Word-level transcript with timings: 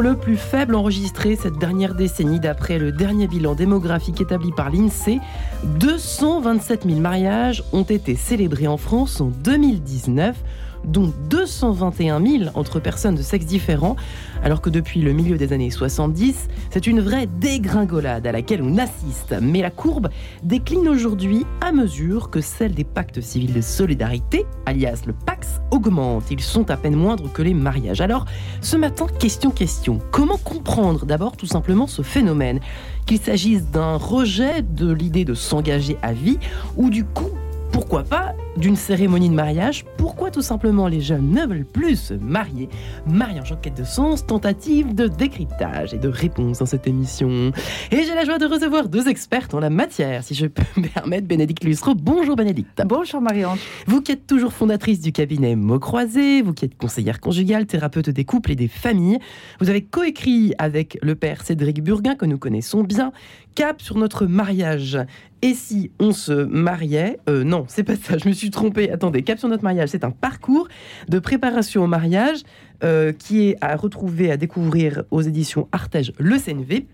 le 0.00 0.16
plus 0.16 0.36
faible 0.36 0.74
enregistré 0.74 1.36
cette 1.36 1.58
dernière 1.58 1.94
décennie 1.94 2.40
d'après 2.40 2.78
le 2.78 2.92
dernier 2.92 3.26
bilan 3.26 3.54
démographique 3.54 4.20
établi 4.20 4.50
par 4.52 4.70
l'INSEE. 4.70 5.20
227 5.64 6.84
000 6.86 7.00
mariages 7.00 7.62
ont 7.72 7.82
été 7.82 8.16
célébrés 8.16 8.66
en 8.66 8.76
France 8.76 9.20
en 9.20 9.26
2019 9.26 10.36
dont 10.84 11.12
221 11.28 12.20
000 12.24 12.50
entre 12.54 12.80
personnes 12.80 13.14
de 13.14 13.22
sexe 13.22 13.46
différents, 13.46 13.96
alors 14.42 14.60
que 14.60 14.70
depuis 14.70 15.00
le 15.00 15.12
milieu 15.12 15.36
des 15.36 15.52
années 15.52 15.70
70, 15.70 16.48
c'est 16.70 16.86
une 16.86 17.00
vraie 17.00 17.26
dégringolade 17.26 18.26
à 18.26 18.32
laquelle 18.32 18.62
on 18.62 18.78
assiste. 18.78 19.34
Mais 19.40 19.62
la 19.62 19.70
courbe 19.70 20.08
décline 20.42 20.88
aujourd'hui 20.88 21.44
à 21.60 21.72
mesure 21.72 22.30
que 22.30 22.40
celle 22.40 22.74
des 22.74 22.84
pactes 22.84 23.20
civils 23.20 23.52
de 23.52 23.60
solidarité, 23.60 24.46
alias 24.66 25.02
le 25.06 25.12
PAX, 25.12 25.60
augmente. 25.70 26.30
Ils 26.30 26.40
sont 26.40 26.70
à 26.70 26.76
peine 26.76 26.96
moindres 26.96 27.32
que 27.32 27.42
les 27.42 27.54
mariages. 27.54 28.00
Alors, 28.00 28.24
ce 28.60 28.76
matin, 28.76 29.06
question, 29.18 29.50
question. 29.50 29.98
Comment 30.10 30.38
comprendre 30.38 31.06
d'abord 31.06 31.36
tout 31.36 31.46
simplement 31.46 31.86
ce 31.86 32.02
phénomène? 32.02 32.60
Qu'il 33.06 33.18
s'agisse 33.18 33.64
d'un 33.70 33.96
rejet 33.96 34.62
de 34.62 34.92
l'idée 34.92 35.24
de 35.24 35.34
s'engager 35.34 35.96
à 36.02 36.12
vie 36.12 36.38
ou 36.76 36.90
du 36.90 37.04
coup 37.04 37.30
pourquoi 37.72 38.02
pas 38.02 38.34
d'une 38.56 38.76
cérémonie 38.76 39.28
de 39.28 39.34
mariage 39.34 39.84
Pourquoi 39.96 40.30
tout 40.30 40.42
simplement 40.42 40.88
les 40.88 41.00
jeunes 41.00 41.30
ne 41.30 41.46
veulent 41.46 41.64
plus 41.64 41.96
se 41.96 42.14
marier 42.14 42.68
Mariage 43.06 43.52
en 43.52 43.56
quête 43.56 43.76
de 43.76 43.84
sens, 43.84 44.26
tentative 44.26 44.94
de 44.94 45.08
décryptage 45.08 45.94
et 45.94 45.98
de 45.98 46.08
réponse 46.08 46.58
dans 46.58 46.66
cette 46.66 46.86
émission. 46.86 47.52
Et 47.90 48.04
j'ai 48.04 48.14
la 48.14 48.24
joie 48.24 48.38
de 48.38 48.46
recevoir 48.46 48.88
deux 48.88 49.08
expertes 49.08 49.54
en 49.54 49.60
la 49.60 49.70
matière, 49.70 50.22
si 50.22 50.34
je 50.34 50.46
peux 50.46 50.62
me 50.80 50.88
permettre, 50.88 51.26
Bénédicte 51.26 51.64
Lustre. 51.64 51.94
Bonjour 51.94 52.36
Bénédicte. 52.36 52.82
Bonjour 52.86 53.20
Marie-Ange. 53.20 53.60
Vous 53.86 54.00
qui 54.00 54.12
êtes 54.12 54.26
toujours 54.26 54.52
fondatrice 54.52 55.00
du 55.00 55.12
cabinet 55.12 55.56
Mots 55.56 55.78
Croisés, 55.78 56.42
vous 56.42 56.52
qui 56.52 56.64
êtes 56.64 56.76
conseillère 56.76 57.20
conjugale, 57.20 57.66
thérapeute 57.66 58.10
des 58.10 58.24
couples 58.24 58.52
et 58.52 58.56
des 58.56 58.68
familles, 58.68 59.18
vous 59.60 59.70
avez 59.70 59.82
coécrit 59.82 60.54
avec 60.58 60.98
le 61.02 61.14
père 61.14 61.42
Cédric 61.42 61.82
Burguin, 61.82 62.14
que 62.14 62.26
nous 62.26 62.38
connaissons 62.38 62.82
bien, 62.82 63.12
Cap 63.54 63.82
sur 63.82 63.96
notre 63.96 64.26
mariage 64.26 64.98
et 65.42 65.54
si 65.54 65.90
on 65.98 66.12
se 66.12 66.32
mariait 66.32 67.18
euh, 67.28 67.44
Non, 67.44 67.64
c'est 67.68 67.82
pas 67.82 67.96
ça, 67.96 68.18
je 68.18 68.28
me 68.28 68.34
suis 68.34 68.50
trompée. 68.50 68.90
Attendez, 68.90 69.22
Cap 69.22 69.38
sur 69.38 69.48
notre 69.48 69.64
mariage, 69.64 69.88
c'est 69.90 70.04
un 70.04 70.10
parcours 70.10 70.68
de 71.08 71.18
préparation 71.18 71.84
au 71.84 71.86
mariage 71.86 72.40
euh, 72.84 73.12
qui 73.12 73.48
est 73.48 73.56
à 73.60 73.76
retrouver, 73.76 74.30
à 74.30 74.36
découvrir 74.36 75.04
aux 75.10 75.22
éditions 75.22 75.68
Artege 75.72 76.12
Le 76.18 76.38
CNV. 76.38 76.86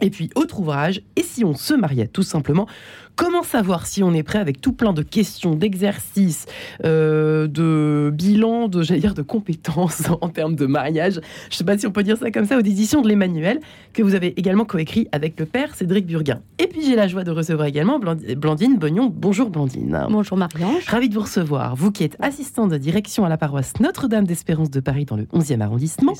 Et 0.00 0.10
puis, 0.10 0.30
autre 0.36 0.60
ouvrage, 0.60 1.02
et 1.16 1.22
si 1.22 1.44
on 1.44 1.54
se 1.54 1.74
mariait 1.74 2.06
tout 2.06 2.22
simplement 2.22 2.68
Comment 3.18 3.42
savoir 3.42 3.88
si 3.88 4.04
on 4.04 4.14
est 4.14 4.22
prêt 4.22 4.38
avec 4.38 4.60
tout 4.60 4.72
plein 4.72 4.92
de 4.92 5.02
questions, 5.02 5.56
d'exercices, 5.56 6.46
euh, 6.84 7.48
de 7.48 8.12
bilan, 8.14 8.68
de, 8.68 8.80
dire, 8.84 9.12
de 9.12 9.22
compétences 9.22 10.04
en 10.20 10.28
termes 10.28 10.54
de 10.54 10.66
mariage? 10.66 11.14
Je 11.14 11.18
ne 11.18 11.52
sais 11.56 11.64
pas 11.64 11.76
si 11.76 11.88
on 11.88 11.90
peut 11.90 12.04
dire 12.04 12.16
ça 12.16 12.30
comme 12.30 12.44
ça, 12.44 12.56
aux 12.56 12.60
éditions 12.60 13.02
de 13.02 13.08
l'Emmanuel, 13.08 13.58
que 13.92 14.04
vous 14.04 14.14
avez 14.14 14.38
également 14.38 14.64
coécrit 14.64 15.08
avec 15.10 15.38
le 15.40 15.46
père 15.46 15.74
Cédric 15.74 16.06
Burguin. 16.06 16.42
Et 16.60 16.68
puis 16.68 16.80
j'ai 16.84 16.94
la 16.94 17.08
joie 17.08 17.24
de 17.24 17.32
recevoir 17.32 17.66
également 17.66 17.98
Blandine 17.98 18.78
Bognon. 18.78 19.12
Bonjour 19.12 19.50
Blandine. 19.50 20.06
Bonjour 20.08 20.36
Marie-Ange. 20.36 20.86
Ravi 20.86 21.08
de 21.08 21.14
vous 21.14 21.22
recevoir. 21.22 21.74
Vous 21.74 21.90
qui 21.90 22.04
êtes 22.04 22.16
assistante 22.20 22.70
de 22.70 22.78
direction 22.78 23.24
à 23.24 23.28
la 23.28 23.36
paroisse 23.36 23.72
Notre-Dame 23.80 24.28
d'Espérance 24.28 24.70
de 24.70 24.78
Paris 24.78 25.06
dans 25.06 25.16
le 25.16 25.24
11e 25.24 25.60
arrondissement. 25.60 26.14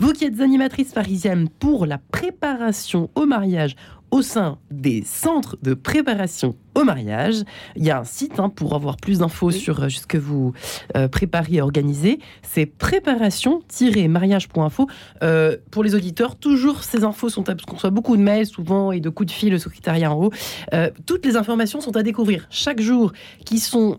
Vous 0.00 0.14
qui 0.14 0.24
êtes 0.24 0.40
animatrice 0.40 0.92
parisienne 0.92 1.50
pour 1.58 1.84
la 1.84 1.98
préparation 1.98 3.10
au 3.16 3.26
mariage 3.26 3.76
au 4.10 4.22
sein 4.22 4.58
des 4.70 5.02
centres 5.04 5.58
de 5.62 5.74
préparation 5.74 6.54
au 6.74 6.84
mariage. 6.84 7.42
Il 7.76 7.84
y 7.84 7.90
a 7.90 8.00
un 8.00 8.04
site 8.04 8.38
hein, 8.38 8.48
pour 8.48 8.74
avoir 8.74 8.96
plus 8.96 9.18
d'infos 9.18 9.50
sur 9.50 9.82
euh, 9.82 9.88
ce 9.88 10.06
que 10.06 10.18
vous 10.18 10.52
euh, 10.96 11.08
préparez 11.08 11.54
et 11.54 11.60
organisez. 11.60 12.20
C'est 12.42 12.66
préparation-mariage.info. 12.66 14.86
Euh, 15.22 15.56
pour 15.70 15.82
les 15.82 15.94
auditeurs, 15.94 16.36
toujours 16.36 16.84
ces 16.84 17.04
infos 17.04 17.28
sont, 17.28 17.42
parce 17.42 17.64
qu'on 17.64 17.76
reçoit 17.76 17.90
beaucoup 17.90 18.16
de 18.16 18.22
mails 18.22 18.46
souvent 18.46 18.92
et 18.92 19.00
de 19.00 19.08
coups 19.08 19.28
de 19.28 19.32
fil 19.32 19.54
au 19.54 19.58
secrétariat 19.58 20.12
en 20.12 20.24
haut. 20.24 20.30
toutes 21.06 21.26
les 21.26 21.36
informations 21.36 21.80
sont 21.80 21.96
à 21.96 22.02
découvrir 22.02 22.46
chaque 22.50 22.80
jour 22.80 23.12
qui 23.44 23.58
sont 23.58 23.98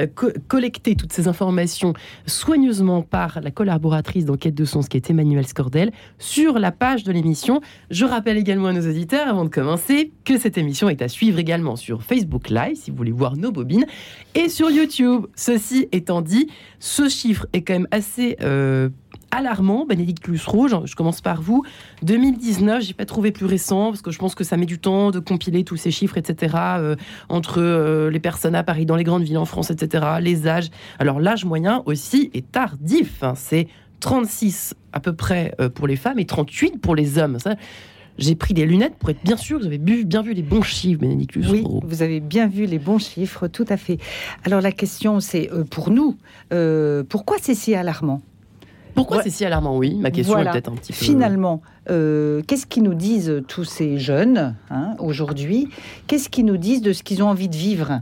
euh, 0.00 0.06
collecter 0.48 0.94
toutes 0.94 1.12
ces 1.12 1.28
informations 1.28 1.92
soigneusement 2.26 3.02
par 3.02 3.40
la 3.40 3.50
collaboratrice 3.50 4.24
d'enquête 4.24 4.54
de 4.54 4.64
sens 4.64 4.88
qui 4.88 4.96
est 4.96 5.10
Emmanuel 5.10 5.46
Scordel 5.46 5.92
sur 6.18 6.58
la 6.58 6.72
page 6.72 7.04
de 7.04 7.12
l'émission. 7.12 7.60
Je 7.90 8.04
rappelle 8.04 8.36
également 8.36 8.68
à 8.68 8.72
nos 8.72 8.88
auditeurs, 8.88 9.28
avant 9.28 9.44
de 9.44 9.50
commencer, 9.50 10.12
que 10.24 10.38
cette 10.38 10.56
émission 10.58 10.88
est 10.88 11.02
à 11.02 11.08
suivre 11.08 11.38
également 11.38 11.76
sur 11.76 12.02
Facebook 12.02 12.48
Live, 12.48 12.76
si 12.76 12.90
vous 12.90 12.96
voulez 12.96 13.12
voir 13.12 13.36
nos 13.36 13.52
bobines, 13.52 13.86
et 14.34 14.48
sur 14.48 14.70
YouTube. 14.70 15.26
Ceci 15.34 15.88
étant 15.92 16.22
dit, 16.22 16.48
ce 16.78 17.08
chiffre 17.08 17.46
est 17.52 17.62
quand 17.62 17.74
même 17.74 17.88
assez 17.90 18.36
euh, 18.40 18.88
alarmant, 19.32 19.86
Bénédicte 19.86 20.28
Lussereau, 20.28 20.68
je 20.68 20.94
commence 20.94 21.20
par 21.20 21.42
vous. 21.42 21.64
2019, 22.02 22.82
j'ai 22.82 22.92
pas 22.92 23.06
trouvé 23.06 23.32
plus 23.32 23.46
récent 23.46 23.90
parce 23.90 24.02
que 24.02 24.10
je 24.10 24.18
pense 24.18 24.34
que 24.34 24.44
ça 24.44 24.56
met 24.56 24.66
du 24.66 24.78
temps 24.78 25.10
de 25.10 25.18
compiler 25.18 25.64
tous 25.64 25.76
ces 25.76 25.90
chiffres, 25.90 26.18
etc. 26.18 26.54
Euh, 26.78 26.96
entre 27.28 27.60
euh, 27.60 28.10
les 28.10 28.20
personnes 28.20 28.54
à 28.54 28.62
Paris, 28.62 28.86
dans 28.86 28.96
les 28.96 29.04
grandes 29.04 29.24
villes 29.24 29.38
en 29.38 29.46
France, 29.46 29.70
etc. 29.70 30.04
Les 30.20 30.46
âges. 30.46 30.68
Alors 30.98 31.18
l'âge 31.18 31.44
moyen 31.44 31.82
aussi 31.86 32.30
est 32.34 32.52
tardif. 32.52 33.22
Hein. 33.22 33.32
c'est 33.34 33.68
36 34.00 34.74
à 34.92 35.00
peu 35.00 35.14
près 35.14 35.54
euh, 35.60 35.68
pour 35.70 35.86
les 35.86 35.96
femmes 35.96 36.18
et 36.18 36.26
38 36.26 36.80
pour 36.80 36.94
les 36.94 37.18
hommes. 37.18 37.38
j'ai 38.18 38.34
pris 38.34 38.52
des 38.52 38.66
lunettes 38.66 38.96
pour 38.96 39.08
être 39.10 39.22
bien 39.24 39.38
sûr 39.38 39.58
que 39.58 39.62
vous 39.62 39.68
avez 39.68 39.78
bien 39.78 40.22
vu 40.22 40.34
les 40.34 40.42
bons 40.42 40.62
chiffres, 40.62 41.00
Bénédicte 41.00 41.38
Oui, 41.48 41.64
vous 41.82 42.02
avez 42.02 42.20
bien 42.20 42.48
vu 42.48 42.66
les 42.66 42.78
bons 42.78 42.98
chiffres, 42.98 43.48
tout 43.48 43.64
à 43.68 43.78
fait. 43.78 43.98
Alors 44.44 44.60
la 44.60 44.72
question, 44.72 45.20
c'est 45.20 45.48
pour 45.70 45.90
nous, 45.90 46.18
pourquoi 47.08 47.38
c'est 47.40 47.54
si 47.54 47.74
alarmant? 47.74 48.20
Pourquoi 48.94 49.22
c'est 49.22 49.30
si 49.30 49.44
alarmant? 49.44 49.76
Oui, 49.76 49.94
ma 49.94 50.10
question 50.10 50.38
est 50.38 50.50
peut-être 50.50 50.70
un 50.70 50.76
petit 50.76 50.92
peu. 50.92 50.98
Finalement, 50.98 51.62
euh, 51.90 52.42
qu'est-ce 52.46 52.66
qu'ils 52.66 52.84
nous 52.84 52.94
disent 52.94 53.42
tous 53.48 53.64
ces 53.64 53.98
jeunes 53.98 54.54
hein, 54.70 54.94
aujourd'hui? 54.98 55.68
Qu'est-ce 56.06 56.28
qu'ils 56.28 56.44
nous 56.44 56.56
disent 56.56 56.82
de 56.82 56.92
ce 56.92 57.02
qu'ils 57.02 57.22
ont 57.22 57.28
envie 57.28 57.48
de 57.48 57.56
vivre? 57.56 58.00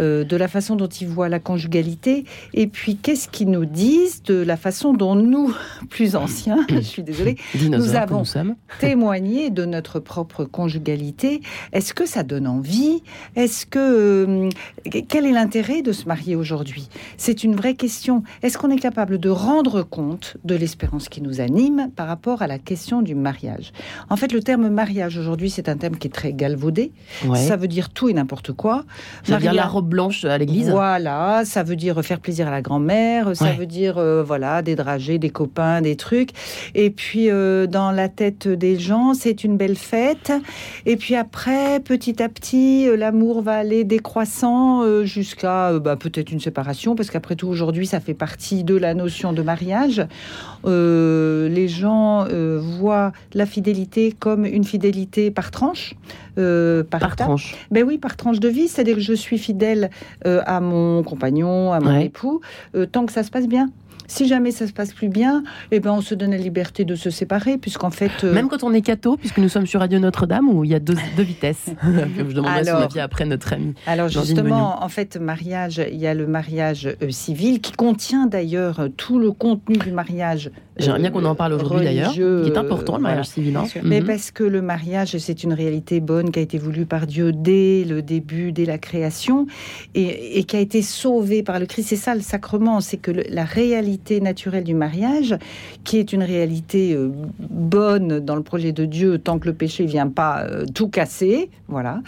Euh, 0.00 0.24
De 0.24 0.36
la 0.36 0.48
façon 0.48 0.76
dont 0.76 0.86
ils 0.86 1.08
voient 1.08 1.28
la 1.28 1.40
conjugalité 1.40 2.24
Et 2.54 2.68
puis, 2.68 2.96
qu'est-ce 2.96 3.28
qu'ils 3.28 3.50
nous 3.50 3.64
disent 3.64 4.22
de 4.22 4.34
la 4.34 4.56
façon 4.56 4.94
dont 4.94 5.14
nous, 5.14 5.54
plus 5.90 6.16
anciens, 6.16 6.64
je 6.70 6.80
suis 6.80 7.02
désolée, 7.02 7.36
nous 7.68 7.94
avons 7.96 8.22
témoigné 8.80 9.50
de 9.50 9.64
notre 9.64 10.00
propre 10.00 10.44
conjugalité. 10.44 11.42
Est-ce 11.72 11.94
que 11.94 12.06
ça 12.06 12.22
donne 12.22 12.46
envie? 12.46 13.02
Est-ce 13.36 13.66
que 13.66 13.78
euh, 13.78 14.48
quel 15.08 15.26
est 15.26 15.32
l'intérêt 15.32 15.82
de 15.82 15.92
se 15.92 16.06
marier 16.06 16.36
aujourd'hui? 16.36 16.88
C'est 17.16 17.44
une 17.44 17.56
vraie 17.56 17.74
question. 17.74 18.22
Est-ce 18.42 18.56
qu'on 18.56 18.70
est 18.70 18.78
capable 18.78 19.18
de 19.18 19.30
rendre 19.30 19.82
compte 19.82 20.36
de 20.44 20.54
l'espérance 20.54 21.08
qui 21.08 21.20
nous 21.20 21.40
anime 21.40 21.90
par 21.94 22.06
rapport 22.06 22.42
à 22.42 22.46
la 22.46 22.58
question 22.58 23.02
du 23.02 23.14
mariage. 23.20 23.72
En 24.10 24.16
fait, 24.16 24.32
le 24.32 24.42
terme 24.42 24.68
mariage 24.68 25.16
aujourd'hui, 25.18 25.50
c'est 25.50 25.68
un 25.68 25.76
terme 25.76 25.96
qui 25.96 26.08
est 26.08 26.12
très 26.12 26.32
galvaudé. 26.32 26.92
Ça 27.34 27.56
veut 27.56 27.68
dire 27.68 27.90
tout 27.90 28.08
et 28.08 28.12
n'importe 28.12 28.52
quoi. 28.52 28.84
Ça 29.24 29.34
veut 29.34 29.40
dire 29.40 29.54
la 29.54 29.66
robe 29.66 29.88
blanche 29.88 30.24
à 30.24 30.38
l'église. 30.38 30.70
Voilà, 30.70 31.42
ça 31.44 31.62
veut 31.62 31.76
dire 31.76 32.02
faire 32.04 32.20
plaisir 32.20 32.48
à 32.48 32.50
la 32.50 32.62
grand-mère. 32.62 33.36
Ça 33.36 33.52
veut 33.52 33.66
dire 33.66 33.98
euh, 33.98 34.22
voilà 34.22 34.62
des 34.62 34.76
dragées, 34.76 35.18
des 35.18 35.30
copains, 35.30 35.80
des 35.80 35.96
trucs. 35.96 36.30
Et 36.74 36.90
puis 36.90 37.30
euh, 37.30 37.66
dans 37.66 37.90
la 37.90 38.08
tête 38.08 38.48
des 38.48 38.78
gens, 38.78 39.14
c'est 39.14 39.44
une 39.44 39.56
belle 39.56 39.76
fête. 39.76 40.32
Et 40.86 40.96
puis 40.96 41.14
après, 41.14 41.80
petit 41.80 42.22
à 42.22 42.28
petit, 42.28 42.88
euh, 42.88 42.96
l'amour 42.96 43.42
va 43.42 43.54
aller 43.54 43.84
décroissant 43.84 45.04
jusqu'à 45.04 45.78
bah, 45.78 45.96
peut-être 45.96 46.30
une 46.32 46.40
séparation, 46.40 46.94
parce 46.94 47.10
qu'après 47.10 47.36
tout 47.36 47.48
aujourd'hui, 47.48 47.86
ça 47.86 48.00
fait 48.00 48.14
partie 48.14 48.64
de 48.64 48.76
la 48.76 48.94
notion 48.94 49.32
de 49.32 49.42
mariage. 49.42 50.06
Les 50.64 51.68
gens 51.68 52.26
voient 52.58 53.12
la 53.34 53.46
fidélité 53.46 54.14
comme 54.18 54.44
une 54.44 54.64
fidélité 54.64 55.30
par 55.30 55.50
tranche. 55.50 55.94
Euh, 56.38 56.84
par, 56.84 57.16
tranche. 57.16 57.56
Ben 57.72 57.84
oui, 57.84 57.98
par 57.98 58.16
tranche 58.16 58.38
de 58.38 58.48
vie, 58.48 58.68
c'est-à-dire 58.68 58.94
que 58.94 59.00
je 59.00 59.12
suis 59.12 59.38
fidèle 59.38 59.90
euh, 60.24 60.40
à 60.46 60.60
mon 60.60 61.02
compagnon, 61.02 61.72
à 61.72 61.80
mon 61.80 61.98
époux, 61.98 62.40
euh, 62.76 62.86
tant 62.86 63.06
que 63.06 63.12
ça 63.12 63.24
se 63.24 63.30
passe 63.30 63.48
bien. 63.48 63.70
Si 64.08 64.26
jamais 64.26 64.50
ça 64.50 64.66
se 64.66 64.72
passe 64.72 64.92
plus 64.92 65.08
bien, 65.08 65.44
eh 65.70 65.80
ben 65.80 65.92
on 65.92 66.00
se 66.00 66.14
donne 66.14 66.30
la 66.30 66.38
liberté 66.38 66.84
de 66.84 66.94
se 66.94 67.10
séparer, 67.10 67.58
puisqu'en 67.58 67.90
fait. 67.90 68.24
Euh, 68.24 68.32
Même 68.32 68.48
quand 68.48 68.64
on 68.64 68.72
est 68.72 68.80
catho, 68.80 69.16
puisque 69.16 69.38
nous 69.38 69.50
sommes 69.50 69.66
sur 69.66 69.80
Radio 69.80 69.98
Notre-Dame, 69.98 70.48
où 70.48 70.64
il 70.64 70.70
y 70.70 70.74
a 70.74 70.80
deux, 70.80 70.96
vitesses. 71.18 71.66
Je 71.82 72.22
demanderai 72.22 72.64
son 72.64 72.76
avis 72.76 73.00
après 73.00 73.26
notre 73.26 73.52
ami. 73.52 73.74
Alors 73.86 74.08
justement, 74.08 74.82
en 74.82 74.88
fait, 74.88 75.16
mariage, 75.16 75.82
il 75.90 75.98
y 75.98 76.06
a 76.06 76.14
le 76.14 76.26
mariage 76.26 76.86
euh, 77.02 77.10
civil 77.10 77.60
qui 77.60 77.72
contient 77.72 78.26
d'ailleurs 78.26 78.88
tout 78.96 79.18
le 79.18 79.30
contenu 79.30 79.76
du 79.76 79.92
mariage. 79.92 80.50
J'aimerais 80.78 81.00
bien 81.00 81.10
qu'on 81.10 81.24
en 81.24 81.34
parle 81.34 81.52
aujourd'hui 81.54 81.84
d'ailleurs, 81.84 82.12
qui 82.12 82.20
est 82.20 82.56
important 82.56 82.96
le 82.96 83.02
mariage 83.02 83.26
civil. 83.26 83.56
Hein. 83.56 83.64
Mais 83.82 84.00
mhm. 84.00 84.06
parce 84.06 84.30
que 84.30 84.44
le 84.44 84.62
mariage, 84.62 85.16
c'est 85.18 85.42
une 85.42 85.52
réalité 85.52 86.00
bonne 86.00 86.30
qui 86.30 86.38
a 86.38 86.42
été 86.42 86.58
voulue 86.58 86.86
par 86.86 87.06
Dieu 87.06 87.32
dès 87.32 87.84
le 87.84 88.02
début, 88.02 88.52
dès 88.52 88.64
la 88.64 88.78
création, 88.78 89.46
et, 89.94 90.38
et 90.38 90.44
qui 90.44 90.56
a 90.56 90.60
été 90.60 90.82
sauvée 90.82 91.42
par 91.42 91.58
le 91.58 91.66
Christ. 91.66 91.88
C'est 91.88 91.96
ça 91.96 92.14
le 92.14 92.20
sacrement, 92.20 92.80
c'est 92.80 92.96
que 92.96 93.10
la 93.10 93.44
réalité 93.44 94.20
naturelle 94.20 94.64
du 94.64 94.74
mariage, 94.74 95.36
qui 95.84 95.98
est 95.98 96.12
une 96.12 96.22
réalité 96.22 96.94
euh, 96.94 97.10
bonne 97.38 98.20
dans 98.20 98.36
le 98.36 98.42
projet 98.42 98.72
de 98.72 98.84
Dieu 98.84 99.18
tant 99.18 99.38
que 99.38 99.46
le 99.46 99.54
péché 99.54 99.84
vient 99.86 100.08
pas 100.08 100.42
euh, 100.42 100.64
tout 100.74 100.88
casser, 100.88 101.50
voilà. 101.68 102.00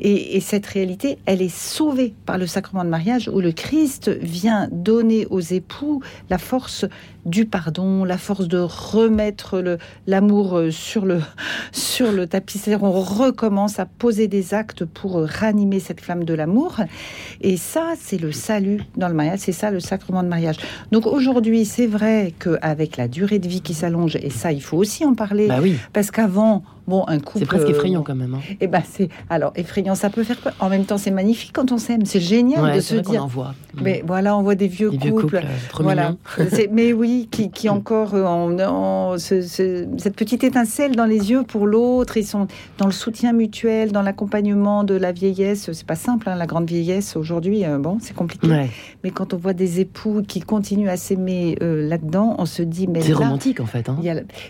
Et, 0.00 0.40
cette 0.40 0.66
réalité, 0.66 1.18
elle 1.26 1.42
est 1.42 1.54
sauvée 1.54 2.14
par 2.26 2.38
le 2.38 2.46
sacrement 2.46 2.84
de 2.84 2.88
mariage 2.88 3.28
où 3.32 3.40
le 3.40 3.52
Christ 3.52 4.08
vient 4.08 4.68
donner 4.72 5.26
aux 5.26 5.40
époux 5.40 6.02
la 6.30 6.38
force 6.38 6.86
du 7.24 7.46
pardon, 7.46 8.04
la 8.04 8.18
force 8.18 8.48
de 8.48 8.58
remettre 8.58 9.78
l'amour 10.06 10.58
euh, 10.58 10.70
sur 10.70 11.04
le, 11.04 11.20
sur 11.72 12.12
le 12.12 12.26
tapis. 12.26 12.58
C'est-à-dire, 12.58 12.84
on 12.84 12.92
recommence 12.92 13.78
à 13.78 13.86
poser 13.86 14.28
des 14.28 14.54
actes 14.54 14.84
pour 14.84 15.22
ranimer 15.22 15.80
cette 15.80 16.00
flamme 16.00 16.24
de 16.24 16.34
l'amour. 16.34 16.76
Et 17.40 17.56
ça, 17.56 17.92
c'est 17.98 18.20
le 18.20 18.32
salut 18.32 18.82
dans 18.96 19.08
le 19.08 19.14
mariage. 19.14 19.40
C'est 19.40 19.52
ça 19.52 19.70
le 19.70 19.80
sacrement 19.80 20.22
de 20.22 20.28
mariage. 20.28 20.56
Donc 20.90 21.06
aujourd'hui, 21.06 21.64
c'est 21.64 21.86
vrai 21.86 22.34
qu'avec 22.38 22.96
la 22.96 23.08
durée 23.08 23.38
de 23.38 23.48
vie 23.48 23.60
qui 23.60 23.74
s'allonge, 23.74 24.16
et 24.16 24.30
ça, 24.30 24.52
il 24.52 24.62
faut 24.62 24.76
aussi 24.76 25.04
en 25.04 25.14
parler. 25.14 25.46
Bah 25.48 25.60
oui. 25.62 25.76
Parce 25.92 26.10
qu'avant, 26.10 26.64
Bon, 26.86 27.04
un 27.06 27.18
couple. 27.20 27.40
C'est 27.40 27.46
presque 27.46 27.68
effrayant 27.68 28.02
quand 28.02 28.14
même. 28.14 28.34
Hein. 28.34 28.54
Eh 28.60 28.66
ben, 28.66 28.82
c'est 28.88 29.08
alors 29.30 29.52
effrayant. 29.54 29.94
Ça 29.94 30.10
peut 30.10 30.24
faire 30.24 30.38
peur. 30.38 30.54
En 30.58 30.68
même 30.68 30.84
temps, 30.84 30.98
c'est 30.98 31.10
magnifique 31.10 31.52
quand 31.52 31.70
on 31.70 31.78
s'aime. 31.78 32.04
C'est 32.04 32.20
génial 32.20 32.74
de 32.74 32.80
se 32.80 32.96
dire. 32.96 33.22
On 33.22 33.24
en 33.24 33.28
voit. 33.28 33.54
Mais 33.80 34.02
voilà, 34.06 34.36
on 34.36 34.42
voit 34.42 34.56
des 34.56 34.66
vieux 34.66 34.90
couples. 34.90 35.36
Euh, 35.36 35.80
voilà. 35.80 36.16
mais 36.72 36.92
oui, 36.92 37.28
qui, 37.30 37.50
qui 37.50 37.68
encore 37.68 38.14
euh, 38.14 38.24
en, 38.24 39.16
cette 39.18 40.16
petite 40.16 40.44
étincelle 40.44 40.96
dans 40.96 41.04
les 41.04 41.30
yeux 41.30 41.44
pour 41.44 41.66
l'autre. 41.66 42.16
Ils 42.16 42.26
sont 42.26 42.48
dans 42.78 42.86
le 42.86 42.92
soutien 42.92 43.32
mutuel, 43.32 43.92
dans 43.92 44.02
l'accompagnement 44.02 44.82
de 44.82 44.94
la 44.94 45.12
vieillesse. 45.12 45.70
C'est 45.72 45.86
pas 45.86 45.94
simple, 45.94 46.28
hein, 46.28 46.34
la 46.34 46.46
grande 46.46 46.66
vieillesse 46.66 47.16
aujourd'hui. 47.16 47.64
Euh, 47.64 47.78
bon, 47.78 47.98
c'est 48.00 48.14
compliqué. 48.14 48.48
Mais 49.04 49.10
quand 49.10 49.34
on 49.34 49.36
voit 49.36 49.52
des 49.54 49.80
époux 49.80 50.22
qui 50.26 50.40
continuent 50.40 50.88
à 50.88 50.96
s'aimer 50.96 51.56
là-dedans, 51.60 52.34
on 52.38 52.46
se 52.46 52.62
dit 52.62 52.88
mais 52.88 53.02
c'est 53.02 53.12
romantique 53.12 53.60
en 53.60 53.66
fait. 53.66 53.88
Hein. 53.88 53.98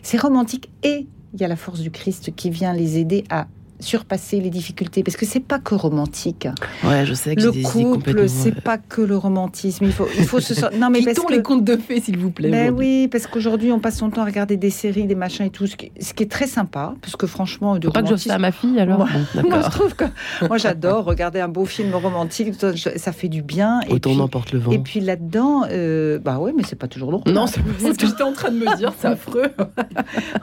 C'est 0.02 0.20
romantique 0.20 0.70
et 0.82 1.06
il 1.34 1.40
y 1.40 1.44
a 1.44 1.48
la 1.48 1.56
force 1.56 1.80
du 1.80 1.90
Christ 1.90 2.34
qui 2.34 2.50
vient 2.50 2.72
les 2.72 2.98
aider 2.98 3.24
à 3.30 3.46
surpasser 3.82 4.40
les 4.40 4.50
difficultés 4.50 5.02
parce 5.02 5.16
que 5.16 5.26
c'est 5.26 5.40
pas 5.40 5.58
que 5.58 5.74
romantique. 5.74 6.48
Ouais, 6.84 7.04
je 7.04 7.14
sais 7.14 7.34
que 7.36 7.42
le 7.42 7.92
couple, 7.92 8.28
c'est 8.28 8.60
pas 8.60 8.78
que 8.78 9.02
le 9.02 9.16
romantisme. 9.16 9.84
Il 9.84 9.92
faut, 9.92 10.08
il 10.16 10.24
faut 10.24 10.40
se 10.40 10.52
non 10.76 10.88
mais 10.90 11.02
parce 11.02 11.18
que... 11.18 11.32
les 11.32 11.42
contes 11.42 11.64
de 11.64 11.76
fées, 11.76 12.00
s'il 12.00 12.16
vous 12.16 12.30
plaît. 12.30 12.48
Mais 12.48 12.70
ben 12.70 12.74
oui, 12.76 13.08
parce 13.08 13.26
qu'aujourd'hui 13.26 13.72
on 13.72 13.80
passe 13.80 13.98
son 13.98 14.10
temps 14.10 14.22
à 14.22 14.24
regarder 14.24 14.56
des 14.56 14.70
séries, 14.70 15.06
des 15.06 15.14
machins 15.14 15.46
et 15.46 15.50
tout, 15.50 15.66
ce 15.66 15.76
qui, 15.76 15.90
est 16.22 16.30
très 16.30 16.46
sympa, 16.46 16.94
parce 17.00 17.16
que 17.16 17.26
franchement, 17.26 17.78
de 17.78 17.88
pas 17.88 18.02
que 18.02 18.08
je 18.08 18.16
ça 18.16 18.34
à 18.34 18.38
ma 18.38 18.52
fille 18.52 18.78
alors. 18.78 18.98
Moi, 18.98 19.08
moi 19.48 19.60
je 19.62 19.70
trouve 19.70 19.94
que 19.94 20.04
moi 20.46 20.58
j'adore 20.58 21.04
regarder 21.04 21.40
un 21.40 21.48
beau 21.48 21.64
film 21.64 21.94
romantique, 21.94 22.54
ça 22.96 23.12
fait 23.12 23.28
du 23.28 23.42
bien. 23.42 23.80
Et 23.88 23.92
Autant 23.92 24.14
n'emporte 24.14 24.52
le 24.52 24.60
vent. 24.60 24.70
Et 24.70 24.78
puis 24.78 25.00
là-dedans, 25.00 25.64
euh, 25.70 26.18
bah 26.18 26.38
ouais, 26.38 26.52
mais 26.56 26.62
c'est 26.66 26.76
pas 26.76 26.88
toujours 26.88 27.10
drôle. 27.10 27.32
Non, 27.32 27.46
c'est 27.46 27.60
ce 27.60 27.98
que 27.98 28.06
j'étais 28.06 28.22
en 28.22 28.32
train 28.32 28.50
de 28.50 28.58
me 28.58 28.76
dire, 28.76 28.92
c'est 28.98 29.08
affreux. 29.08 29.46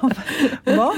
bon, 0.75 0.91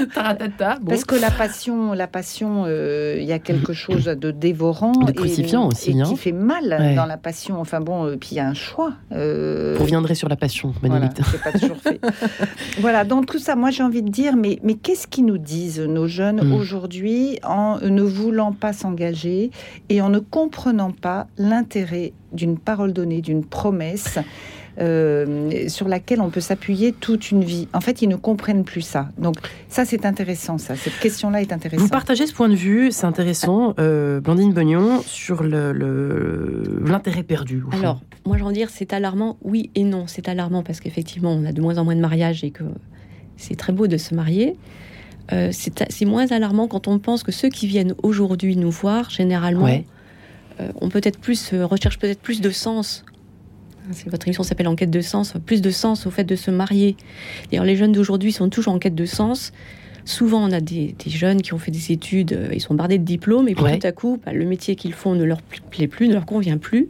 parce 0.86 1.04
que 1.04 1.14
la 1.14 1.30
passion, 1.30 1.92
la 1.92 2.06
passion 2.06 2.64
euh, 2.66 3.16
il 3.18 3.24
y 3.24 3.32
a 3.32 3.38
quelque 3.38 3.72
chose 3.72 4.04
de 4.04 4.30
dévorant 4.30 4.92
de 4.92 5.12
crucifiant 5.12 5.64
et, 5.64 5.72
aussi, 5.72 5.90
et 5.90 6.02
qui 6.02 6.16
fait 6.16 6.32
mal 6.32 6.94
dans 6.96 7.06
la 7.06 7.16
passion. 7.16 7.60
Enfin 7.60 7.80
bon, 7.80 8.06
euh, 8.06 8.16
puis 8.16 8.30
il 8.32 8.36
y 8.36 8.40
a 8.40 8.48
un 8.48 8.54
choix. 8.54 8.92
Euh... 9.12 9.74
Vous 9.76 9.84
reviendrez 9.84 10.14
sur 10.14 10.28
la 10.28 10.36
passion, 10.36 10.74
Bénédicte. 10.82 11.20
Voilà, 11.20 11.52
pas 11.52 11.58
toujours 11.58 11.78
fait. 11.78 12.00
voilà, 12.80 13.04
donc 13.04 13.26
tout 13.26 13.38
ça, 13.38 13.56
moi 13.56 13.70
j'ai 13.70 13.82
envie 13.82 14.02
de 14.02 14.10
dire, 14.10 14.36
mais, 14.36 14.58
mais 14.62 14.74
qu'est-ce 14.74 15.06
qu'ils 15.06 15.26
nous 15.26 15.38
disent 15.38 15.80
nos 15.80 16.06
jeunes 16.06 16.42
hmm. 16.42 16.52
aujourd'hui 16.52 17.38
en 17.44 17.78
ne 17.78 18.02
voulant 18.02 18.52
pas 18.52 18.72
s'engager 18.72 19.50
et 19.88 20.00
en 20.00 20.08
ne 20.08 20.18
comprenant 20.18 20.90
pas 20.90 21.26
l'intérêt 21.38 22.12
d'une 22.32 22.58
parole 22.58 22.92
donnée, 22.92 23.20
d'une 23.20 23.44
promesse 23.44 24.18
euh, 24.80 25.68
sur 25.68 25.86
laquelle 25.86 26.22
on 26.22 26.30
peut 26.30 26.40
s'appuyer 26.40 26.92
toute 26.92 27.30
une 27.30 27.44
vie. 27.44 27.68
En 27.74 27.82
fait, 27.82 28.00
ils 28.00 28.08
ne 28.08 28.16
comprennent 28.16 28.64
plus 28.64 28.80
ça. 28.80 29.10
Donc 29.18 29.36
ça, 29.68 29.84
c'est 29.84 30.06
intéressant. 30.06 30.56
Ça, 30.56 30.76
cette 30.76 30.98
question-là 30.98 31.42
est 31.42 31.52
intéressante. 31.52 31.84
Vous 31.84 31.90
partagez 31.90 32.26
ce 32.26 32.32
point 32.32 32.48
de 32.48 32.54
vue, 32.54 32.90
c'est 32.90 33.04
intéressant, 33.04 33.74
euh, 33.78 34.20
Blandine 34.20 34.54
Bognon, 34.54 35.02
sur 35.04 35.42
l'intérêt 35.42 37.18
le, 37.18 37.22
perdu. 37.22 37.64
Alors, 37.72 38.00
moi, 38.24 38.38
j'ai 38.38 38.44
envie 38.44 38.54
de 38.54 38.58
dire, 38.60 38.70
c'est 38.70 38.94
alarmant. 38.94 39.36
Oui 39.42 39.70
et 39.74 39.84
non, 39.84 40.06
c'est 40.06 40.26
alarmant 40.26 40.62
parce 40.62 40.80
qu'effectivement, 40.80 41.32
on 41.32 41.44
a 41.44 41.52
de 41.52 41.60
moins 41.60 41.76
en 41.76 41.84
moins 41.84 41.96
de 41.96 42.00
mariages 42.00 42.42
et 42.42 42.50
que 42.50 42.64
c'est 43.36 43.56
très 43.56 43.74
beau 43.74 43.88
de 43.88 43.98
se 43.98 44.14
marier. 44.14 44.56
Euh, 45.32 45.50
c'est 45.52 46.04
moins 46.06 46.32
alarmant 46.32 46.66
quand 46.66 46.88
on 46.88 46.98
pense 46.98 47.22
que 47.22 47.32
ceux 47.32 47.50
qui 47.50 47.66
viennent 47.66 47.94
aujourd'hui 48.02 48.56
nous 48.56 48.70
voir, 48.70 49.10
généralement, 49.10 49.68
ont 50.80 50.88
peut-être 50.88 51.18
plus, 51.18 51.52
recherchent 51.52 51.98
peut-être 51.98 52.20
plus 52.20 52.40
de 52.40 52.50
sens 52.50 53.04
votre 54.06 54.26
émission 54.26 54.42
s'appelle 54.42 54.68
Enquête 54.68 54.90
de 54.90 55.00
sens, 55.00 55.34
plus 55.44 55.60
de 55.60 55.70
sens 55.70 56.06
au 56.06 56.10
fait 56.10 56.24
de 56.24 56.36
se 56.36 56.50
marier. 56.50 56.96
D'ailleurs, 57.50 57.64
les 57.64 57.76
jeunes 57.76 57.92
d'aujourd'hui 57.92 58.32
sont 58.32 58.48
toujours 58.48 58.74
en 58.74 58.78
quête 58.78 58.94
de 58.94 59.06
sens. 59.06 59.52
Souvent, 60.04 60.42
on 60.42 60.52
a 60.52 60.60
des, 60.60 60.94
jeunes 61.06 61.42
qui 61.42 61.54
ont 61.54 61.58
fait 61.58 61.70
des 61.70 61.92
études, 61.92 62.32
euh, 62.32 62.48
ils 62.52 62.60
sont 62.60 62.74
bardés 62.74 62.98
de 62.98 63.04
diplômes, 63.04 63.48
et 63.48 63.54
puis 63.54 63.78
tout 63.78 63.86
à 63.86 63.92
coup, 63.92 64.20
bah, 64.24 64.32
le 64.32 64.44
métier 64.44 64.74
qu'ils 64.74 64.94
font 64.94 65.14
ne 65.14 65.22
leur 65.22 65.40
plaît 65.42 65.86
plus, 65.86 66.08
ne 66.08 66.14
leur 66.14 66.26
convient 66.26 66.58
plus 66.58 66.88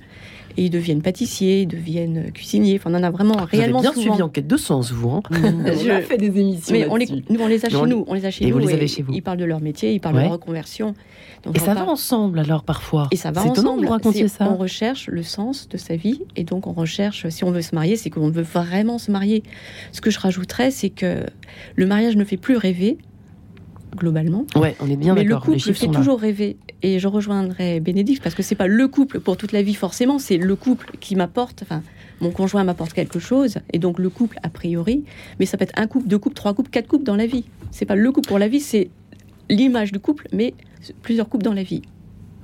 et 0.56 0.64
ils 0.64 0.70
deviennent 0.70 1.02
pâtissiers, 1.02 1.62
ils 1.62 1.66
deviennent 1.66 2.30
cuisiniers. 2.32 2.76
Enfin, 2.76 2.92
on 2.92 2.98
en 2.98 3.02
a 3.02 3.10
vraiment 3.10 3.36
vous 3.36 3.46
réellement 3.46 3.78
avez 3.80 3.90
bien 3.90 4.02
suivi 4.02 4.22
Enquête 4.22 4.46
de 4.46 4.56
Sens, 4.56 4.92
vous. 4.92 5.10
Hein 5.10 5.22
on 5.30 5.90
a 5.90 6.00
fait 6.02 6.18
des 6.18 6.26
émissions. 6.26 6.72
Mais 6.72 6.86
on 6.88 6.96
les, 6.96 7.06
nous, 7.06 7.40
on 7.40 7.46
les 7.46 7.64
a 7.64 7.68
chez 7.68 7.82
nous. 7.82 8.04
On 8.06 8.14
les 8.14 8.26
a 8.26 8.30
chez 8.30 8.44
et 8.44 8.50
nous. 8.50 8.54
Vous 8.54 8.66
les 8.66 8.74
avez 8.74 8.88
chez 8.88 9.02
vous. 9.02 9.12
Ils 9.12 9.22
parlent 9.22 9.38
de 9.38 9.44
leur 9.44 9.60
métier, 9.60 9.92
ils 9.92 10.00
parlent 10.00 10.16
de 10.16 10.20
leur 10.20 10.32
reconversion. 10.32 10.94
Et 11.54 11.58
ça 11.58 11.74
va 11.74 11.84
ensemble 11.84 12.38
alors 12.38 12.62
parfois. 12.62 13.08
Et 13.10 13.16
ça 13.16 13.30
va 13.30 13.42
ensemble. 13.42 13.86
Vous 13.86 14.28
ça. 14.28 14.48
On 14.50 14.56
recherche 14.56 15.08
le 15.08 15.22
sens 15.22 15.68
de 15.68 15.76
sa 15.76 15.96
vie 15.96 16.22
et 16.36 16.44
donc 16.44 16.66
on 16.66 16.72
recherche, 16.72 17.28
si 17.28 17.44
on 17.44 17.50
veut 17.50 17.62
se 17.62 17.74
marier, 17.74 17.96
c'est 17.96 18.10
qu'on 18.10 18.30
veut 18.30 18.42
vraiment 18.42 18.98
se 18.98 19.10
marier. 19.10 19.42
Ce 19.92 20.00
que 20.00 20.10
je 20.10 20.18
rajouterais, 20.18 20.70
c'est 20.70 20.90
que 20.90 21.26
le 21.76 21.86
mariage 21.86 22.16
ne 22.16 22.24
fait 22.24 22.36
plus 22.36 22.56
rêver, 22.56 22.98
globalement. 23.96 24.46
Ouais, 24.56 24.76
on 24.80 24.88
est 24.88 24.96
bien 24.96 25.14
Mais 25.14 25.24
le 25.24 25.36
couple 25.36 25.58
fait 25.58 25.88
toujours 25.88 26.20
rêver. 26.20 26.56
Et 26.82 26.98
je 26.98 27.08
rejoindrai 27.08 27.80
Bénédicte 27.80 28.22
parce 28.22 28.34
que 28.34 28.42
c'est 28.42 28.54
pas 28.54 28.66
le 28.66 28.88
couple 28.88 29.20
pour 29.20 29.36
toute 29.36 29.52
la 29.52 29.62
vie 29.62 29.74
forcément, 29.74 30.18
c'est 30.18 30.36
le 30.36 30.56
couple 30.56 30.92
qui 31.00 31.16
m'apporte. 31.16 31.62
Enfin, 31.62 31.82
mon 32.20 32.30
conjoint 32.30 32.64
m'apporte 32.64 32.92
quelque 32.92 33.18
chose, 33.18 33.58
et 33.72 33.78
donc 33.78 33.98
le 33.98 34.08
couple 34.08 34.38
a 34.42 34.48
priori. 34.48 35.04
Mais 35.38 35.46
ça 35.46 35.56
peut 35.56 35.64
être 35.64 35.78
un 35.78 35.86
couple, 35.86 36.08
deux 36.08 36.18
couples, 36.18 36.36
trois 36.36 36.54
couples, 36.54 36.70
quatre 36.70 36.86
couples 36.86 37.04
dans 37.04 37.16
la 37.16 37.26
vie. 37.26 37.44
C'est 37.70 37.86
pas 37.86 37.96
le 37.96 38.12
couple 38.12 38.28
pour 38.28 38.38
la 38.38 38.48
vie, 38.48 38.60
c'est 38.60 38.90
l'image 39.52 39.92
du 39.92 40.00
couple, 40.00 40.26
mais 40.32 40.54
plusieurs 41.02 41.28
couples 41.28 41.44
dans 41.44 41.54
la 41.54 41.62
vie. 41.62 41.82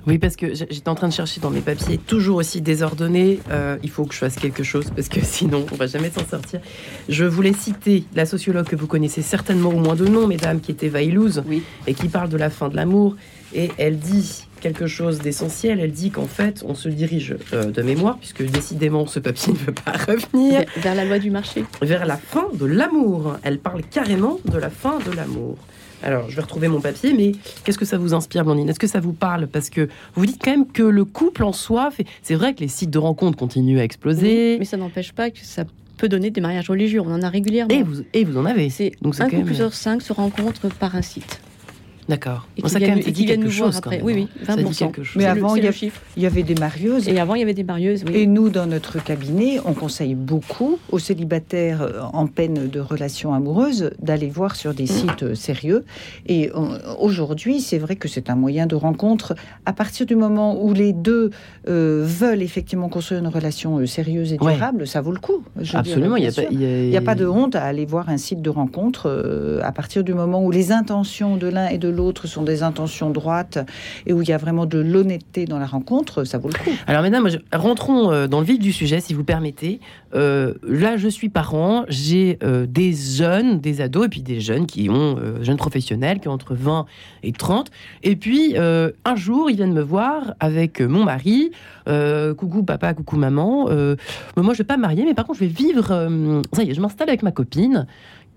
Oui, 0.07 0.17
parce 0.17 0.37
que 0.37 0.55
j'étais 0.55 0.89
en 0.89 0.95
train 0.95 1.09
de 1.09 1.13
chercher 1.13 1.41
dans 1.41 1.49
mes 1.49 1.59
papiers, 1.59 1.97
toujours 1.97 2.37
aussi 2.37 2.61
désordonné. 2.61 3.39
Euh, 3.51 3.77
il 3.83 3.89
faut 3.89 4.05
que 4.05 4.13
je 4.13 4.19
fasse 4.19 4.37
quelque 4.37 4.63
chose 4.63 4.85
parce 4.95 5.09
que 5.09 5.19
sinon, 5.23 5.65
on 5.71 5.75
va 5.75 5.87
jamais 5.87 6.09
s'en 6.09 6.25
sortir. 6.25 6.61
Je 7.09 7.25
voulais 7.25 7.53
citer 7.53 8.05
la 8.15 8.25
sociologue 8.25 8.65
que 8.65 8.75
vous 8.75 8.87
connaissez 8.87 9.21
certainement 9.21 9.69
au 9.69 9.79
moins 9.79 9.95
de 9.95 10.07
nom, 10.07 10.25
mesdames, 10.25 10.61
qui 10.61 10.71
était 10.71 10.87
Vailouz, 10.87 11.43
oui. 11.47 11.63
et 11.85 11.93
qui 11.93 12.07
parle 12.07 12.29
de 12.29 12.37
la 12.37 12.49
fin 12.49 12.69
de 12.69 12.75
l'amour. 12.75 13.17
Et 13.53 13.71
elle 13.77 13.99
dit 13.99 14.45
quelque 14.61 14.87
chose 14.87 15.19
d'essentiel. 15.19 15.79
Elle 15.79 15.91
dit 15.91 16.11
qu'en 16.11 16.27
fait, 16.27 16.63
on 16.65 16.75
se 16.75 16.87
dirige 16.87 17.35
euh, 17.53 17.65
de 17.65 17.81
mémoire, 17.81 18.17
puisque 18.19 18.43
décidément, 18.43 19.05
ce 19.05 19.19
papier 19.19 19.53
ne 19.53 19.57
veut 19.57 19.73
pas 19.73 19.91
revenir. 19.91 20.63
Vers 20.77 20.95
la 20.95 21.03
loi 21.03 21.19
du 21.19 21.29
marché. 21.29 21.65
Vers 21.81 22.05
la 22.05 22.17
fin 22.17 22.47
de 22.53 22.65
l'amour. 22.65 23.35
Elle 23.43 23.59
parle 23.59 23.81
carrément 23.83 24.39
de 24.45 24.57
la 24.57 24.69
fin 24.69 24.99
de 24.99 25.11
l'amour. 25.11 25.57
Alors, 26.03 26.29
je 26.29 26.35
vais 26.35 26.41
retrouver 26.41 26.67
mon 26.67 26.81
papier, 26.81 27.13
mais 27.13 27.33
qu'est-ce 27.63 27.77
que 27.77 27.85
ça 27.85 27.97
vous 27.97 28.13
inspire, 28.13 28.45
Blandine? 28.45 28.69
Est-ce 28.69 28.79
que 28.79 28.87
ça 28.87 28.99
vous 28.99 29.13
parle? 29.13 29.47
Parce 29.47 29.69
que 29.69 29.89
vous 30.15 30.25
dites 30.25 30.41
quand 30.43 30.51
même 30.51 30.67
que 30.67 30.83
le 30.83 31.05
couple 31.05 31.43
en 31.43 31.53
soi, 31.53 31.91
fait... 31.91 32.05
c'est 32.23 32.35
vrai 32.35 32.53
que 32.53 32.61
les 32.61 32.67
sites 32.67 32.89
de 32.89 32.99
rencontres 32.99 33.37
continuent 33.37 33.79
à 33.79 33.83
exploser. 33.83 34.57
mais 34.59 34.65
ça 34.65 34.77
n'empêche 34.77 35.11
pas 35.11 35.29
que 35.29 35.39
ça 35.43 35.65
peut 35.97 36.09
donner 36.09 36.31
des 36.31 36.41
mariages 36.41 36.69
religieux. 36.69 37.01
On 37.01 37.13
en 37.13 37.21
a 37.21 37.29
régulièrement. 37.29 37.75
Et 37.75 37.83
vous, 37.83 38.03
et 38.13 38.23
vous 38.23 38.37
en 38.37 38.45
avez. 38.45 38.69
C'est 38.69 38.93
un 39.03 39.29
couple 39.29 39.53
sur 39.53 39.73
cinq 39.73 40.01
se 40.01 40.13
rencontre 40.13 40.69
par 40.69 40.95
un 40.95 41.01
site. 41.01 41.41
D'accord. 42.09 42.47
Et 42.57 42.63
qui 42.63 42.75
viennent, 42.77 42.99
viennent 42.99 43.43
nous 43.43 43.51
voir 43.51 43.77
après. 43.77 44.01
Oui, 44.01 44.13
oui, 44.15 44.27
20%. 44.43 45.11
Mais 45.15 45.27
avant, 45.27 45.55
il 45.55 45.63
y, 46.17 46.25
avait 46.25 46.41
des 46.41 46.55
marieuses. 46.55 47.07
Et 47.07 47.19
avant, 47.19 47.35
il 47.35 47.41
y 47.41 47.43
avait 47.43 47.53
des 47.53 47.63
marieuses, 47.63 48.03
oui. 48.07 48.15
Et 48.15 48.25
nous, 48.25 48.49
dans 48.49 48.65
notre 48.65 49.01
cabinet, 49.01 49.59
on 49.63 49.73
conseille 49.73 50.15
beaucoup 50.15 50.79
aux 50.91 50.97
célibataires 50.97 51.83
euh, 51.83 52.01
en 52.11 52.25
peine 52.25 52.67
de 52.67 52.79
relation 52.79 53.35
amoureuse 53.35 53.91
d'aller 54.01 54.27
voir 54.27 54.55
sur 54.55 54.73
des 54.73 54.87
sites 54.87 55.21
euh, 55.21 55.35
sérieux. 55.35 55.85
Et 56.25 56.49
aujourd'hui, 56.99 57.61
c'est 57.61 57.77
vrai 57.77 57.95
que 57.95 58.07
c'est 58.07 58.31
un 58.31 58.35
moyen 58.35 58.65
de 58.65 58.75
rencontre. 58.75 59.35
À 59.67 59.73
partir 59.73 60.07
du 60.07 60.15
moment 60.15 60.59
où 60.59 60.73
les 60.73 60.93
deux 60.93 61.29
euh, 61.67 62.03
veulent 62.03 62.41
effectivement 62.41 62.89
construire 62.89 63.19
une 63.19 63.27
relation 63.27 63.85
sérieuse 63.85 64.33
et 64.33 64.37
durable, 64.37 64.87
ça 64.87 65.01
vaut 65.01 65.11
le 65.11 65.19
coup. 65.19 65.43
Absolument. 65.73 66.15
il 66.15 66.27
n'y 66.57 66.97
a, 66.97 67.01
pas 67.01 67.15
de 67.15 67.27
honte 67.27 67.55
à 67.55 67.65
aller 67.65 67.85
voir 67.85 68.09
un 68.09 68.17
site 68.17 68.41
de 68.41 68.49
rencontre 68.49 69.59
à 69.61 69.71
partir 69.71 70.03
du 70.03 70.15
moment 70.15 70.43
où 70.43 70.49
les 70.49 70.71
intentions 70.71 71.37
de 71.37 71.47
l'un 71.47 71.67
et 71.67 71.77
de 71.77 71.87
l'autre 71.87 71.98
l'autre 71.99 72.27
sont 72.27 72.43
des 72.43 72.63
intentions 72.63 73.09
droites 73.09 73.59
et 74.05 74.13
où 74.13 74.21
il 74.21 74.29
y 74.29 74.31
a 74.31 74.37
vraiment 74.37 74.65
de 74.65 74.79
l'honnêteté 74.79 75.43
dans 75.45 75.59
la 75.59 75.65
rencontre, 75.65 76.23
ça 76.23 76.37
vaut 76.37 76.47
le 76.47 76.53
coup. 76.53 76.71
Alors, 76.87 77.03
mesdames, 77.03 77.27
rentrons 77.51 78.11
euh, 78.11 78.27
dans 78.27 78.39
le 78.39 78.45
vif 78.45 78.57
du 78.57 78.71
sujet, 78.71 79.01
si 79.01 79.13
vous 79.13 79.25
permettez. 79.25 79.81
Euh, 80.15 80.53
là, 80.63 80.95
je 80.95 81.09
suis 81.09 81.27
parent, 81.27 81.83
j'ai 81.89 82.39
euh, 82.41 82.65
des 82.65 82.93
jeunes, 82.93 83.59
des 83.59 83.81
ados, 83.81 84.05
et 84.05 84.09
puis 84.09 84.21
des 84.21 84.39
jeunes 84.39 84.65
qui 84.65 84.89
ont, 84.89 85.17
jeunes 85.41 85.57
professionnels, 85.57 86.21
qui 86.21 86.29
ont 86.29 86.31
entre 86.31 86.55
20 86.55 86.85
et 87.23 87.33
30. 87.33 87.69
Et 88.03 88.15
puis, 88.15 88.55
un 88.57 89.15
jour, 89.15 89.49
ils 89.49 89.57
viennent 89.57 89.73
me 89.73 89.81
voir 89.81 90.35
avec 90.39 90.79
mon 90.79 91.03
mari. 91.03 91.51
coucou 92.37 92.63
papa, 92.63 92.93
coucou 92.93 93.17
maman. 93.17 93.65
moi, 94.37 94.53
je 94.53 94.59
vais 94.59 94.63
pas 94.63 94.77
me 94.77 94.83
marier, 94.83 95.03
mais 95.03 95.13
par 95.13 95.25
contre, 95.25 95.39
je 95.39 95.45
vais 95.45 95.51
vivre. 95.51 95.87
ça 96.53 96.63
y 96.63 96.69
est, 96.69 96.73
je 96.73 96.81
m'installe 96.81 97.09
avec 97.09 97.23
ma 97.23 97.31
copine. 97.31 97.87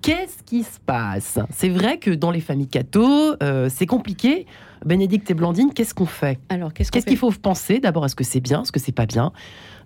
Qu'est-ce 0.02 0.42
qui 0.44 0.64
se 0.64 0.80
passe? 0.85 1.38
C'est 1.50 1.68
vrai 1.68 1.99
que 1.99 2.11
dans 2.11 2.30
les 2.30 2.40
familles 2.40 2.66
catho, 2.66 3.37
euh, 3.42 3.68
c'est 3.73 3.87
compliqué 3.87 4.47
Bénédicte 4.85 5.30
et 5.30 5.35
Blandine, 5.35 5.73
qu'est-ce 5.73 5.94
qu'on 5.94 6.06
fait? 6.06 6.40
Alors, 6.49 6.73
qu'est-ce 6.73 6.90
qu'il 6.90 7.16
faut 7.16 7.30
penser 7.30 7.78
D'abord, 7.78 8.04
est-ce 8.04 8.16
que 8.16 8.25
c'est 8.25 8.40
bien? 8.40 8.62
Est-ce 8.62 8.73
que 8.73 8.80
c'est 8.80 8.90
pas 8.90 9.06
bien? 9.06 9.32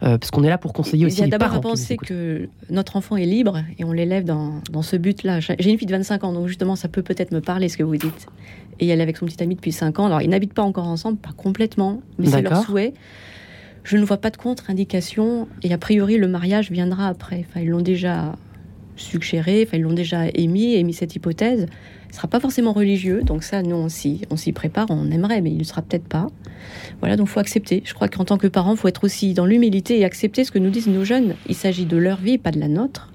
Euh, 0.02 0.16
Parce 0.16 0.30
qu'on 0.30 0.42
est 0.42 0.48
là 0.48 0.56
pour 0.56 0.72
conseiller 0.72 1.04
aussi 1.04 1.22
les 1.22 1.28
parents. 1.28 1.56
D'abord, 1.56 1.58
à 1.58 1.60
penser 1.60 1.98
que 1.98 2.48
notre 2.70 2.96
enfant 2.96 3.16
est 3.16 3.26
libre 3.26 3.58
et 3.78 3.84
on 3.84 3.92
l'élève 3.92 4.24
dans, 4.24 4.62
dans 4.70 4.82
ce 4.82 4.96
but-là. 4.96 5.40
J'ai 5.40 5.70
une 5.70 5.78
fille 5.78 5.86
de 5.86 5.92
25 5.92 6.24
ans, 6.24 6.32
donc 6.32 6.48
justement, 6.48 6.76
ça 6.76 6.88
peut 6.88 7.02
peut-être 7.02 7.32
me 7.32 7.40
parler 7.40 7.68
ce 7.68 7.76
que 7.76 7.82
vous 7.82 7.96
dites. 7.96 8.26
Et 8.80 8.88
elle 8.88 9.00
est 9.00 9.02
avec 9.02 9.18
son 9.18 9.26
petit 9.26 9.42
ami 9.42 9.54
depuis 9.54 9.72
5 9.72 9.98
ans. 9.98 10.06
Alors, 10.06 10.22
ils 10.22 10.30
n'habitent 10.30 10.54
pas 10.54 10.62
encore 10.62 10.86
ensemble, 10.86 11.18
pas 11.18 11.32
complètement, 11.36 12.00
mais 12.18 12.26
c'est 12.28 12.42
leur 12.42 12.62
souhait. 12.62 12.94
Je 13.84 13.96
ne 13.96 14.04
vois 14.04 14.16
pas 14.16 14.30
de 14.30 14.36
contre-indication 14.36 15.46
et 15.62 15.72
a 15.72 15.78
priori, 15.78 16.16
le 16.16 16.26
mariage 16.26 16.72
viendra 16.72 17.06
après. 17.06 17.44
Enfin, 17.48 17.60
ils 17.60 17.68
l'ont 17.68 17.82
déjà 17.82 18.34
suggéré, 18.96 19.64
enfin, 19.66 19.76
ils 19.76 19.82
l'ont 19.82 19.92
déjà 19.92 20.28
émis, 20.34 20.74
émis 20.74 20.94
cette 20.94 21.14
hypothèse. 21.14 21.66
Ce 22.06 22.12
ne 22.12 22.14
sera 22.16 22.28
pas 22.28 22.40
forcément 22.40 22.72
religieux, 22.72 23.22
donc 23.22 23.42
ça, 23.42 23.62
nous, 23.62 23.76
on 23.76 23.88
s'y, 23.88 24.22
on 24.30 24.36
s'y 24.36 24.52
prépare, 24.52 24.86
on 24.90 25.10
aimerait, 25.10 25.40
mais 25.40 25.50
il 25.50 25.58
ne 25.58 25.64
sera 25.64 25.82
peut-être 25.82 26.06
pas. 26.08 26.28
Voilà, 27.00 27.16
donc 27.16 27.28
il 27.28 27.30
faut 27.30 27.40
accepter. 27.40 27.82
Je 27.84 27.94
crois 27.94 28.08
qu'en 28.08 28.24
tant 28.24 28.38
que 28.38 28.46
parent, 28.46 28.72
il 28.72 28.78
faut 28.78 28.88
être 28.88 29.04
aussi 29.04 29.34
dans 29.34 29.44
l'humilité 29.44 29.98
et 29.98 30.04
accepter 30.04 30.44
ce 30.44 30.50
que 30.50 30.58
nous 30.58 30.70
disent 30.70 30.88
nos 30.88 31.04
jeunes. 31.04 31.34
Il 31.48 31.54
s'agit 31.54 31.84
de 31.84 31.96
leur 31.96 32.18
vie, 32.18 32.38
pas 32.38 32.52
de 32.52 32.60
la 32.60 32.68
nôtre. 32.68 33.10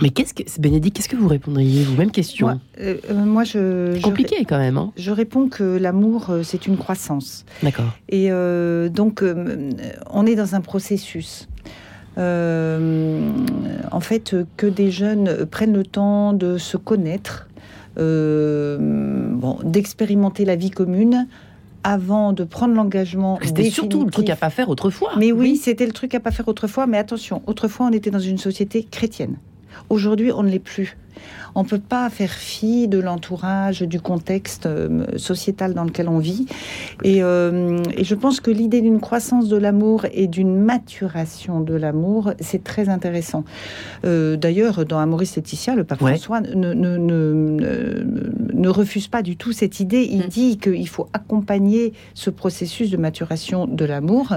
Mais 0.00 0.10
qu'est-ce 0.10 0.34
que, 0.34 0.42
Bénédicte, 0.60 0.96
qu'est-ce 0.96 1.08
que 1.08 1.16
vous 1.16 1.28
répondriez 1.28 1.84
vous? 1.84 1.96
Même 1.96 2.10
question. 2.10 2.46
Moi, 2.46 2.58
euh, 2.80 2.96
euh, 3.10 3.94
je. 3.94 4.00
Compliqué 4.00 4.44
quand 4.44 4.58
même. 4.58 4.78
Hein. 4.78 4.92
je 4.96 5.10
réponds 5.10 5.48
que 5.48 5.76
l'amour, 5.76 6.30
euh, 6.30 6.42
c'est 6.42 6.66
une 6.66 6.76
croissance. 6.76 7.44
D'accord. 7.62 7.92
Et 8.08 8.30
donc, 8.30 9.22
on 10.10 10.26
est 10.26 10.34
dans 10.34 10.54
un 10.54 10.60
processus. 10.60 11.48
En 12.20 14.00
fait, 14.00 14.36
que 14.56 14.66
des 14.66 14.90
jeunes 14.90 15.46
prennent 15.46 15.74
le 15.74 15.84
temps 15.84 16.32
de 16.32 16.58
se 16.58 16.76
connaître, 16.76 17.48
bon, 17.96 19.58
d'expérimenter 19.64 20.44
la 20.44 20.56
vie 20.56 20.70
commune 20.70 21.26
avant 21.82 22.32
de 22.32 22.44
prendre 22.44 22.74
l'engagement. 22.74 23.38
C'était 23.42 23.70
surtout 23.70 24.04
le 24.04 24.10
truc 24.10 24.28
à 24.30 24.36
pas 24.36 24.50
faire 24.50 24.68
autrefois. 24.68 25.12
Mais 25.18 25.32
oui. 25.32 25.56
c'était 25.56 25.86
le 25.86 25.92
truc 25.92 26.14
à 26.14 26.20
pas 26.20 26.30
faire 26.30 26.48
autrefois. 26.48 26.86
Mais 26.86 26.98
attention, 26.98 27.42
autrefois, 27.46 27.86
on 27.86 27.92
était 27.92 28.10
dans 28.10 28.18
une 28.18 28.38
société 28.38 28.82
chrétienne. 28.84 29.36
Aujourd'hui, 29.88 30.30
on 30.32 30.42
ne 30.42 30.50
l'est 30.50 30.58
plus. 30.58 30.96
On 31.54 31.62
ne 31.62 31.68
peut 31.68 31.80
pas 31.80 32.08
faire 32.10 32.30
fi 32.30 32.88
de 32.88 32.98
l'entourage, 32.98 33.82
du 33.82 34.00
contexte 34.00 34.66
euh, 34.66 35.06
sociétal 35.16 35.74
dans 35.74 35.84
lequel 35.84 36.08
on 36.08 36.18
vit. 36.18 36.46
Euh, 37.04 37.82
et, 37.96 38.04
je 38.04 38.14
pense 38.14 38.40
que 38.40 38.50
l'idée 38.50 38.80
d'une 38.80 39.00
croissance 39.00 39.48
de 39.48 39.56
l'amour 39.56 40.06
et 40.12 40.26
d'une 40.26 40.56
maturation 40.56 41.60
de 41.60 41.74
l'amour, 41.74 42.32
c'est 42.40 42.64
très 42.64 42.88
intéressant. 42.88 43.44
Euh, 44.04 44.36
d'ailleurs, 44.36 44.84
dans 44.84 44.98
Amoris 44.98 45.36
Laetitia, 45.36 45.74
le 45.74 45.84
pape 45.84 45.98
François 45.98 46.40
ne, 46.40 46.72
ne, 46.72 46.96
ne, 46.96 48.68
refuse 48.68 49.08
pas 49.08 49.22
du 49.22 49.36
tout 49.36 49.52
cette 49.52 49.80
idée. 49.80 50.08
Il 50.10 50.26
mm. 50.26 50.28
dit 50.28 50.58
qu'il 50.58 50.88
faut 50.88 51.08
accompagner 51.12 51.92
ce 52.14 52.30
processus 52.30 52.90
de 52.90 52.96
maturation 52.96 53.66
de 53.66 53.84
l'amour 53.84 54.34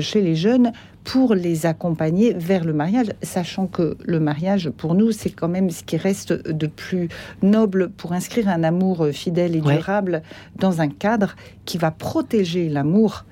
chez 0.00 0.20
les 0.20 0.34
jeunes 0.34 0.72
pour 1.04 1.34
les 1.34 1.66
accompagner 1.66 2.32
vers 2.34 2.64
le 2.64 2.72
mariage, 2.72 3.08
sachant 3.22 3.66
que 3.66 3.96
le 4.04 4.20
mariage, 4.20 4.70
pour 4.70 4.94
nous, 4.94 5.12
c'est 5.12 5.30
quand 5.30 5.48
même 5.48 5.70
ce 5.70 5.82
qui 5.82 5.96
reste 5.96 6.09
de 6.26 6.66
plus 6.66 7.08
noble 7.42 7.90
pour 7.90 8.12
inscrire 8.12 8.48
un 8.48 8.62
amour 8.62 9.08
fidèle 9.12 9.56
et 9.56 9.60
durable 9.60 10.22
dans 10.56 10.80
un 10.80 10.88
cadre 10.88 11.36
qui 11.64 11.78
va 11.78 11.90
protéger 11.90 12.68
l'amour. 12.68 13.24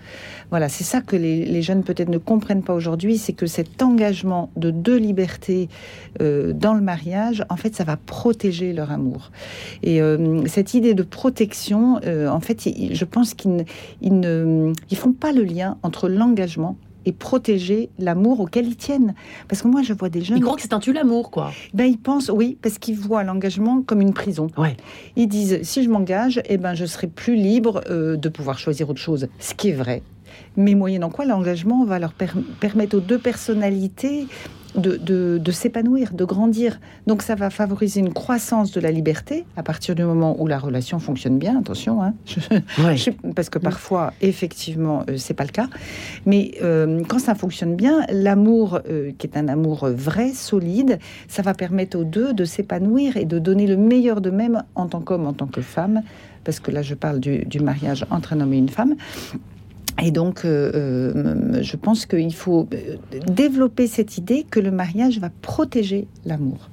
Voilà, 0.50 0.68
c'est 0.68 0.84
ça 0.84 1.00
que 1.00 1.16
les, 1.16 1.62
jeunes 1.62 1.82
peut-être 1.82 2.08
ne 2.08 2.18
comprennent 2.18 2.62
pas 2.62 2.72
aujourd'hui, 2.72 3.18
c'est 3.18 3.32
que 3.32 3.46
cet 3.46 3.82
engagement 3.82 4.50
de 4.56 4.70
deux 4.70 4.96
libertés 4.96 5.68
euh, 6.22 6.52
dans 6.52 6.74
le 6.74 6.80
mariage, 6.80 7.44
en 7.50 7.56
fait, 7.56 7.74
ça 7.74 7.84
va 7.84 7.96
protéger 7.96 8.72
leur 8.72 8.90
amour. 8.90 9.30
Et 9.82 10.00
euh, 10.00 10.46
cette 10.46 10.74
idée 10.74 10.94
de 10.94 11.02
protection, 11.02 12.00
euh, 12.04 12.28
en 12.28 12.40
fait, 12.40 12.62
je 12.92 13.04
pense 13.04 13.34
qu'ils 13.34 13.64
ne 14.02 14.72
ils 14.90 14.96
font 14.96 15.12
pas 15.12 15.32
le 15.32 15.42
lien 15.42 15.76
entre 15.82 16.08
l'engagement 16.08 16.76
et 17.06 17.12
protéger 17.12 17.90
l'amour 17.98 18.40
auquel 18.40 18.66
ils 18.66 18.76
tiennent. 18.76 19.14
Parce 19.48 19.62
que 19.62 19.68
moi, 19.68 19.82
je 19.82 19.92
vois 19.92 20.08
des 20.08 20.22
jeunes. 20.22 20.38
Ils 20.38 20.42
croient 20.42 20.56
que 20.56 20.62
c'est 20.62 20.72
un 20.72 20.80
tue 20.80 20.92
l'amour, 20.92 21.30
quoi. 21.30 21.52
Ben, 21.74 21.84
ils 21.84 21.98
pensent, 21.98 22.30
oui, 22.30 22.58
parce 22.60 22.78
qu'ils 22.78 22.96
voient 22.96 23.24
l'engagement 23.24 23.82
comme 23.82 24.00
une 24.00 24.12
prison. 24.12 24.48
Ouais. 24.56 24.76
Ils 25.16 25.28
disent, 25.28 25.60
si 25.62 25.82
je 25.82 25.88
m'engage, 25.88 26.40
eh 26.46 26.58
ben, 26.58 26.74
je 26.74 26.84
serai 26.84 27.06
plus 27.06 27.36
libre 27.36 27.82
euh, 27.90 28.16
de 28.16 28.28
pouvoir 28.28 28.58
choisir 28.58 28.90
autre 28.90 29.00
chose. 29.00 29.28
Ce 29.38 29.54
qui 29.54 29.70
est 29.70 29.74
vrai. 29.74 30.02
Mais 30.56 30.74
moyennant 30.74 31.10
quoi, 31.10 31.24
l'engagement 31.24 31.84
va 31.84 31.98
leur 31.98 32.12
permettre 32.12 32.96
aux 32.96 33.00
deux 33.00 33.18
personnalités 33.18 34.26
de, 34.74 35.50
s'épanouir, 35.50 36.12
de 36.12 36.24
grandir. 36.24 36.80
Donc 37.06 37.22
ça 37.22 37.34
va 37.34 37.50
favoriser 37.50 38.00
une 38.00 38.12
croissance 38.12 38.72
de 38.72 38.80
la 38.80 38.90
liberté 38.90 39.44
à 39.56 39.62
partir 39.62 39.94
du 39.94 40.04
moment 40.04 40.36
où 40.40 40.46
la 40.46 40.58
relation 40.58 40.98
fonctionne 40.98 41.38
bien. 41.38 41.58
Attention, 41.58 42.02
hein, 42.02 42.14
parce 43.34 43.50
que 43.50 43.58
parfois, 43.58 44.12
effectivement, 44.20 45.04
euh, 45.08 45.16
c'est 45.16 45.34
pas 45.34 45.44
le 45.44 45.50
cas. 45.50 45.68
Mais 46.26 46.52
euh, 46.62 47.02
quand 47.08 47.18
ça 47.18 47.34
fonctionne 47.34 47.76
bien, 47.76 48.04
l'amour, 48.10 48.80
euh, 48.88 49.12
qui 49.18 49.26
est 49.26 49.36
un 49.36 49.48
amour 49.48 49.88
vrai, 49.88 50.32
solide, 50.32 50.98
ça 51.28 51.42
va 51.42 51.54
permettre 51.54 51.98
aux 51.98 52.04
deux 52.04 52.32
de 52.32 52.44
s'épanouir 52.44 53.16
et 53.16 53.24
de 53.24 53.38
donner 53.38 53.66
le 53.66 53.76
meilleur 53.76 54.20
d'eux-mêmes 54.20 54.62
en 54.74 54.86
tant 54.86 55.00
qu'homme, 55.00 55.26
en 55.26 55.32
tant 55.32 55.46
que 55.46 55.60
femme. 55.60 56.02
Parce 56.44 56.60
que 56.60 56.70
là, 56.70 56.82
je 56.82 56.94
parle 56.94 57.20
du, 57.20 57.44
du 57.44 57.60
mariage 57.60 58.06
entre 58.10 58.32
un 58.32 58.40
homme 58.40 58.52
et 58.52 58.58
une 58.58 58.68
femme. 58.68 58.94
Et 60.02 60.10
donc, 60.10 60.44
euh, 60.44 60.70
euh, 60.74 61.62
je 61.62 61.76
pense 61.76 62.06
qu'il 62.06 62.34
faut 62.34 62.68
euh, 62.72 62.96
développer 63.26 63.86
cette 63.86 64.16
idée 64.16 64.44
que 64.48 64.60
le 64.60 64.70
mariage 64.70 65.18
va 65.18 65.30
protéger 65.42 66.06
l'amour. 66.24 66.70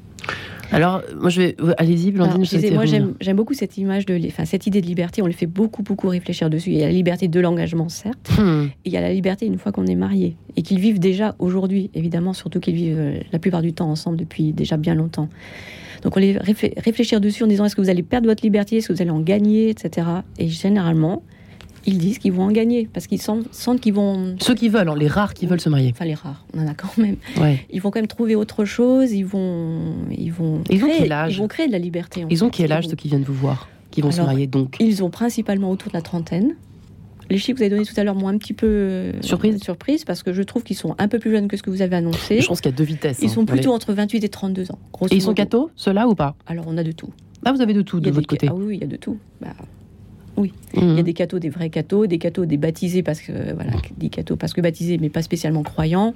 Alors, 0.71 1.01
moi, 1.19 1.29
je 1.29 1.41
vais. 1.41 1.55
Allez-y, 1.77 2.11
Blandine. 2.11 2.45
moi, 2.73 2.85
j'aime 2.85 3.35
beaucoup 3.35 3.53
cette 3.53 3.77
image 3.77 4.05
de, 4.05 4.19
enfin, 4.27 4.45
cette 4.45 4.65
idée 4.65 4.81
de 4.81 4.87
liberté. 4.87 5.21
On 5.21 5.27
les 5.27 5.33
fait 5.33 5.45
beaucoup, 5.45 5.83
beaucoup 5.83 6.07
réfléchir 6.07 6.49
dessus. 6.49 6.71
Il 6.71 6.77
y 6.77 6.83
a 6.83 6.87
la 6.87 6.91
liberté 6.91 7.27
de 7.27 7.39
l'engagement, 7.39 7.87
certes. 7.87 8.31
Hmm. 8.39 8.67
il 8.83 8.91
y 8.91 8.97
a 8.97 9.01
la 9.01 9.13
liberté 9.13 9.45
une 9.45 9.59
fois 9.59 9.71
qu'on 9.71 9.85
est 9.85 9.95
marié 9.95 10.35
et 10.55 10.63
qu'ils 10.63 10.79
vivent 10.79 10.99
déjà 10.99 11.35
aujourd'hui, 11.37 11.91
évidemment, 11.93 12.33
surtout 12.33 12.59
qu'ils 12.59 12.75
vivent 12.75 13.21
la 13.31 13.39
plupart 13.39 13.61
du 13.61 13.73
temps 13.73 13.89
ensemble 13.89 14.17
depuis 14.17 14.53
déjà 14.53 14.77
bien 14.77 14.95
longtemps. 14.95 15.29
Donc, 16.01 16.17
on 16.17 16.19
les 16.19 16.37
réfléchir 16.37 17.21
dessus 17.21 17.43
en 17.43 17.47
disant 17.47 17.65
est-ce 17.65 17.75
que 17.75 17.81
vous 17.81 17.89
allez 17.89 18.03
perdre 18.03 18.27
votre 18.27 18.43
liberté, 18.43 18.77
est-ce 18.77 18.87
que 18.87 18.93
vous 18.93 19.01
allez 19.01 19.11
en 19.11 19.21
gagner, 19.21 19.69
etc. 19.69 20.07
Et 20.39 20.47
généralement, 20.47 21.21
ils 21.85 21.97
disent 21.97 22.19
qu'ils 22.19 22.33
vont 22.33 22.43
en 22.43 22.51
gagner 22.51 22.87
parce 22.91 23.07
qu'ils 23.07 23.21
sentent, 23.21 23.79
qu'ils 23.79 23.93
vont. 23.93 24.35
Ceux 24.39 24.55
qui 24.55 24.69
veulent, 24.69 24.89
hein, 24.89 24.95
les 24.97 25.07
rares 25.07 25.33
qui 25.33 25.45
veulent 25.45 25.61
se 25.61 25.69
marier. 25.69 25.91
Enfin, 25.91 26.05
les 26.05 26.13
rares, 26.13 26.45
on 26.53 26.63
en 26.63 26.67
a 26.67 26.73
quand 26.73 26.97
même. 26.97 27.17
Ils 27.71 27.81
vont 27.81 27.91
quand 27.91 27.99
même 27.99 28.07
trouver 28.07 28.35
autre 28.35 28.65
chose. 28.65 29.11
Ils 29.11 29.25
vont, 29.25 29.95
ils 30.11 30.31
vont. 30.31 30.61
Ils 30.69 30.79
créer, 30.79 30.93
ont 30.93 30.97
quel 30.99 31.11
âge 31.11 31.33
Ils 31.35 31.39
vont 31.39 31.47
créer 31.47 31.67
de 31.67 31.71
la 31.71 31.79
liberté. 31.79 32.25
ils 32.29 32.43
ont 32.43 32.49
quel 32.49 32.71
âge 32.71 32.87
ceux 32.87 32.95
qui 32.95 33.07
viennent 33.07 33.23
vous 33.23 33.33
voir, 33.33 33.69
qui 33.91 34.01
vont 34.01 34.11
se 34.11 34.21
marier 34.21 34.47
donc 34.47 34.77
Ils 34.79 35.03
ont 35.03 35.09
principalement 35.09 35.69
autour 35.69 35.91
de 35.91 35.97
la 35.97 36.01
trentaine. 36.01 36.55
Les 37.29 37.37
chiffres 37.37 37.53
que 37.53 37.57
vous 37.57 37.63
avez 37.63 37.69
donnés 37.71 37.85
tout 37.85 37.99
à 37.99 38.03
l'heure 38.03 38.13
m'ont 38.13 38.27
un 38.27 38.37
petit 38.37 38.53
peu 38.53 38.67
euh, 38.67 39.21
surprise. 39.21 39.59
surprise 39.59 40.05
parce 40.05 40.21
que 40.21 40.31
je 40.31 40.43
trouve 40.43 40.61
qu'ils 40.61 40.75
sont 40.75 40.93
un 40.99 41.07
peu 41.07 41.17
plus 41.17 41.31
jeunes 41.31 41.47
que 41.47 41.57
ce 41.57 41.63
que 41.63 41.71
vous 41.71 41.81
avez 41.81 41.95
annoncé. 41.95 42.39
Je 42.39 42.45
pense 42.45 42.61
qu'il 42.61 42.69
y 42.69 42.73
a 42.73 42.77
deux 42.77 42.83
vitesses. 42.83 43.17
Ils 43.21 43.25
hein. 43.25 43.33
sont 43.33 43.45
plutôt 43.45 43.73
entre 43.73 43.93
28 43.93 44.23
et 44.23 44.29
32 44.29 44.71
ans. 44.71 44.79
Et 45.09 45.15
ils 45.15 45.21
sont 45.23 45.33
cathos, 45.33 45.71
ceux-là 45.75 46.07
ou 46.07 46.13
pas? 46.13 46.35
Alors 46.45 46.65
on 46.67 46.77
a 46.77 46.83
de 46.83 46.91
tout. 46.91 47.09
Ah, 47.43 47.51
vous 47.51 47.61
avez 47.61 47.73
de 47.73 47.81
tout 47.81 47.99
de 47.99 48.11
votre 48.11 48.27
côté 48.27 48.47
Ah 48.49 48.55
oui, 48.55 48.75
il 48.77 48.81
y 48.81 48.83
a 48.83 48.87
de 48.87 48.95
tout. 48.95 49.17
Bah, 49.41 49.53
oui, 50.37 50.53
il 50.73 50.81
y 50.81 50.83
a 50.83 50.87
mhm. 50.87 51.03
des 51.03 51.13
cathos, 51.13 51.39
des 51.39 51.49
vrais 51.49 51.69
cathos, 51.69 52.07
des 52.07 52.17
cathos, 52.17 52.45
des 52.45 52.57
baptisés 52.57 53.03
parce 53.03 53.21
que 53.21 53.31
voilà, 53.53 53.71
des 53.97 54.09
cathos 54.09 54.35
parce 54.35 54.53
que 54.53 54.61
baptisés, 54.61 54.97
mais 54.99 55.09
pas 55.09 55.21
spécialement 55.21 55.63
croyants 55.63 56.13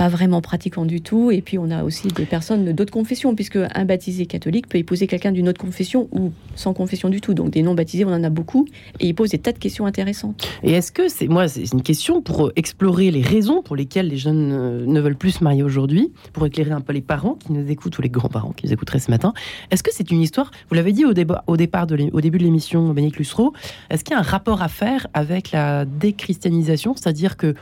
pas 0.00 0.08
vraiment 0.08 0.40
pratiquant 0.40 0.86
du 0.86 1.02
tout. 1.02 1.30
Et 1.30 1.42
puis 1.42 1.58
on 1.58 1.70
a 1.70 1.84
aussi 1.84 2.08
des 2.08 2.24
personnes 2.24 2.72
d'autres 2.72 2.90
confessions, 2.90 3.34
puisque 3.34 3.58
un 3.74 3.84
baptisé 3.84 4.24
catholique 4.24 4.66
peut 4.66 4.78
épouser 4.78 5.06
quelqu'un 5.06 5.30
d'une 5.30 5.46
autre 5.46 5.60
confession 5.60 6.08
ou 6.10 6.32
sans 6.54 6.72
confession 6.72 7.10
du 7.10 7.20
tout. 7.20 7.34
Donc 7.34 7.50
des 7.50 7.62
non 7.62 7.74
baptisés, 7.74 8.06
on 8.06 8.14
en 8.14 8.24
a 8.24 8.30
beaucoup, 8.30 8.66
et 8.98 9.08
ils 9.08 9.14
posent 9.14 9.28
des 9.28 9.38
tas 9.38 9.52
de 9.52 9.58
questions 9.58 9.84
intéressantes. 9.84 10.48
Et 10.62 10.72
est-ce 10.72 10.90
que 10.90 11.10
c'est 11.10 11.28
moi, 11.28 11.48
c'est 11.48 11.70
une 11.74 11.82
question 11.82 12.22
pour 12.22 12.50
explorer 12.56 13.10
les 13.10 13.20
raisons 13.20 13.60
pour 13.60 13.76
lesquelles 13.76 14.08
les 14.08 14.16
jeunes 14.16 14.52
euh, 14.52 14.86
ne 14.86 15.00
veulent 15.02 15.18
plus 15.18 15.32
se 15.32 15.44
marier 15.44 15.62
aujourd'hui, 15.62 16.10
pour 16.32 16.46
éclairer 16.46 16.70
un 16.70 16.80
peu 16.80 16.94
les 16.94 17.02
parents 17.02 17.34
qui 17.34 17.52
nous 17.52 17.70
écoutent 17.70 17.98
ou 17.98 18.00
les 18.00 18.08
grands-parents 18.08 18.52
qui 18.52 18.68
nous 18.68 18.72
écouteraient 18.72 19.00
ce 19.00 19.10
matin. 19.10 19.34
Est-ce 19.70 19.82
que 19.82 19.90
c'est 19.92 20.10
une 20.10 20.22
histoire 20.22 20.50
Vous 20.70 20.76
l'avez 20.76 20.92
dit 20.92 21.04
au, 21.04 21.12
débat, 21.12 21.44
au 21.46 21.58
départ 21.58 21.86
au 22.12 22.20
début 22.22 22.38
de 22.38 22.44
l'émission, 22.44 22.88
Bénédicte 22.94 23.18
Lussereau. 23.18 23.52
Est-ce 23.90 24.02
qu'il 24.02 24.14
y 24.14 24.16
a 24.16 24.20
un 24.20 24.22
rapport 24.22 24.62
à 24.62 24.68
faire 24.68 25.08
avec 25.12 25.52
la 25.52 25.84
déchristianisation, 25.84 26.94
c'est-à-dire 26.96 27.36
que 27.36 27.54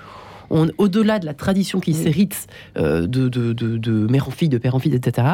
au-delà 0.50 1.18
de 1.18 1.26
la 1.26 1.34
tradition 1.34 1.80
qui 1.80 1.94
s'hérite 1.94 2.46
euh, 2.76 3.06
de, 3.06 3.28
de, 3.28 4.06
mère 4.06 4.28
en 4.28 4.30
fille, 4.30 4.48
de 4.48 4.58
père 4.58 4.74
en 4.74 4.78
fille, 4.78 4.94
etc., 4.94 5.28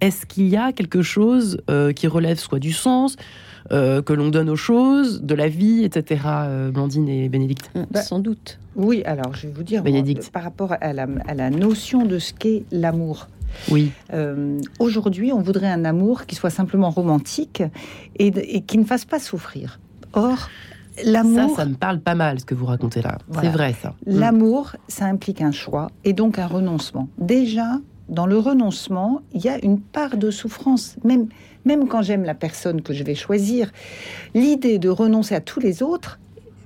est-ce 0.00 0.26
qu'il 0.26 0.48
y 0.48 0.56
a 0.56 0.72
quelque 0.72 1.02
chose 1.02 1.58
euh, 1.70 1.92
qui 1.92 2.06
relève 2.06 2.38
soit 2.38 2.58
du 2.58 2.72
sens, 2.72 3.16
euh, 3.72 4.02
que 4.02 4.12
l'on 4.12 4.28
donne 4.28 4.50
aux 4.50 4.56
choses, 4.56 5.22
de 5.22 5.34
la 5.34 5.48
vie, 5.48 5.84
etc., 5.84 6.20
Blandine 6.72 7.08
et 7.08 7.28
Bénédicte? 7.28 7.70
Bah, 7.90 8.02
Sans 8.02 8.18
doute. 8.18 8.58
Oui, 8.74 9.02
alors 9.04 9.34
je 9.34 9.46
vais 9.46 9.52
vous 9.52 9.62
dire, 9.62 9.82
par 10.32 10.42
rapport 10.42 10.74
à 10.80 10.92
la, 10.92 11.50
notion 11.50 12.04
de 12.04 12.18
ce 12.18 12.32
qu'est 12.32 12.64
l'amour. 12.70 13.28
Oui. 13.70 13.92
Aujourd'hui, 14.78 15.32
on 15.32 15.40
voudrait 15.40 15.70
un 15.70 15.84
amour 15.84 16.26
qui 16.26 16.34
soit 16.34 16.50
simplement 16.50 16.90
romantique 16.90 17.62
et, 18.18 18.26
et 18.26 18.60
qui 18.62 18.78
ne 18.78 18.84
fasse 18.84 19.04
pas 19.04 19.18
souffrir. 19.18 19.80
Or, 20.12 20.48
L'amour. 21.04 21.50
Ça, 21.50 21.56
ça 21.56 21.64
me 21.66 21.74
parle 21.74 22.00
pas 22.00 22.14
mal 22.14 22.40
ce 22.40 22.44
que 22.44 22.54
vous 22.54 22.66
racontez 22.66 23.02
là. 23.02 23.18
C'est 23.40 23.50
vrai 23.50 23.74
ça. 23.80 23.94
Mm. 24.06 24.18
L'amour, 24.18 24.76
ça 24.88 25.06
implique 25.06 25.42
un 25.42 25.52
choix 25.52 25.90
et 26.04 26.12
donc 26.12 26.38
un 26.38 26.46
renoncement. 26.46 27.08
Déjà, 27.18 27.78
dans 28.08 28.26
le 28.26 28.38
renoncement, 28.38 29.20
il 29.32 29.44
y 29.44 29.48
a 29.48 29.62
une 29.64 29.80
part 29.80 30.16
de 30.16 30.30
souffrance, 30.30 30.96
même, 31.04 31.28
même 31.64 31.88
quand 31.88 32.02
j'aime 32.02 32.24
la 32.24 32.34
personne 32.34 32.82
que 32.82 32.92
je 32.92 33.04
vais 33.04 33.14
choisir, 33.14 33.72
l'idée 34.34 34.78
de 34.78 34.88
renoncer 34.88 35.34
à 35.34 35.40
tous 35.40 35.60
les 35.60 35.82
autres, 35.82 36.18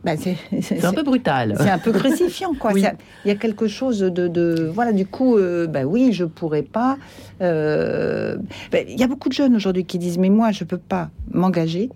bah, 0.04 0.12
c'est 0.16 0.84
un 0.84 0.92
peu 0.92 1.02
brutal. 1.02 1.54
C'est 1.58 1.70
un 1.70 1.78
peu 1.78 1.92
crucifiant, 1.92 2.54
quoi. 2.54 2.72
Il 3.24 3.28
y 3.28 3.30
a 3.30 3.34
quelque 3.34 3.68
chose 3.68 4.00
de, 4.00 4.70
voilà. 4.74 4.92
Du 4.92 5.06
coup, 5.06 5.36
euh, 5.36 5.66
bah 5.66 5.84
oui, 5.84 6.12
je 6.12 6.24
pourrais 6.24 6.62
pas. 6.62 6.96
Euh, 7.42 8.36
bah, 8.72 8.78
il 8.86 8.98
y 8.98 9.02
a 9.02 9.06
beaucoup 9.06 9.28
de 9.28 9.34
jeunes 9.34 9.56
aujourd'hui 9.56 9.84
qui 9.84 9.98
disent 9.98 10.18
mais 10.18 10.28
moi 10.28 10.52
je 10.52 10.64
peux 10.64 10.78
pas 10.78 11.10
m'engager 11.30 11.88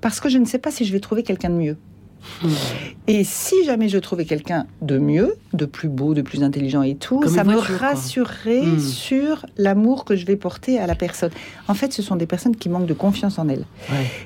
parce 0.00 0.20
que 0.20 0.28
je 0.28 0.38
ne 0.38 0.44
sais 0.44 0.58
pas 0.58 0.70
si 0.70 0.84
je 0.84 0.92
vais 0.92 1.00
trouver 1.00 1.22
quelqu'un 1.22 1.50
de 1.50 1.56
mieux. 1.56 1.76
Et 3.06 3.24
si 3.24 3.64
jamais 3.64 3.88
je 3.88 3.98
trouvais 3.98 4.24
quelqu'un 4.24 4.66
de 4.80 4.98
mieux, 4.98 5.34
de 5.52 5.64
plus 5.64 5.88
beau, 5.88 6.14
de 6.14 6.22
plus 6.22 6.42
intelligent 6.42 6.82
et 6.82 6.94
tout, 6.94 7.26
ça 7.28 7.44
me 7.44 7.56
rassurerait 7.56 8.62
hmm. 8.62 8.78
sur 8.78 9.46
l'amour 9.56 10.04
que 10.04 10.16
je 10.16 10.26
vais 10.26 10.36
porter 10.36 10.78
à 10.78 10.86
la 10.86 10.94
personne. 10.94 11.30
En 11.68 11.74
fait, 11.74 11.92
ce 11.92 12.02
sont 12.02 12.16
des 12.16 12.26
personnes 12.26 12.56
qui 12.56 12.68
manquent 12.68 12.86
de 12.86 12.94
confiance 12.94 13.38
en 13.38 13.48
elles. 13.48 13.64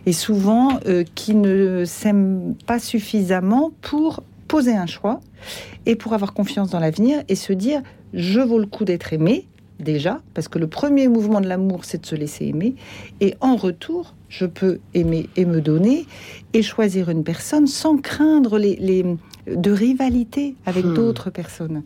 Et 0.05 0.13
souvent, 0.13 0.79
euh, 0.87 1.05
qui 1.15 1.35
ne 1.35 1.85
s'aiment 1.85 2.55
pas 2.67 2.79
suffisamment 2.79 3.73
pour 3.81 4.23
poser 4.49 4.77
un 4.77 4.87
choix 4.87 5.21
et 5.87 5.97
pour 5.97 6.13
avoir 6.13 6.33
confiance 6.33 6.71
dans 6.71 6.81
l'avenir 6.81 7.23
et 7.29 7.35
se 7.35 7.53
dire 7.53 7.83
je 8.15 8.41
vaux 8.41 8.59
le 8.59 8.67
coup 8.67 8.85
d'être 8.85 9.13
aimé 9.13 9.47
déjà, 9.79 10.21
parce 10.35 10.49
que 10.49 10.59
le 10.59 10.67
premier 10.67 11.09
mouvement 11.09 11.41
de 11.41 11.49
l'amour, 11.49 11.85
c'est 11.85 12.01
de 12.01 12.07
se 12.07 12.15
laisser 12.15 12.47
aimer. 12.47 12.75
Et 13.21 13.35
en 13.41 13.57
retour, 13.57 14.15
je 14.29 14.47
peux 14.47 14.81
aimer 14.95 15.29
et 15.37 15.45
me 15.45 15.61
donner 15.61 16.07
et 16.53 16.63
choisir 16.63 17.09
une 17.11 17.25
personne 17.25 17.67
sans 17.67 17.97
craindre 17.97 18.59
les, 18.59 19.05
de 19.47 19.71
rivalité 19.71 20.57
avec 20.67 20.85
hmm. 20.85 20.95
d'autres 20.95 21.31
personnes. 21.31 21.83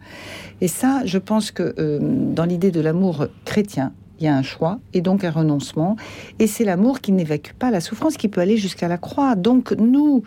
Et 0.60 0.68
ça, 0.68 1.02
je 1.04 1.18
pense 1.18 1.50
que 1.50 1.74
euh, 1.78 1.98
dans 2.00 2.44
l'idée 2.44 2.70
de 2.70 2.80
l'amour 2.80 3.26
chrétien, 3.44 3.92
il 4.18 4.24
y 4.24 4.28
a 4.28 4.36
un 4.36 4.42
choix 4.42 4.78
et 4.92 5.00
donc 5.00 5.24
un 5.24 5.30
renoncement. 5.30 5.96
Et 6.38 6.46
c'est 6.46 6.64
l'amour 6.64 7.00
qui 7.00 7.12
n'évacue 7.12 7.52
pas 7.58 7.70
la 7.70 7.80
souffrance, 7.80 8.16
qui 8.16 8.28
peut 8.28 8.40
aller 8.40 8.58
jusqu'à 8.58 8.86
la 8.86 8.98
croix. 8.98 9.34
Donc 9.34 9.72
nous, 9.72 10.22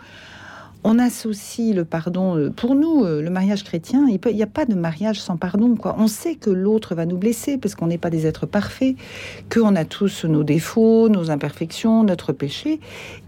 on 0.84 0.98
associe 0.98 1.74
le 1.74 1.84
pardon. 1.84 2.36
Euh, 2.36 2.50
pour 2.50 2.74
nous, 2.74 3.04
euh, 3.04 3.22
le 3.22 3.30
mariage 3.30 3.64
chrétien, 3.64 4.06
il 4.06 4.20
n'y 4.34 4.42
a 4.42 4.46
pas 4.46 4.66
de 4.66 4.74
mariage 4.74 5.20
sans 5.20 5.38
pardon. 5.38 5.74
Quoi. 5.76 5.96
On 5.98 6.06
sait 6.06 6.34
que 6.34 6.50
l'autre 6.50 6.94
va 6.94 7.06
nous 7.06 7.16
blesser 7.16 7.56
parce 7.56 7.74
qu'on 7.74 7.86
n'est 7.86 7.98
pas 7.98 8.10
des 8.10 8.26
êtres 8.26 8.46
parfaits, 8.46 8.94
qu'on 9.52 9.74
a 9.76 9.86
tous 9.86 10.26
nos 10.26 10.44
défauts, 10.44 11.08
nos 11.08 11.30
imperfections, 11.30 12.04
notre 12.04 12.32
péché. 12.32 12.80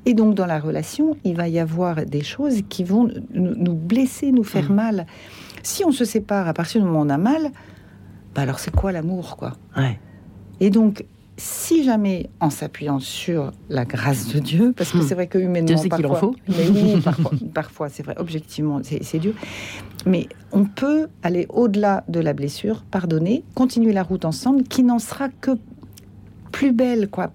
Et 0.04 0.12
donc, 0.12 0.34
dans 0.34 0.46
la 0.46 0.60
relation, 0.60 1.16
il 1.24 1.34
va 1.34 1.48
y 1.48 1.58
avoir 1.58 2.04
des 2.04 2.22
choses 2.22 2.60
qui 2.68 2.84
vont 2.84 3.08
nous 3.32 3.74
blesser, 3.74 4.32
nous 4.32 4.44
faire 4.44 4.70
mmh. 4.70 4.74
mal. 4.74 5.06
Si 5.62 5.84
on 5.84 5.92
se 5.92 6.04
sépare 6.04 6.46
à 6.46 6.54
partir 6.54 6.82
du 6.82 6.86
moment 6.86 7.00
où 7.00 7.06
on 7.06 7.10
a 7.10 7.18
mal, 7.18 7.50
bah 8.34 8.42
alors 8.42 8.58
c'est 8.58 8.70
quoi 8.74 8.92
l'amour, 8.92 9.36
quoi? 9.36 9.54
Et 10.60 10.70
donc, 10.70 11.04
si 11.36 11.84
jamais 11.84 12.30
en 12.40 12.50
s'appuyant 12.50 12.98
sur 12.98 13.52
la 13.68 13.84
grâce 13.84 14.32
de 14.32 14.38
Dieu, 14.38 14.72
parce 14.76 14.92
que 14.92 14.98
hmm. 14.98 15.02
c'est 15.02 15.14
vrai 15.14 15.26
que 15.26 15.38
humainement, 15.38 15.76
sais 15.76 15.88
parfois, 15.88 16.18
faut. 16.18 16.36
Mais 16.48 16.68
oui, 16.68 17.02
parfois, 17.54 17.88
c'est 17.88 18.02
vrai, 18.02 18.14
objectivement, 18.18 18.80
c'est 18.82 19.18
Dieu. 19.18 19.34
Mais 20.06 20.28
on 20.52 20.64
peut 20.64 21.08
aller 21.22 21.46
au-delà 21.50 22.04
de 22.08 22.20
la 22.20 22.32
blessure, 22.32 22.84
pardonner, 22.90 23.44
continuer 23.54 23.92
la 23.92 24.02
route 24.02 24.24
ensemble, 24.24 24.64
qui 24.64 24.82
n'en 24.82 24.98
sera 24.98 25.28
que 25.28 25.52
plus 26.52 26.72
belle, 26.72 27.08
quoi, 27.08 27.32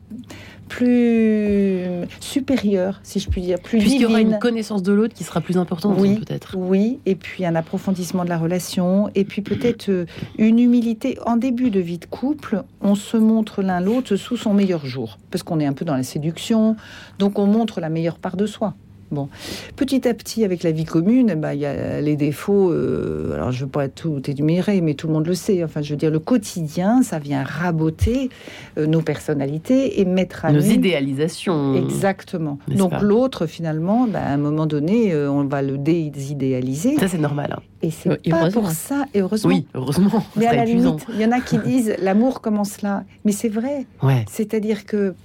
plus 0.72 1.84
supérieure, 2.22 3.02
si 3.04 3.20
je 3.20 3.30
puis 3.30 3.42
dire, 3.42 3.60
plus 3.60 3.80
Puisqu'il 3.80 4.02
y 4.02 4.06
aura 4.06 4.22
une 4.22 4.40
connaissance 4.40 4.82
de 4.82 4.94
l'autre 4.94 5.14
qui 5.14 5.26
sera 5.26 5.42
plus 5.42 5.58
importante, 5.58 5.98
oui, 6.00 6.18
peut-être. 6.20 6.56
Oui, 6.58 7.00
et 7.06 7.16
puis 7.16 7.46
un 7.46 7.56
approfondissement 7.56 8.24
de 8.24 8.30
la 8.30 8.38
relation, 8.38 9.10
et 9.14 9.26
puis 9.26 9.42
peut-être 9.42 9.90
euh, 9.90 10.06
une 10.38 10.60
humilité. 10.60 11.18
En 11.26 11.36
début 11.36 11.72
de 11.72 11.82
vie 11.82 11.98
de 11.98 12.06
couple, 12.06 12.64
on 12.80 12.96
se 12.96 13.18
montre 13.18 13.62
l'un 13.62 13.82
l'autre 13.82 14.16
sous 14.16 14.38
son 14.38 14.54
meilleur 14.54 14.86
jour, 14.86 15.18
parce 15.30 15.44
qu'on 15.44 15.60
est 15.60 15.66
un 15.66 15.74
peu 15.74 15.84
dans 15.84 15.96
la 15.96 16.04
séduction, 16.04 16.78
donc 17.20 17.38
on 17.38 17.48
montre 17.48 17.82
la 17.82 17.90
meilleure 17.90 18.18
part 18.18 18.38
de 18.38 18.46
soi. 18.46 18.74
Bon, 19.12 19.28
petit 19.76 20.08
à 20.08 20.14
petit, 20.14 20.46
avec 20.46 20.64
la 20.64 20.72
vie 20.72 20.86
commune, 20.86 21.36
bah, 21.36 21.54
il 21.54 21.60
y 21.60 21.66
a 21.66 22.00
les 22.00 22.16
défauts. 22.16 22.72
Euh, 22.72 23.34
alors, 23.34 23.52
je 23.52 23.60
ne 23.60 23.66
veux 23.66 23.72
pas 23.72 23.90
tout 23.90 24.22
énumérer, 24.30 24.80
mais 24.80 24.94
tout 24.94 25.08
le 25.08 25.14
monde 25.14 25.28
le 25.28 25.34
sait. 25.34 25.64
Enfin, 25.66 25.82
je 25.82 25.92
veux 25.92 25.98
dire, 25.98 26.12
le 26.12 26.20
quotidien, 26.20 27.04
ça 27.04 27.20
vient 27.20 27.44
raboter 27.44 28.30
euh, 28.78 28.88
nos 28.88 29.02
personnalités 29.02 30.00
et 30.00 30.06
mettre 30.06 30.46
à 30.46 30.54
nos 30.54 30.62
idéalisations. 30.62 31.76
Exactement. 31.76 32.58
Donc, 32.70 32.94
l'autre, 33.02 33.48
finalement, 33.48 34.08
bah, 34.08 34.22
à 34.24 34.34
un 34.34 34.38
moment 34.38 34.66
donné, 34.66 35.12
euh, 35.12 35.30
on 35.30 35.44
va 35.44 35.62
le 35.62 35.78
désidéaliser. 35.78 36.98
Ça, 36.98 37.10
c'est 37.10 37.18
normal. 37.18 37.56
Hein. 37.58 37.62
Et 37.82 37.92
c'est 37.92 38.18
pas 38.30 38.50
pour 38.50 38.70
ça, 38.72 39.06
et 39.14 39.22
heureusement. 39.22 39.50
Oui, 39.50 39.66
heureusement. 39.74 40.24
Mais 40.38 40.46
à 40.46 40.54
la 40.54 40.66
limite, 40.66 41.06
il 41.14 41.20
y 41.20 41.26
en 41.26 41.32
a 41.32 41.42
qui 41.42 41.58
disent 41.66 41.96
l'amour 42.00 42.40
commence 42.40 42.82
là. 42.82 43.04
Mais 43.26 43.32
c'est 43.32 43.50
vrai. 43.50 43.86
Ouais. 44.04 44.24
C'est-à-dire 44.30 44.86
que 44.86 45.16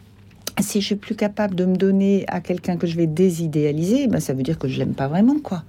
si 0.61 0.81
je 0.81 0.87
suis 0.87 0.97
plus 0.97 1.15
capable 1.15 1.55
de 1.55 1.65
me 1.65 1.77
donner 1.77 2.25
à 2.29 2.41
quelqu'un 2.41 2.77
que 2.77 2.87
je 2.87 2.97
vais 2.97 3.07
désidéaliser, 3.07 4.07
ben 4.09 4.21
ça 4.21 4.35
veut 4.35 4.43
dire 4.43 4.59
que 4.59 4.69
je 4.69 4.79
l'aime 4.79 4.95
pas 4.95 5.09
vraiment, 5.09 5.37
quoi. 5.43 5.65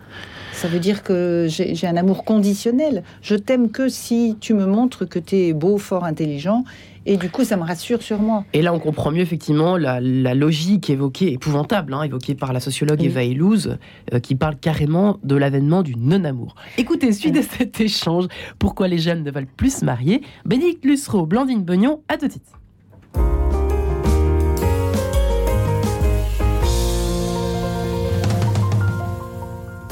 Ça 0.54 0.68
veut 0.68 0.80
dire 0.80 1.04
que 1.04 1.46
j'ai 1.50 1.88
un 1.88 1.98
amour 1.98 2.24
conditionnel. 2.24 3.04
Je 3.22 3.36
t'aime 3.36 3.70
que 3.70 3.90
si 3.90 4.38
tu 4.40 4.56
me 4.56 4.66
montres 4.66 5.08
que 5.08 5.20
tu 5.20 5.36
es 5.36 5.54
beau, 5.54 5.78
fort, 5.78 6.04
intelligent. 6.04 6.64
Et 7.06 7.16
du 7.16 7.30
coup, 7.30 7.46
ça 7.46 7.56
me 7.56 7.64
rassure 7.64 8.02
sur 8.02 8.20
moi. 8.20 8.44
Et 8.54 8.62
là, 8.62 8.74
on 8.74 8.80
comprend 8.80 9.12
mieux 9.12 9.22
effectivement 9.22 9.78
la, 9.78 10.02
logique 10.02 10.90
évoquée, 10.90 11.32
épouvantable, 11.32 11.94
hein, 11.94 12.02
évoquée 12.02 12.36
par 12.36 12.54
la 12.54 12.60
sociologue 12.60 13.02
Eva 13.04 13.24
Illouz, 13.24 13.78
euh, 14.14 14.20
qui 14.20 14.36
parle 14.36 14.58
carrément 14.58 15.20
de 15.24 15.36
l'avènement 15.36 15.84
du 15.84 15.96
non-amour. 15.96 16.56
Écoutez, 16.78 17.14
suite 17.14 17.36
de 17.36 17.42
cet 17.42 17.80
échange, 17.80 18.26
pourquoi 18.60 18.88
les 18.88 18.98
jeunes 18.98 19.24
ne 19.24 19.32
veulent 19.32 19.46
plus 19.46 19.78
se 19.78 19.86
marier? 19.86 20.22
Bénédicte 20.44 20.84
Lussereau, 20.84 21.26
Blandine 21.26 21.64
Beugnon, 21.64 22.02
à 22.10 22.18
tout 22.18 22.28
de 22.28 22.32
suite. 22.32 23.47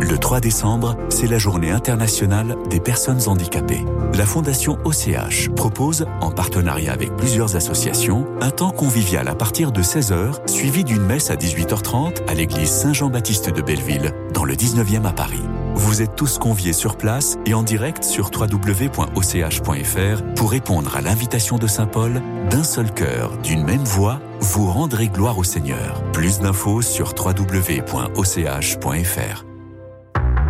Le 0.00 0.18
3 0.18 0.40
décembre, 0.40 0.96
c'est 1.08 1.26
la 1.26 1.38
journée 1.38 1.70
internationale 1.70 2.56
des 2.68 2.80
personnes 2.80 3.28
handicapées. 3.28 3.84
La 4.14 4.26
Fondation 4.26 4.78
OCH 4.84 5.48
propose, 5.54 6.06
en 6.20 6.30
partenariat 6.30 6.92
avec 6.92 7.16
plusieurs 7.16 7.56
associations, 7.56 8.26
un 8.40 8.50
temps 8.50 8.70
convivial 8.70 9.28
à 9.28 9.34
partir 9.34 9.72
de 9.72 9.82
16h, 9.82 10.48
suivi 10.48 10.84
d'une 10.84 11.04
messe 11.04 11.30
à 11.30 11.36
18h30 11.36 12.28
à 12.28 12.34
l'église 12.34 12.70
Saint-Jean-Baptiste 12.70 13.50
de 13.50 13.62
Belleville, 13.62 14.12
dans 14.34 14.44
le 14.44 14.54
19e 14.54 15.06
à 15.06 15.12
Paris. 15.12 15.42
Vous 15.74 16.02
êtes 16.02 16.16
tous 16.16 16.38
conviés 16.38 16.74
sur 16.74 16.96
place 16.96 17.38
et 17.46 17.54
en 17.54 17.62
direct 17.62 18.04
sur 18.04 18.30
www.och.fr 18.34 20.22
pour 20.36 20.50
répondre 20.50 20.96
à 20.96 21.00
l'invitation 21.00 21.56
de 21.56 21.66
Saint 21.66 21.86
Paul 21.86 22.20
d'un 22.50 22.64
seul 22.64 22.92
cœur, 22.92 23.36
d'une 23.38 23.64
même 23.64 23.84
voix, 23.84 24.20
vous 24.42 24.70
rendrez 24.70 25.08
gloire 25.08 25.38
au 25.38 25.44
Seigneur. 25.44 26.02
Plus 26.12 26.40
d'infos 26.40 26.82
sur 26.82 27.14
www.och.fr. 27.16 27.84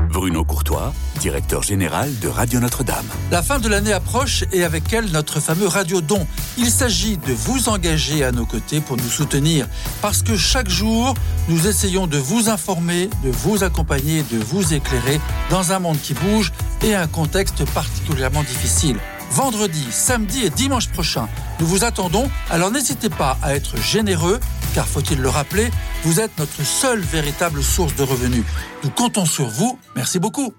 Bruno 0.08 0.44
Courtois, 0.44 0.92
directeur 1.20 1.62
général 1.62 2.18
de 2.18 2.28
Radio 2.28 2.58
Notre-Dame. 2.60 3.04
La 3.30 3.42
fin 3.42 3.58
de 3.58 3.68
l'année 3.68 3.92
approche 3.92 4.44
et 4.52 4.64
avec 4.64 4.92
elle 4.92 5.10
notre 5.10 5.40
fameux 5.40 5.66
Radio 5.66 6.00
Don. 6.00 6.26
Il 6.58 6.70
s'agit 6.70 7.18
de 7.18 7.32
vous 7.32 7.68
engager 7.68 8.24
à 8.24 8.32
nos 8.32 8.46
côtés 8.46 8.80
pour 8.80 8.96
nous 8.96 9.08
soutenir 9.08 9.68
parce 10.00 10.22
que 10.22 10.36
chaque 10.36 10.68
jour, 10.68 11.14
nous 11.48 11.66
essayons 11.66 12.06
de 12.06 12.18
vous 12.18 12.48
informer, 12.48 13.10
de 13.24 13.30
vous 13.30 13.62
accompagner, 13.62 14.22
de 14.30 14.38
vous 14.38 14.72
éclairer 14.72 15.20
dans 15.50 15.72
un 15.72 15.78
monde 15.78 16.00
qui 16.02 16.14
bouge 16.14 16.52
et 16.82 16.94
un 16.94 17.06
contexte 17.06 17.64
particulièrement 17.72 18.42
difficile 18.42 18.96
vendredi, 19.32 19.86
samedi 19.90 20.44
et 20.44 20.50
dimanche 20.50 20.88
prochain. 20.88 21.28
Nous 21.58 21.66
vous 21.66 21.84
attendons, 21.84 22.30
alors 22.50 22.70
n'hésitez 22.70 23.08
pas 23.08 23.38
à 23.42 23.54
être 23.54 23.76
généreux, 23.80 24.38
car 24.74 24.86
faut-il 24.86 25.20
le 25.20 25.28
rappeler, 25.28 25.70
vous 26.04 26.20
êtes 26.20 26.38
notre 26.38 26.64
seule 26.64 27.00
véritable 27.00 27.62
source 27.62 27.96
de 27.96 28.02
revenus. 28.02 28.44
Nous 28.84 28.90
comptons 28.90 29.26
sur 29.26 29.48
vous, 29.48 29.78
merci 29.96 30.18
beaucoup. 30.18 30.52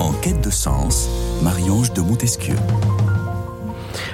En 0.00 0.12
quête 0.12 0.40
de 0.40 0.50
sens, 0.50 1.08
Marie-Ange 1.42 1.92
de 1.92 2.00
Montesquieu. 2.00 2.56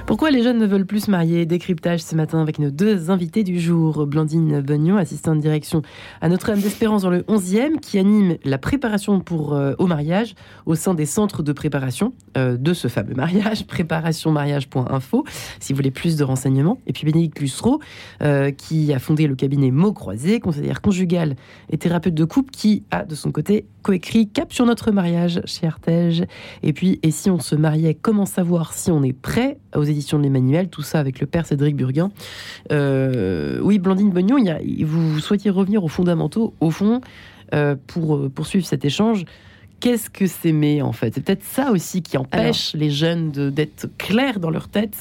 Pourquoi 0.06 0.30
les 0.30 0.42
jeunes 0.42 0.58
ne 0.58 0.66
veulent 0.66 0.84
plus 0.84 1.06
se 1.06 1.10
marier 1.10 1.46
Décryptage 1.46 2.00
ce 2.00 2.14
matin 2.14 2.42
avec 2.42 2.58
nos 2.58 2.70
deux 2.70 3.10
invités 3.10 3.42
du 3.42 3.58
jour. 3.58 4.06
Blandine 4.06 4.60
Bugnon, 4.60 4.98
assistante 4.98 5.38
de 5.38 5.40
direction 5.40 5.80
à 6.20 6.28
Notre-Dame 6.28 6.60
d'Espérance 6.60 7.02
dans 7.02 7.10
le 7.10 7.22
11e, 7.22 7.80
qui 7.80 7.98
anime 7.98 8.36
la 8.44 8.58
préparation 8.58 9.20
pour, 9.20 9.54
euh, 9.54 9.72
au 9.78 9.86
mariage 9.86 10.34
au 10.66 10.74
sein 10.74 10.92
des 10.92 11.06
centres 11.06 11.42
de 11.42 11.52
préparation 11.54 12.12
euh, 12.36 12.58
de 12.58 12.74
ce 12.74 12.88
fameux 12.88 13.14
mariage, 13.14 13.66
préparationmariage.info, 13.66 15.24
si 15.58 15.72
vous 15.72 15.76
voulez 15.78 15.90
plus 15.90 16.16
de 16.16 16.24
renseignements. 16.24 16.78
Et 16.86 16.92
puis 16.92 17.06
Bénédicte 17.06 17.40
Lussereau, 17.40 17.80
euh, 18.22 18.50
qui 18.50 18.92
a 18.92 18.98
fondé 18.98 19.26
le 19.26 19.34
cabinet 19.34 19.70
Mots 19.70 19.94
Croisés, 19.94 20.38
conseillère 20.38 20.82
conjugale 20.82 21.34
et 21.70 21.78
thérapeute 21.78 22.14
de 22.14 22.24
couple, 22.26 22.50
qui 22.50 22.84
a 22.90 23.04
de 23.04 23.14
son 23.14 23.32
côté 23.32 23.66
coécrit 23.82 24.28
Cap 24.28 24.52
sur 24.52 24.66
notre 24.66 24.90
mariage 24.90 25.40
chez 25.46 25.66
Artege. 25.66 26.24
Et 26.62 26.74
puis, 26.74 27.00
et 27.02 27.10
si 27.10 27.30
on 27.30 27.40
se 27.40 27.54
mariait, 27.54 27.94
comment 27.94 28.26
savoir 28.26 28.74
si 28.74 28.90
on 28.90 29.02
est 29.02 29.14
prêt 29.14 29.58
aux 29.74 29.84
éditions 29.84 30.18
de 30.18 30.24
l'Emmanuel 30.24 30.68
Tout 30.68 30.82
ça 30.82 31.00
avec 31.00 31.20
le 31.20 31.26
père 31.26 31.46
Cédric 31.46 31.76
Burguin. 31.76 32.10
Euh, 32.72 33.60
oui, 33.62 33.78
Blandine 33.78 34.10
Bognon, 34.10 34.38
il 34.38 34.46
y 34.46 34.50
a, 34.50 34.58
vous 34.86 35.20
souhaitiez 35.20 35.50
revenir 35.50 35.84
aux 35.84 35.88
fondamentaux, 35.88 36.54
au 36.60 36.70
fond, 36.70 37.00
euh, 37.52 37.76
pour 37.86 38.16
euh, 38.16 38.28
poursuivre 38.28 38.66
cet 38.66 38.84
échange. 38.84 39.24
Qu'est-ce 39.80 40.08
que 40.08 40.26
s'aimer 40.26 40.80
en 40.80 40.92
fait? 40.92 41.14
C'est 41.14 41.20
peut-être 41.22 41.44
ça 41.44 41.70
aussi 41.70 42.00
qui 42.00 42.16
empêche 42.16 42.72
les 42.74 42.90
jeunes 42.90 43.32
d'être 43.50 43.88
clairs 43.98 44.40
dans 44.40 44.48
leur 44.48 44.68
tête 44.68 44.96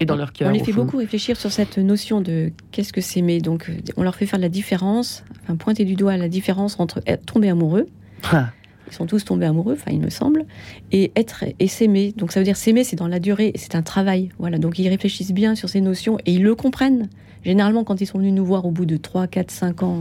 et 0.00 0.06
dans 0.06 0.16
leur 0.16 0.32
cœur. 0.32 0.48
On 0.48 0.52
les 0.52 0.64
fait 0.64 0.72
beaucoup 0.72 0.96
réfléchir 0.96 1.36
sur 1.36 1.52
cette 1.52 1.76
notion 1.76 2.22
de 2.22 2.50
qu'est-ce 2.70 2.94
que 2.94 3.02
s'aimer. 3.02 3.40
Donc 3.40 3.70
on 3.96 4.02
leur 4.02 4.14
fait 4.14 4.24
faire 4.24 4.38
la 4.38 4.48
différence, 4.48 5.24
enfin 5.42 5.56
pointer 5.56 5.84
du 5.84 5.94
doigt 5.94 6.16
la 6.16 6.28
différence 6.30 6.80
entre 6.80 7.02
tomber 7.26 7.50
amoureux, 7.50 7.86
ah. 8.32 8.48
Ils 8.94 8.98
sont 8.98 9.06
tous 9.06 9.24
tombés 9.24 9.46
amoureux, 9.46 9.74
enfin 9.74 9.90
il 9.90 10.00
me 10.00 10.08
semble, 10.08 10.44
et 10.92 11.10
être 11.16 11.44
et 11.58 11.66
s'aimer. 11.66 12.14
Donc 12.16 12.30
ça 12.30 12.38
veut 12.38 12.44
dire 12.44 12.56
s'aimer, 12.56 12.84
c'est 12.84 12.94
dans 12.94 13.08
la 13.08 13.18
durée, 13.18 13.52
c'est 13.56 13.74
un 13.74 13.82
travail. 13.82 14.28
Voilà, 14.38 14.58
donc 14.58 14.78
ils 14.78 14.88
réfléchissent 14.88 15.32
bien 15.32 15.56
sur 15.56 15.68
ces 15.68 15.80
notions 15.80 16.18
et 16.26 16.32
ils 16.32 16.44
le 16.44 16.54
comprennent. 16.54 17.08
Généralement, 17.44 17.82
quand 17.82 18.00
ils 18.00 18.06
sont 18.06 18.18
venus 18.18 18.32
nous 18.32 18.44
voir 18.44 18.66
au 18.66 18.70
bout 18.70 18.86
de 18.86 18.96
3, 18.96 19.26
4, 19.26 19.50
5 19.50 19.82
ans 19.82 19.98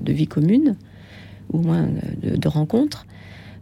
de 0.00 0.12
vie 0.12 0.28
commune, 0.28 0.76
ou 1.52 1.58
moins 1.58 1.88
de, 2.22 2.36
de 2.36 2.48
rencontres, 2.48 3.04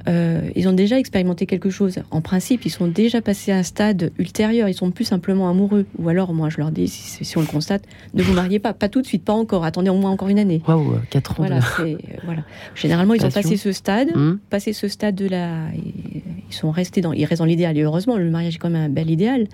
euh, 0.07 0.51
ils 0.55 0.69
ont 0.69 0.73
déjà 0.73 0.99
expérimenté 0.99 1.47
quelque 1.47 1.71
chose. 1.71 1.99
En 2.11 2.21
principe, 2.21 2.67
ils 2.67 2.71
sont 2.71 2.87
déjà 2.87 3.23
passés 3.23 3.53
à 3.53 3.57
un 3.57 3.63
stade 3.63 4.13
ultérieur. 4.19 4.69
Ils 4.69 4.75
sont 4.75 4.91
plus 4.91 5.05
simplement 5.05 5.49
amoureux. 5.49 5.87
Ou 5.99 6.09
alors, 6.09 6.35
moi, 6.35 6.51
je 6.51 6.59
leur 6.59 6.71
dis, 6.71 6.89
si, 6.89 7.39
on 7.39 7.41
le 7.41 7.47
constate, 7.47 7.85
ne 8.13 8.23
vous 8.23 8.35
mariez 8.35 8.59
pas. 8.59 8.75
Pas 8.75 8.89
tout 8.89 9.01
de 9.01 9.07
suite, 9.07 9.25
pas 9.25 9.33
encore. 9.33 9.65
Attendez 9.65 9.91
au 9.91 9.97
moins 9.97 10.11
encore 10.11 10.29
une 10.29 10.39
année. 10.39 10.63
Waouh, 10.69 10.99
4 11.11 11.33
ans. 11.33 11.35
Voilà, 11.39 11.61
euh, 11.81 11.97
voilà. 12.25 12.43
Généralement, 12.75 13.15
ils 13.15 13.25
ont 13.25 13.31
passé 13.31 13.57
ce 13.57 13.73
stade. 13.73 14.09
Hum. 14.15 14.39
Passé 14.51 14.73
ce 14.73 14.89
stade 14.89 15.15
de 15.15 15.27
la. 15.27 15.69
Ils 15.75 16.55
sont 16.55 16.71
restés 16.71 17.01
dans. 17.01 17.13
Ils 17.13 17.25
restent 17.25 17.41
dans 17.41 17.47
l'idéal. 17.47 17.77
Et 17.79 17.83
heureusement, 17.83 18.17
le 18.17 18.31
mariage 18.31 18.57
est 18.57 18.59
quand 18.59 18.71
même 18.71 18.91
un 18.91 18.95
bel 18.95 19.11
idéal. 19.11 19.47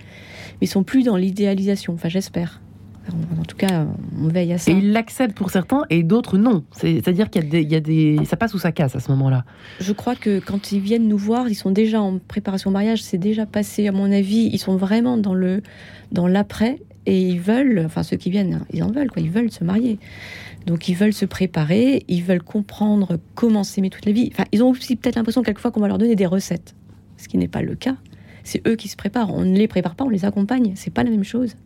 Mais 0.60 0.66
ils 0.66 0.68
sont 0.68 0.82
plus 0.82 1.04
dans 1.04 1.16
l'idéalisation. 1.16 1.94
Enfin, 1.94 2.08
j'espère. 2.08 2.60
En 3.08 3.44
tout 3.44 3.56
cas, 3.56 3.86
on 4.20 4.28
veille 4.28 4.52
à 4.52 4.58
ça. 4.58 4.70
Et 4.70 4.74
ils 4.74 4.92
l'acceptent 4.92 5.36
pour 5.36 5.50
certains 5.50 5.84
et 5.90 6.02
d'autres 6.02 6.38
non. 6.38 6.64
C'est-à-dire 6.72 7.30
qu'il 7.30 7.52
y, 7.54 7.74
a 7.74 7.80
des, 7.80 8.18
ça 8.24 8.36
passe 8.36 8.54
ou 8.54 8.58
ça 8.58 8.72
casse 8.72 8.94
à 8.94 9.00
ce 9.00 9.10
moment-là. 9.12 9.44
Je 9.80 9.92
crois 9.92 10.14
que 10.14 10.38
quand 10.38 10.72
ils 10.72 10.80
viennent 10.80 11.08
nous 11.08 11.18
voir, 11.18 11.48
ils 11.48 11.54
sont 11.54 11.70
déjà 11.70 12.00
en 12.00 12.18
préparation 12.18 12.70
au 12.70 12.72
mariage, 12.72 13.02
c'est 13.02 13.18
déjà 13.18 13.46
passé, 13.46 13.88
à 13.88 13.92
mon 13.92 14.12
avis. 14.12 14.50
Ils 14.52 14.58
sont 14.58 14.76
vraiment 14.76 15.16
dans 15.16 15.34
le 15.34 15.62
dans 16.12 16.26
l'après 16.26 16.78
et 17.06 17.20
ils 17.20 17.40
veulent, 17.40 17.82
enfin 17.86 18.02
ceux 18.02 18.16
qui 18.16 18.30
viennent, 18.30 18.64
ils 18.72 18.82
en 18.82 18.90
veulent 18.90 19.10
quoi, 19.10 19.22
ils 19.22 19.30
veulent 19.30 19.50
se 19.50 19.64
marier. 19.64 19.98
Donc 20.66 20.88
ils 20.88 20.94
veulent 20.94 21.14
se 21.14 21.24
préparer, 21.24 22.04
ils 22.08 22.22
veulent 22.22 22.42
comprendre 22.42 23.18
comment 23.34 23.64
s'aimer 23.64 23.90
toute 23.90 24.04
la 24.04 24.12
vie. 24.12 24.28
Enfin, 24.32 24.44
ils 24.52 24.62
ont 24.62 24.70
aussi 24.70 24.96
peut-être 24.96 25.16
l'impression 25.16 25.42
quelquefois 25.42 25.70
qu'on 25.70 25.80
va 25.80 25.88
leur 25.88 25.98
donner 25.98 26.16
des 26.16 26.26
recettes, 26.26 26.74
ce 27.16 27.28
qui 27.28 27.38
n'est 27.38 27.48
pas 27.48 27.62
le 27.62 27.74
cas. 27.74 27.96
C'est 28.44 28.66
eux 28.68 28.76
qui 28.76 28.88
se 28.88 28.96
préparent. 28.96 29.32
On 29.34 29.44
ne 29.44 29.56
les 29.56 29.68
prépare 29.68 29.94
pas, 29.94 30.04
on 30.04 30.08
les 30.08 30.24
accompagne. 30.24 30.72
C'est 30.74 30.92
pas 30.92 31.02
la 31.02 31.10
même 31.10 31.24
chose. 31.24 31.56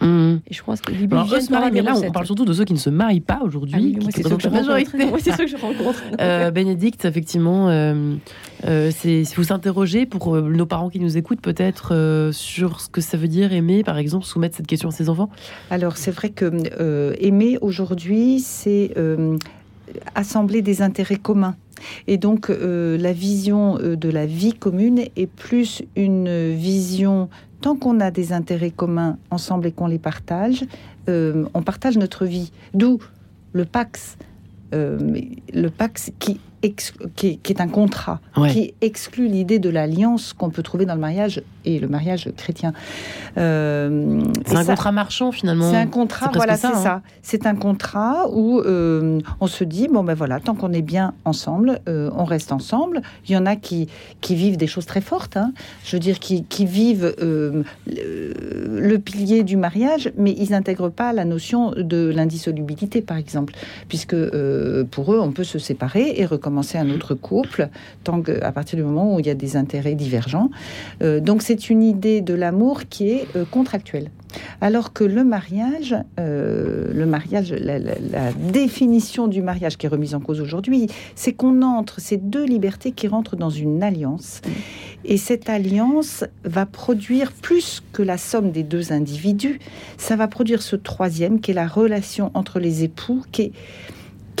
Mmh. 0.00 0.36
Et 0.48 0.54
je 0.54 0.62
crois 0.62 0.76
que 0.76 0.90
les 0.92 1.06
mais 1.06 1.82
là, 1.82 1.94
on 1.96 2.10
parle 2.10 2.26
surtout 2.26 2.44
de 2.44 2.52
ceux 2.52 2.64
qui 2.64 2.72
ne 2.72 2.78
se 2.78 2.90
marient 2.90 3.20
pas 3.20 3.40
aujourd'hui. 3.42 3.96
Ah 4.00 4.06
c'est 4.14 4.22
ceux 4.22 4.36
que 4.36 4.42
je 4.42 4.48
rencontre. 4.48 5.18
c'est 5.20 5.32
ceux 5.32 5.44
que 5.44 5.50
je 5.50 5.56
rencontre. 5.56 6.02
euh, 6.20 6.50
Bénédicte, 6.50 7.04
effectivement, 7.04 7.68
euh, 7.68 8.14
euh, 8.66 8.90
si 8.90 9.24
vous 9.36 9.44
s'interrogez 9.44 10.06
pour 10.06 10.34
euh, 10.34 10.42
nos 10.42 10.66
parents 10.66 10.90
qui 10.90 11.00
nous 11.00 11.16
écoutent, 11.16 11.40
peut-être 11.40 11.94
euh, 11.94 12.32
sur 12.32 12.80
ce 12.80 12.88
que 12.88 13.00
ça 13.00 13.16
veut 13.16 13.28
dire 13.28 13.52
aimer, 13.52 13.82
par 13.84 13.98
exemple, 13.98 14.24
soumettre 14.24 14.56
cette 14.56 14.66
question 14.66 14.88
à 14.88 14.92
ses 14.92 15.08
enfants. 15.08 15.30
Alors, 15.70 15.96
c'est 15.96 16.10
vrai 16.10 16.30
que 16.30 16.50
aimer 17.20 17.58
aujourd'hui, 17.60 18.40
c'est 18.40 18.94
assembler 20.14 20.62
des 20.62 20.82
intérêts 20.82 21.16
communs. 21.16 21.56
Et 22.06 22.16
donc, 22.16 22.48
la 22.48 23.12
vision 23.12 23.78
de 23.78 24.08
la 24.08 24.26
vie 24.26 24.54
commune 24.54 25.00
est 25.16 25.26
plus 25.26 25.82
une 25.96 26.52
vision 26.54 27.28
tant 27.64 27.76
qu'on 27.76 27.98
a 28.00 28.10
des 28.10 28.34
intérêts 28.34 28.70
communs 28.70 29.16
ensemble 29.30 29.66
et 29.68 29.72
qu'on 29.72 29.86
les 29.86 29.98
partage, 29.98 30.66
euh, 31.08 31.46
on 31.54 31.62
partage 31.62 31.96
notre 31.96 32.26
vie. 32.26 32.52
D'où 32.74 32.98
le 33.54 33.64
Pax, 33.64 34.18
euh, 34.74 34.98
le 35.50 35.68
Pax 35.70 36.12
qui 36.18 36.38
qui, 37.16 37.38
est, 37.44 37.60
un 37.60 37.68
contrat, 37.68 38.20
qui 38.48 38.72
exclut 38.80 39.28
l'idée 39.28 39.58
de 39.58 39.68
l'alliance 39.68 40.32
qu'on 40.32 40.48
peut 40.48 40.62
trouver 40.62 40.86
dans 40.86 40.94
le 40.94 41.00
mariage 41.00 41.42
et 41.64 41.78
le 41.78 41.88
mariage 41.88 42.30
chrétien. 42.36 42.72
Euh, 43.36 44.22
c'est 44.46 44.56
un 44.56 44.64
contrat 44.64 44.92
marchand 44.92 45.32
finalement. 45.32 45.70
C'est 45.70 45.76
un 45.76 45.86
contrat, 45.86 46.30
voilà, 46.34 46.56
c'est 46.56 46.68
ça. 46.68 46.94
Hein. 46.94 47.02
C'est 47.22 47.46
un 47.46 47.54
contrat 47.54 48.28
où 48.30 48.60
euh, 48.60 49.20
on 49.40 49.46
se 49.46 49.64
dit 49.64 49.88
bon 49.88 50.04
ben 50.04 50.14
voilà, 50.14 50.40
tant 50.40 50.54
qu'on 50.54 50.72
est 50.72 50.82
bien 50.82 51.14
ensemble, 51.24 51.80
euh, 51.88 52.10
on 52.16 52.24
reste 52.24 52.52
ensemble. 52.52 53.02
Il 53.26 53.32
y 53.32 53.36
en 53.36 53.46
a 53.46 53.56
qui 53.56 53.88
qui 54.20 54.34
vivent 54.34 54.56
des 54.56 54.66
choses 54.66 54.86
très 54.86 55.00
fortes. 55.00 55.36
Hein. 55.36 55.52
Je 55.84 55.96
veux 55.96 56.00
dire 56.00 56.18
qui, 56.18 56.44
qui 56.44 56.66
vivent 56.66 57.14
le, 57.18 57.64
le, 57.86 58.98
pilier 58.98 59.42
du 59.42 59.56
mariage, 59.56 60.12
mais 60.16 60.32
ils 60.32 60.50
n'intègrent 60.50 60.90
pas 60.90 61.12
la 61.12 61.24
notion 61.24 61.72
de 61.72 62.10
l'indissolubilité, 62.14 63.02
par 63.02 63.16
exemple, 63.16 63.54
puisque 63.88 64.16
pour 64.90 65.12
eux, 65.12 65.20
on 65.20 65.32
peut 65.32 65.44
se 65.44 65.58
séparer 65.58 66.14
et 66.16 66.26
recommencer 66.26 66.78
un 66.78 66.90
autre 66.90 67.14
couple, 67.14 67.68
tant 68.04 68.22
à 68.42 68.52
partir 68.52 68.76
du 68.76 68.84
moment 68.84 69.14
où 69.14 69.20
il 69.20 69.26
y 69.26 69.30
a 69.30 69.34
des 69.34 69.56
intérêts 69.56 69.94
divergents. 69.94 70.50
Donc 71.00 71.42
c'est 71.42 71.53
une 71.54 71.82
idée 71.82 72.20
de 72.20 72.34
l'amour 72.34 72.84
qui 72.88 73.10
est 73.10 73.26
euh, 73.36 73.44
contractuelle. 73.44 74.10
Alors 74.60 74.92
que 74.92 75.04
le 75.04 75.24
mariage, 75.24 75.94
euh, 76.18 76.92
le 76.92 77.06
mariage, 77.06 77.52
la, 77.52 77.78
définition 78.32 79.28
du 79.28 79.42
mariage 79.42 79.76
qui 79.76 79.86
est 79.86 79.88
remise 79.88 80.14
en 80.14 80.20
cause 80.20 80.40
aujourd'hui, 80.40 80.88
c'est 81.14 81.32
qu'on 81.32 81.62
entre, 81.62 82.00
ces 82.00 82.16
deux 82.16 82.44
libertés 82.44 82.92
qui 82.92 83.08
rentrent 83.08 83.36
dans 83.36 83.50
une 83.50 83.82
alliance. 83.82 84.40
Et 85.04 85.16
cette 85.16 85.48
alliance 85.48 86.24
va 86.44 86.66
produire 86.66 87.32
plus 87.32 87.82
que 87.92 88.02
la 88.02 88.18
somme 88.18 88.50
des 88.50 88.62
deux 88.62 88.92
individus, 88.92 89.60
ça 89.98 90.16
va 90.16 90.28
produire 90.28 90.62
ce 90.62 90.76
troisième 90.76 91.40
qui 91.40 91.50
est 91.50 91.54
la 91.54 91.66
relation 91.66 92.30
entre 92.34 92.58
les 92.58 92.84
époux, 92.84 93.22
qui 93.30 93.52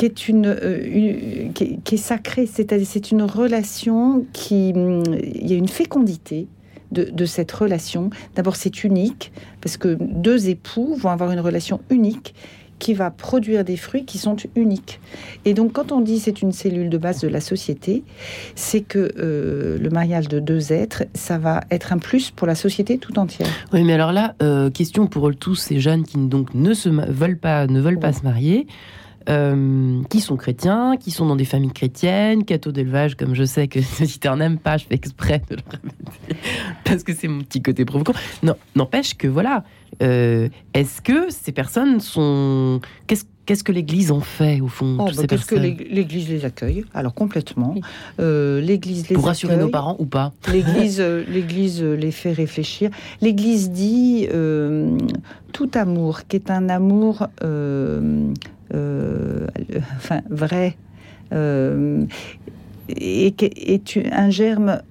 est 0.02 0.28
une, 0.28 0.46
euh, 0.46 1.48
qui, 1.52 1.94
est, 1.94 1.98
sacrée, 1.98 2.46
c'est-à-dire 2.46 2.86
c'est 2.88 3.10
une 3.10 3.22
relation 3.22 4.26
qui 4.32 4.70
il 4.70 5.46
y 5.46 5.52
a 5.52 5.56
une 5.56 5.68
fécondité 5.68 6.48
de, 6.94 7.04
de 7.04 7.24
cette 7.26 7.52
relation. 7.52 8.08
D'abord, 8.34 8.56
c'est 8.56 8.84
unique 8.84 9.32
parce 9.60 9.76
que 9.76 9.98
deux 10.00 10.48
époux 10.48 10.94
vont 10.94 11.10
avoir 11.10 11.30
une 11.32 11.40
relation 11.40 11.80
unique 11.90 12.34
qui 12.78 12.94
va 12.94 13.10
produire 13.10 13.64
des 13.64 13.76
fruits 13.76 14.04
qui 14.04 14.18
sont 14.18 14.36
uniques. 14.56 15.00
Et 15.44 15.54
donc, 15.54 15.72
quand 15.72 15.92
on 15.92 16.00
dit 16.00 16.18
c'est 16.18 16.42
une 16.42 16.52
cellule 16.52 16.90
de 16.90 16.98
base 16.98 17.20
de 17.20 17.28
la 17.28 17.40
société, 17.40 18.02
c'est 18.54 18.80
que 18.80 19.12
euh, 19.18 19.78
le 19.78 19.90
mariage 19.90 20.28
de 20.28 20.40
deux 20.40 20.72
êtres, 20.72 21.04
ça 21.14 21.38
va 21.38 21.60
être 21.70 21.92
un 21.92 21.98
plus 21.98 22.30
pour 22.30 22.46
la 22.46 22.54
société 22.54 22.98
tout 22.98 23.18
entière. 23.18 23.48
Oui, 23.72 23.84
mais 23.84 23.94
alors 23.94 24.12
là, 24.12 24.34
euh, 24.42 24.70
question 24.70 25.06
pour 25.06 25.34
tous 25.34 25.54
ces 25.54 25.80
jeunes 25.80 26.04
qui 26.04 26.18
donc 26.18 26.54
ne 26.54 26.74
se 26.74 26.88
veulent 26.88 27.38
pas, 27.38 27.66
ne 27.66 27.80
veulent 27.80 28.00
pas 28.00 28.12
se 28.12 28.22
marier. 28.22 28.66
Euh, 29.30 30.02
qui 30.10 30.20
sont 30.20 30.36
chrétiens, 30.36 30.96
qui 30.98 31.10
sont 31.10 31.24
dans 31.24 31.36
des 31.36 31.46
familles 31.46 31.72
chrétiennes, 31.72 32.44
cathos 32.44 32.72
d'élevage, 32.72 33.14
comme 33.14 33.34
je 33.34 33.44
sais 33.44 33.68
que 33.68 33.78
un 34.28 34.36
n'aime 34.36 34.58
pas, 34.58 34.76
je 34.76 34.84
fais 34.84 34.94
exprès 34.94 35.40
de 35.48 35.56
le 35.56 35.62
parce 36.84 37.02
que 37.04 37.14
c'est 37.14 37.28
mon 37.28 37.40
petit 37.40 37.62
côté 37.62 37.86
provoquant. 37.86 38.12
Non, 38.42 38.54
n'empêche 38.74 39.14
que 39.14 39.26
voilà, 39.26 39.64
euh, 40.02 40.50
est-ce 40.74 41.00
que 41.00 41.30
ces 41.30 41.52
personnes 41.52 42.00
sont... 42.00 42.80
Qu'est-ce 43.06 43.24
Qu'est-ce 43.46 43.64
que 43.64 43.72
l'Église 43.72 44.10
en 44.10 44.20
fait 44.20 44.60
au 44.60 44.68
fond 44.68 44.96
oh, 44.98 45.04
bah, 45.16 45.26
Qu'est-ce 45.28 45.46
que 45.46 45.54
l'Église 45.54 46.28
les 46.28 46.44
accueille 46.44 46.84
Alors 46.94 47.14
complètement. 47.14 47.74
Euh, 48.20 48.60
L'Église 48.60 49.08
les 49.08 49.14
pour 49.14 49.26
rassurer 49.26 49.56
nos 49.56 49.68
parents 49.68 49.96
ou 49.98 50.06
pas 50.06 50.32
L'Église, 50.52 51.00
l'Église 51.00 51.82
les 51.82 52.10
fait 52.10 52.32
réfléchir. 52.32 52.90
L'Église 53.20 53.70
dit 53.70 54.28
tout 55.52 55.70
amour, 55.74 56.26
qui 56.26 56.36
est 56.36 56.50
un 56.50 56.68
amour 56.68 57.26
euh, 58.74 59.46
enfin 59.96 60.22
vrai, 60.30 60.76
euh, 61.32 62.04
et, 62.88 63.34
est 63.38 63.98
un 64.10 64.30
germe 64.30 64.82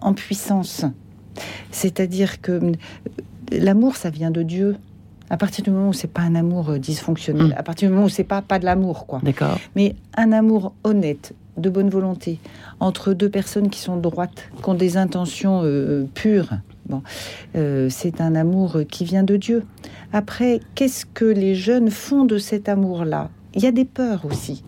en 0.00 0.14
puissance. 0.14 0.84
C'est-à-dire 1.70 2.40
que 2.40 2.52
euh, 2.52 2.72
l'amour, 3.52 3.96
ça 3.96 4.10
vient 4.10 4.30
de 4.30 4.42
Dieu. 4.42 4.76
À 5.30 5.36
partir 5.36 5.64
du 5.64 5.70
moment 5.70 5.88
où 5.88 5.92
c'est 5.92 6.12
pas 6.12 6.22
un 6.22 6.34
amour 6.34 6.78
dysfonctionnel, 6.78 7.48
mm. 7.48 7.54
à 7.56 7.62
partir 7.62 7.88
du 7.88 7.94
moment 7.94 8.06
où 8.06 8.10
c'est 8.10 8.24
pas 8.24 8.42
pas 8.42 8.58
de 8.58 8.64
l'amour, 8.64 9.06
quoi. 9.06 9.20
D'accord. 9.22 9.58
Mais 9.76 9.94
un 10.16 10.32
amour 10.32 10.72
honnête, 10.84 11.34
de 11.56 11.70
bonne 11.70 11.90
volonté, 11.90 12.38
entre 12.80 13.12
deux 13.14 13.28
personnes 13.28 13.68
qui 13.68 13.80
sont 13.80 13.96
droites, 13.96 14.48
qui 14.62 14.68
ont 14.68 14.74
des 14.74 14.96
intentions 14.96 15.62
pures, 16.14 16.50
Bon, 16.88 17.02
euh, 17.54 17.88
c'est 17.90 18.20
un 18.20 18.34
amour 18.34 18.78
qui 18.90 19.04
vient 19.04 19.22
de 19.22 19.36
Dieu. 19.36 19.64
Après, 20.12 20.60
qu'est-ce 20.74 21.04
que 21.04 21.26
les 21.26 21.54
jeunes 21.54 21.90
font 21.90 22.24
de 22.24 22.38
cet 22.38 22.68
amour-là? 22.68 23.30
Il 23.54 23.62
y 23.62 23.66
a 23.66 23.72
des 23.72 23.84
peurs 23.84 24.24
aussi. 24.24 24.62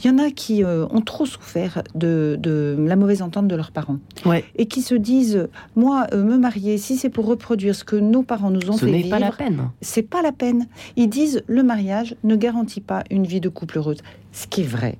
Il 0.00 0.06
y 0.06 0.10
en 0.10 0.18
a 0.18 0.30
qui 0.30 0.64
euh, 0.64 0.86
ont 0.90 1.00
trop 1.00 1.26
souffert 1.26 1.82
de, 1.94 2.36
de, 2.40 2.76
la 2.78 2.96
mauvaise 2.96 3.22
entente 3.22 3.48
de 3.48 3.56
leurs 3.56 3.70
parents. 3.70 3.98
Ouais. 4.26 4.44
Et 4.56 4.66
qui 4.66 4.82
se 4.82 4.94
disent, 4.94 5.48
moi, 5.76 6.06
euh, 6.12 6.22
me 6.24 6.36
marier, 6.36 6.78
si 6.78 6.96
c'est 6.96 7.10
pour 7.10 7.26
reproduire 7.26 7.74
ce 7.74 7.84
que 7.84 7.96
nos 7.96 8.22
parents 8.22 8.50
nous 8.50 8.70
ont 8.70 8.76
Ce 8.76 8.84
fait 8.86 8.90
n'est 8.90 8.98
vivre, 9.02 9.10
pas 9.10 9.18
la 9.18 9.32
peine. 9.32 9.70
c'est 9.80 10.02
pas 10.02 10.22
la 10.22 10.32
peine. 10.32 10.66
Ils 10.96 11.08
disent, 11.08 11.42
le 11.46 11.62
mariage 11.62 12.16
ne 12.24 12.36
garantit 12.36 12.80
pas 12.80 13.04
une 13.10 13.26
vie 13.26 13.40
de 13.40 13.48
couple 13.48 13.78
heureuse. 13.78 13.98
Ce 14.32 14.46
qui 14.46 14.62
est 14.62 14.64
vrai. 14.64 14.98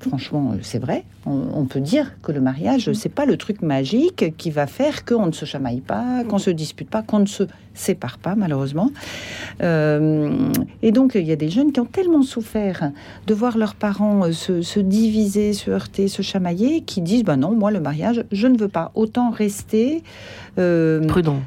Franchement, 0.00 0.52
euh, 0.52 0.58
c'est 0.62 0.78
vrai. 0.78 1.04
On, 1.26 1.48
on 1.54 1.64
peut 1.66 1.80
dire 1.80 2.12
que 2.22 2.30
le 2.30 2.40
mariage, 2.40 2.92
c'est 2.92 3.08
pas 3.08 3.26
le 3.26 3.36
truc 3.36 3.62
magique 3.62 4.36
qui 4.36 4.50
va 4.50 4.66
faire 4.66 5.04
qu'on 5.04 5.26
ne 5.26 5.32
se 5.32 5.44
chamaille 5.44 5.80
pas, 5.80 6.22
qu'on 6.28 6.38
se 6.38 6.50
dispute 6.50 6.88
pas, 6.88 7.02
qu'on 7.02 7.18
ne 7.18 7.26
se 7.26 7.42
sépare 7.74 8.18
pas, 8.18 8.34
malheureusement. 8.36 8.90
Euh, 9.62 10.52
et 10.82 10.92
donc, 10.92 11.12
il 11.14 11.26
y 11.26 11.32
a 11.32 11.36
des 11.36 11.48
jeunes 11.50 11.72
qui 11.72 11.80
ont 11.80 11.84
tellement 11.84 12.22
souffert 12.22 12.92
de 13.26 13.34
voir 13.34 13.58
leurs 13.58 13.74
parents 13.74 14.24
euh, 14.24 14.32
se, 14.32 14.62
se 14.62 14.80
diviser, 14.80 15.52
se 15.52 15.70
heurter, 15.70 16.08
se 16.08 16.22
chamailler, 16.22 16.82
qui 16.82 17.00
disent 17.00 17.24
ben 17.24 17.36
non, 17.36 17.52
moi, 17.52 17.70
le 17.70 17.80
mariage, 17.80 18.24
je 18.30 18.46
ne 18.46 18.56
veux 18.58 18.68
pas. 18.68 18.92
Autant 18.94 19.30
rester. 19.30 20.02
euh, 20.58 21.04
Prudent. 21.06 21.40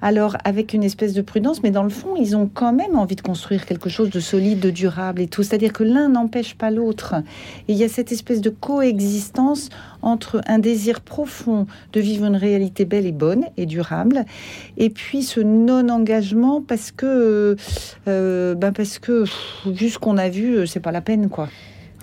Alors, 0.00 0.36
avec 0.44 0.74
une 0.74 0.84
espèce 0.84 1.12
de 1.12 1.22
prudence, 1.22 1.62
mais 1.62 1.70
dans 1.70 1.82
le 1.82 1.88
fond, 1.88 2.14
ils 2.16 2.36
ont 2.36 2.48
quand 2.52 2.72
même 2.72 2.96
envie 2.96 3.16
de 3.16 3.20
construire 3.20 3.66
quelque 3.66 3.88
chose 3.88 4.10
de 4.10 4.20
solide, 4.20 4.60
de 4.60 4.70
durable 4.70 5.20
et 5.20 5.26
tout. 5.26 5.42
C'est-à-dire 5.42 5.72
que 5.72 5.84
l'un 5.84 6.08
n'empêche 6.08 6.54
pas 6.54 6.70
l'autre. 6.70 7.14
Et 7.66 7.72
il 7.72 7.76
y 7.76 7.84
a 7.84 7.88
cette 7.88 8.12
espèce 8.12 8.40
de 8.40 8.50
coexistence 8.50 9.70
entre 10.02 10.40
un 10.46 10.58
désir 10.58 11.00
profond 11.00 11.66
de 11.92 12.00
vivre 12.00 12.24
une 12.24 12.36
réalité 12.36 12.84
belle 12.84 13.06
et 13.06 13.12
bonne 13.12 13.44
et 13.56 13.66
durable, 13.66 14.24
et 14.76 14.90
puis 14.90 15.22
ce 15.22 15.40
non-engagement 15.40 16.62
parce 16.62 16.92
que, 16.92 17.56
euh, 18.06 18.54
ben 18.54 18.72
parce 18.72 18.98
que 18.98 19.24
vu 19.66 19.88
ce 19.88 19.98
qu'on 19.98 20.16
a 20.16 20.28
vu, 20.28 20.58
euh, 20.58 20.66
c'est 20.66 20.80
pas 20.80 20.92
la 20.92 21.00
peine, 21.00 21.28
quoi. 21.28 21.48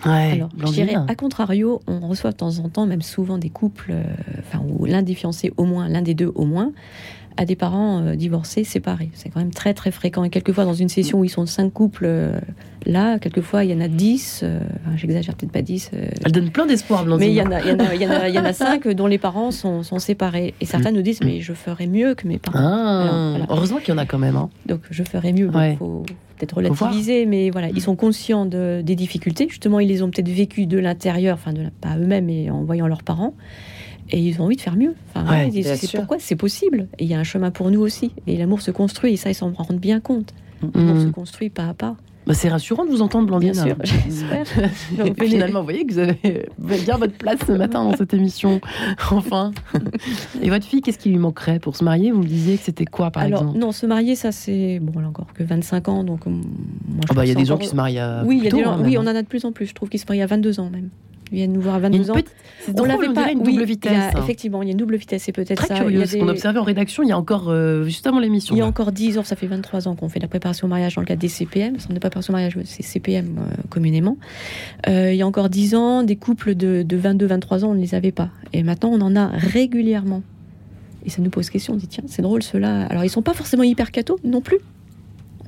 Ouais, 0.06 0.34
Alors, 0.34 0.50
je 0.58 0.72
dirais, 0.72 0.96
à 1.08 1.16
contrario, 1.16 1.82
on 1.88 2.08
reçoit 2.08 2.32
de 2.32 2.36
temps 2.36 2.60
en 2.60 2.70
temps, 2.70 2.86
même 2.86 3.02
souvent, 3.02 3.38
des 3.38 3.50
couples, 3.50 3.92
euh, 3.92 4.04
enfin, 4.40 4.64
où 4.68 4.86
l'un 4.86 5.02
des 5.02 5.16
fiancés 5.16 5.52
au 5.58 5.64
moins, 5.64 5.88
l'un 5.88 6.02
des 6.02 6.14
deux 6.14 6.32
au 6.36 6.46
moins, 6.46 6.74
a 7.38 7.46
des 7.46 7.56
parents 7.56 8.02
euh, 8.02 8.16
divorcés, 8.16 8.64
séparés. 8.64 9.10
C'est 9.14 9.30
quand 9.30 9.40
même 9.40 9.52
très, 9.54 9.74
très 9.74 9.92
fréquent. 9.92 10.24
Et 10.24 10.30
quelquefois, 10.30 10.64
dans 10.66 10.74
une 10.74 10.90
session 10.90 11.20
où 11.20 11.24
ils 11.26 11.30
sont 11.30 11.46
cinq 11.46 11.72
couples, 11.74 12.06
euh, 12.06 12.40
là, 12.86 13.20
quelquefois, 13.20 13.64
il 13.66 13.72
y 13.72 13.74
en 13.74 13.82
a 13.82 13.88
dix, 13.88 14.42
euh, 14.44 14.60
enfin, 14.86 14.96
j'exagère 14.96 15.36
peut-être 15.36 15.52
pas 15.52 15.62
dix, 15.62 15.92
euh, 15.94 16.08
Elle 16.24 16.32
donne 16.32 16.50
plein 16.50 16.66
d'espoir, 16.66 17.06
mais 17.06 17.28
il 17.30 17.34
y 17.34 17.42
en 17.42 17.52
a, 17.52 17.62
il 17.62 17.68
y 17.68 17.72
en 17.74 17.80
a, 17.80 17.94
il 17.96 18.02
y 18.02 18.08
en 18.08 18.12
a, 18.12 18.30
il 18.30 18.36
y 18.36 18.40
en 18.40 18.46
a 18.46 18.54
cinq 18.54 18.88
dont 18.88 19.08
les 19.08 19.18
parents 19.18 19.52
sont, 19.52 19.84
sont 19.84 20.00
séparés. 20.00 20.54
Et 20.62 20.66
certains 20.66 20.92
nous 20.92 21.02
disent, 21.02 21.20
mais 21.24 21.42
je 21.42 21.54
ferais 21.54 21.88
mieux 21.88 22.16
que 22.16 22.28
mes 22.28 22.38
parents. 22.40 22.58
Ah, 22.60 23.02
Alors, 23.04 23.30
voilà. 23.32 23.46
heureusement 23.50 23.78
qu'il 23.80 23.90
y 23.90 23.94
en 23.94 23.98
a 24.00 24.06
quand 24.06 24.20
même. 24.20 24.36
hein. 24.38 24.50
Donc 24.66 24.82
je 24.90 25.04
ferais 25.04 25.34
mieux. 25.34 25.50
Il 25.52 25.58
Ouais. 25.58 25.76
faut 25.78 26.04
peut-être 26.38 26.54
Faut 26.56 26.62
voir. 26.62 26.90
relativiser, 26.90 27.26
mais 27.26 27.50
voilà, 27.50 27.68
ils 27.70 27.82
sont 27.82 27.96
conscients 27.96 28.46
de- 28.46 28.82
des 28.84 28.96
difficultés. 28.96 29.48
Justement, 29.50 29.80
ils 29.80 29.88
les 29.88 30.02
ont 30.04 30.10
peut-être 30.10 30.28
vécues 30.30 30.66
de 30.68 30.78
l'intérieur, 30.78 31.36
enfin 31.36 31.54
de 31.54 31.62
la- 31.64 31.70
pas 31.82 31.98
eux-mêmes, 31.98 32.26
mais 32.26 32.50
en 32.50 32.64
voyant 32.64 32.88
leurs 32.88 33.04
parents. 33.04 33.34
Et 34.12 34.20
ils 34.20 34.40
ont 34.40 34.46
envie 34.46 34.56
de 34.56 34.62
faire 34.62 34.76
mieux. 34.76 34.94
Enfin, 35.14 35.30
Ouais, 35.30 35.48
ils 35.48 35.52
disent, 35.52 35.92
pourquoi? 35.96 36.18
C'est 36.20 36.36
possible. 36.36 36.88
Et 37.00 37.06
il 37.06 37.10
y 37.10 37.14
a 37.16 37.20
un 37.20 37.24
chemin 37.24 37.52
pour 37.52 37.72
nous 37.72 37.82
aussi. 37.82 38.12
Et 38.28 38.38
l'amour 38.38 38.62
se 38.62 38.72
construit. 38.72 39.14
Et 39.14 39.18
ça, 39.18 39.30
ils 39.32 39.36
s'en 39.36 39.52
rendent 39.52 39.80
bien 39.80 40.00
compte. 40.00 40.34
L'amour 40.74 41.02
se 41.02 41.08
construit 41.08 41.50
pas 41.50 41.70
à 41.70 41.74
pas. 41.74 41.96
Bah, 42.28 42.34
c'est 42.34 42.50
rassurant 42.50 42.86
de 42.86 42.90
vous 42.90 43.04
entendre, 43.04 43.28
Blandine. 43.28 43.52
Bien 43.52 43.64
sûr, 43.66 43.76
j'espère. 43.84 44.48
Finalement, 45.28 45.60
vous 45.60 45.66
voyez 45.66 45.86
que 45.86 45.94
vous 45.94 46.00
avez, 46.00 46.48
bien 46.84 46.98
votre 46.98 47.14
place 47.14 47.38
ce 47.46 47.52
matin 47.52 47.84
dans 47.84 47.96
cette 47.96 48.16
émission. 48.16 48.62
Enfin. 49.12 49.52
Et 50.42 50.50
votre 50.50 50.66
fille, 50.66 50.82
qu'est-ce 50.82 50.98
qui 50.98 51.10
lui 51.10 51.20
manquerait? 51.20 51.60
Pour 51.60 51.76
se 51.76 51.84
marier 51.84 52.12
Vous 52.12 52.22
me 52.24 52.28
disiez 52.28 52.58
que 52.58 52.64
c'était 52.64 52.86
quoi, 52.86 53.12
par 53.12 53.22
Alors, 53.24 53.42
exemple? 53.42 53.60
non, 53.60 53.72
se 53.72 53.86
marier, 53.86 54.16
ça 54.16 54.32
c'est. 54.32 54.80
Bon, 54.80 55.00
a 55.00 55.06
encore 55.08 55.28
que 55.36 55.44
25 55.44 55.88
ans, 55.88 56.04
donc. 56.04 56.26
euh, 56.26 56.32
moi, 56.32 56.42
je 57.04 57.08
Ah 57.10 57.14
bah, 57.14 57.26
Il 57.26 57.30
y 57.30 57.32
a 57.32 57.36
des 57.36 57.46
gens 57.46 57.58
qui 57.60 57.68
se 57.68 57.76
marient 57.76 58.00
à 58.00 58.24
Oui, 58.26 58.38
y 58.44 58.48
a 58.48 58.50
des 58.52 58.64
gens- 58.64 58.72
hein, 58.72 58.82
oui, 58.84 58.98
on 58.98 59.02
en 59.02 59.08
a 59.08 59.22
de 59.22 59.28
plus 59.28 59.46
en 59.46 59.52
plus. 59.52 59.68
Je 59.68 59.74
trouve 59.76 59.90
qu'ils 59.90 60.00
se 60.00 60.06
marient 60.10 60.24
à 60.24 60.28
22 60.28 60.60
ans 60.60 60.70
même. 60.72 60.90
Viennent 61.32 61.54
nous 61.54 61.62
voir 61.62 61.76
à 61.76 61.78
Il 61.80 61.84
y 61.84 61.86
a 61.86 61.90
22 61.90 62.04
une 62.04 62.12
ans. 62.12 62.14
petite, 62.14 62.32
On 62.68 62.72
drôle, 62.74 62.88
l'avait 62.88 63.08
on 63.10 63.14
pas. 63.14 63.32
une 63.32 63.40
oui, 63.40 63.44
double 63.46 63.52
il 63.52 63.60
y 63.60 63.62
a- 63.64 63.66
vitesse. 63.66 63.92
hein. 64.16 64.20
effectivement, 64.24 64.62
il 64.62 64.68
y 64.68 64.70
a 64.70 64.74
une 64.74 64.78
double 64.78 64.96
vitesse, 64.96 65.24
c'est 65.24 65.32
peut-être 65.32 65.56
Très 65.58 65.68
ça. 65.68 65.76
curieux, 65.76 66.04
Il 66.06 66.12
y 66.14 66.16
a 66.18 66.20
qu'on 66.24 66.30
observait 66.30 66.60
en 66.60 66.64
rédaction 66.64 67.04
il 67.04 67.10
y 67.10 67.12
a 67.12 67.18
encore, 67.18 67.50
euh, 67.50 67.84
juste 67.86 68.06
avant 68.08 68.20
l'émission. 68.20 68.56
Il 68.56 68.60
y 68.60 68.62
a 68.62 68.66
là. 68.66 68.70
encore 68.70 68.92
10 68.92 69.18
ans, 69.18 69.24
ça 69.24 69.36
fait 69.36 69.48
23 69.48 69.88
ans 69.88 69.96
qu'on 69.96 70.08
fait 70.10 70.20
la 70.20 70.28
préparation 70.28 70.68
au 70.68 70.70
mariage 70.70 70.96
dans 70.96 71.02
le 71.02 71.08
cadre 71.08 71.20
des 71.22 71.28
CPM, 71.28 71.80
centre 71.80 71.94
de 71.94 72.00
préparation 72.00 72.32
au 72.32 72.36
mariage, 72.36 72.58
c'est 72.66 72.84
CPM 72.84 73.38
euh, 73.40 73.42
communément. 73.70 74.18
Euh, 74.88 75.12
il 75.14 75.18
y 75.18 75.22
a 75.24 75.28
encore 75.28 75.50
10 75.50 75.76
ans, 75.76 76.04
des 76.04 76.16
couples 76.16 76.56
de, 76.56 76.84
de 76.84 76.98
22-23 76.98 77.64
ans, 77.66 77.70
on 77.70 77.74
ne 77.74 77.82
les 77.82 77.96
avait 77.96 78.12
pas. 78.12 78.30
Et 78.54 78.64
maintenant, 78.64 78.90
on 78.94 79.02
en 79.02 79.16
a 79.16 79.28
régulièrement. 79.28 80.22
Et 81.06 81.10
ça 81.10 81.22
nous 81.22 81.30
pose 81.30 81.50
question, 81.50 81.74
on 81.74 81.78
dit 81.78 81.88
tiens, 81.88 82.04
c'est 82.08 82.22
drôle 82.24 82.42
ceux-là. 82.44 82.86
Alors, 82.88 83.04
ils 83.04 83.10
sont 83.10 83.22
pas 83.22 83.34
forcément 83.34 83.64
hyper 83.64 83.92
cathos 83.92 84.18
non 84.24 84.42
plus. 84.42 84.58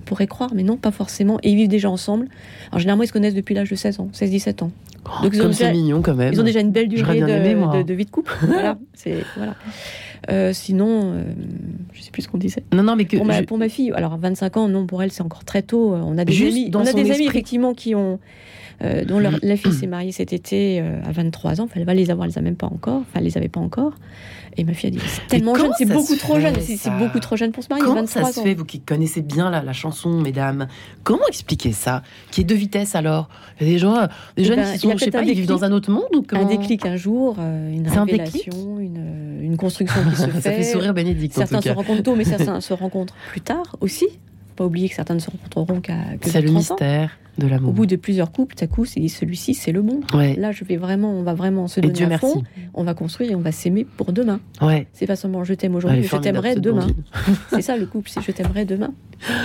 Pourrait 0.08 0.28
croire, 0.28 0.52
mais 0.56 0.63
non, 0.63 0.78
pas 0.78 0.91
forcément. 0.91 1.38
Et 1.43 1.50
ils 1.52 1.56
vivent 1.58 1.67
déjà 1.67 1.89
ensemble. 1.89 2.28
Alors, 2.72 2.80
généralement, 2.80 3.04
ils 3.04 3.08
se 3.08 3.13
connaissent 3.13 3.34
depuis 3.36 3.54
l'âge 3.54 3.70
de 3.70 3.76
16 3.76 4.00
ans, 4.00 4.08
16-17 4.13 4.63
ans. 4.63 4.72
Oh, 5.06 5.24
Donc, 5.24 5.32
ils 5.36 5.41
Comme 5.41 5.52
c'est 5.54 5.72
mignon 5.72 6.02
quand 6.02 6.15
même. 6.15 6.32
Ils 6.34 6.39
ont 6.39 6.43
déjà 6.46 6.62
une 6.62 6.72
belle 6.72 6.88
durée 6.88 7.20
de, 7.20 7.28
aimé, 7.28 7.56
moi. 7.56 7.76
de- 7.78 7.84
de 7.84 7.93
vie 7.93 8.06
de 8.06 8.10
couple. 8.10 8.34
voilà. 8.41 8.78
C'est, 8.93 9.17
voilà. 9.36 9.56
Euh, 10.30 10.52
sinon, 10.54 11.13
euh, 11.13 11.24
je 11.93 12.02
sais 12.02 12.12
plus 12.12 12.22
ce 12.24 12.30
qu'on 12.30 12.38
disait. 12.38 12.63
Non, 12.74 12.84
non, 12.84 12.96
mais 12.96 13.04
que. 13.06 13.17
Pour 13.17 13.26
ma, 13.26 13.41
je- 13.41 13.46
pour 13.46 13.58
ma 13.58 13.67
fille, 13.70 13.91
alors 13.93 14.13
à 14.13 14.17
25 14.17 14.56
ans, 14.58 14.67
non, 14.70 14.88
pour 14.88 15.04
elle, 15.04 15.12
c'est 15.12 15.24
encore 15.24 15.43
très 15.43 15.62
tôt. 15.62 15.93
Euh, 15.93 16.00
On 16.04 16.17
a 16.17 16.24
des 16.26 16.32
Juste 16.34 16.52
amis, 16.54 16.72
on 16.74 16.80
a 16.86 16.93
des 16.93 17.12
amis 17.12 17.26
effectivement 17.28 17.74
qui 17.74 17.93
ont, 17.93 18.20
euh, 18.84 19.04
dont 19.06 19.20
leur, 19.20 19.34
la 19.43 19.58
fille 19.58 19.74
s'est 19.74 19.88
mariée 19.88 20.12
cet 20.13 20.32
été 20.34 20.80
à 20.80 21.12
23 21.12 21.60
ans. 21.62 21.65
Enfin, 21.65 21.74
elle 21.76 21.86
va 21.86 21.93
les 21.93 22.10
avoir, 22.12 22.26
elle 22.26 22.32
les 22.32 22.38
a 22.39 22.41
même 22.41 22.56
pas 22.56 22.67
encore. 22.67 23.02
Enfin, 23.02 23.20
elle 23.20 23.24
les 23.26 23.38
avait 23.38 23.50
pas 23.50 23.60
encore. 23.60 23.93
Et 24.60 24.63
ma 24.63 24.74
fille 24.74 24.88
a 24.88 24.91
dit, 24.91 25.00
c'est 25.06 25.28
tellement 25.28 25.54
jeune, 25.56 25.72
c'est 25.78 25.86
beaucoup 25.86 26.15
trop 26.15 26.39
jeune. 26.39 26.56
C'est, 26.62 26.89
beaucoup 26.98 27.20
trop 27.20 27.36
jeune 27.36 27.52
pour 27.52 27.63
se 27.63 27.70
marier. 27.70 27.84
Comment 27.86 28.02
23 28.02 28.24
ça 28.24 28.32
se 28.34 28.39
ans. 28.39 28.43
fait, 28.43 28.56
vous 28.56 28.65
qui 28.65 28.80
connaissez 28.80 29.22
bien 29.22 29.52
la, 29.52 29.62
la 29.62 29.74
chanson, 29.74 30.10
mesdames? 30.20 30.67
Comment 31.04 31.28
expliquer 31.28 31.72
ça? 31.74 32.02
Qui 32.32 32.41
est 32.41 32.43
deux 32.43 32.56
vitesses 32.56 32.96
alors? 32.96 33.30
Il 33.62 33.67
y 33.67 33.70
a 33.70 33.74
des 33.74 33.80
gens, 33.80 33.93
des 34.02 34.08
Eh 34.38 34.43
jeunes 34.46 34.56
ben, 34.58 34.72
qui 34.72 34.78
y 34.78 34.80
sont, 34.80 34.98
je 34.98 35.04
sais 35.06 35.12
pas, 35.12 35.22
ils 35.22 35.26
vivent 35.28 35.36
déclic. 35.46 35.50
dans 35.50 35.63
un 35.63 35.72
autre 35.72 35.91
monde 35.91 36.06
ou 36.15 36.24
comment 36.28 36.41
Un 36.41 36.46
déclic 36.46 36.86
un 36.86 36.96
jour, 36.96 37.36
euh, 37.39 37.72
une 37.72 37.88
un 37.88 38.06
déclic? 38.06 38.17
révélation, 38.46 38.80
une, 38.80 39.39
une 39.43 39.58
construction 39.58 40.02
qui 40.10 40.15
se 40.15 40.28
fait. 40.32 40.41
Ça 40.41 40.52
fait 40.52 40.63
sourire 40.63 40.93
Bénédicte 40.96 41.38
en 41.38 41.46
Certains 41.46 41.62
se 41.62 41.70
rencontrent 41.70 42.04
tôt, 42.04 42.15
mais 42.15 42.24
certains 42.24 42.60
se 42.62 42.74
rencontrent 42.74 43.15
plus 43.30 43.41
tard 43.41 43.76
aussi. 43.82 44.08
Pas 44.58 44.65
oublier 44.65 44.89
que 44.89 44.96
certains 44.96 45.13
ne 45.13 45.20
se 45.20 45.30
rencontreront 45.30 45.80
qu'à 45.82 45.96
que 46.20 46.30
C'est 46.30 46.41
le 46.41 46.48
30 46.48 46.56
ans. 46.56 46.60
mystère 46.60 47.12
de 47.38 47.46
Au 47.46 47.50
l'amour. 47.50 47.74
bout 47.74 47.86
de 47.86 47.96
plusieurs 47.96 48.32
couples, 48.32 48.56
tout 48.56 48.63
à 48.63 48.67
coup, 48.67 48.86
c'est 48.86 49.08
celui-ci, 49.08 49.54
c'est 49.54 49.72
le 49.72 49.84
bon. 49.84 50.00
Ouais. 50.15 50.36
Là, 50.36 50.52
je 50.52 50.63
vais 50.65 50.76
vraiment, 50.78 51.12
on 51.13 51.22
va 51.22 51.36
vraiment 51.36 51.67
se 51.67 51.80
Et 51.80 51.84
donner 51.84 51.93
Dieu 51.93 52.06
à 52.08 52.10
merci. 52.10 52.26
fond. 52.26 52.43
On 52.74 52.84
va 52.84 52.96
construire 52.96 53.32
et 53.32 53.36
on 53.36 53.39
va 53.41 53.52
s'aimer 53.52 53.86
pour 53.86 54.12
demain. 54.12 54.39
Ouais. 54.62 54.88
C'est 54.93 55.06
pas 55.06 55.15
seulement 55.15 55.43
je 55.43 55.54
t'aime 55.54 55.76
aujourd'hui, 55.76 56.02
mais 56.02 56.08
je 56.08 56.17
t'aimerai 56.17 56.56
demain. 56.56 56.88
C'est 57.52 57.62
ça 57.62 57.78
le 57.78 57.86
couple, 57.86 58.10
c'est 58.10 58.22
je 58.22 58.32
t'aimerai 58.32 58.65
demain. 58.65 58.91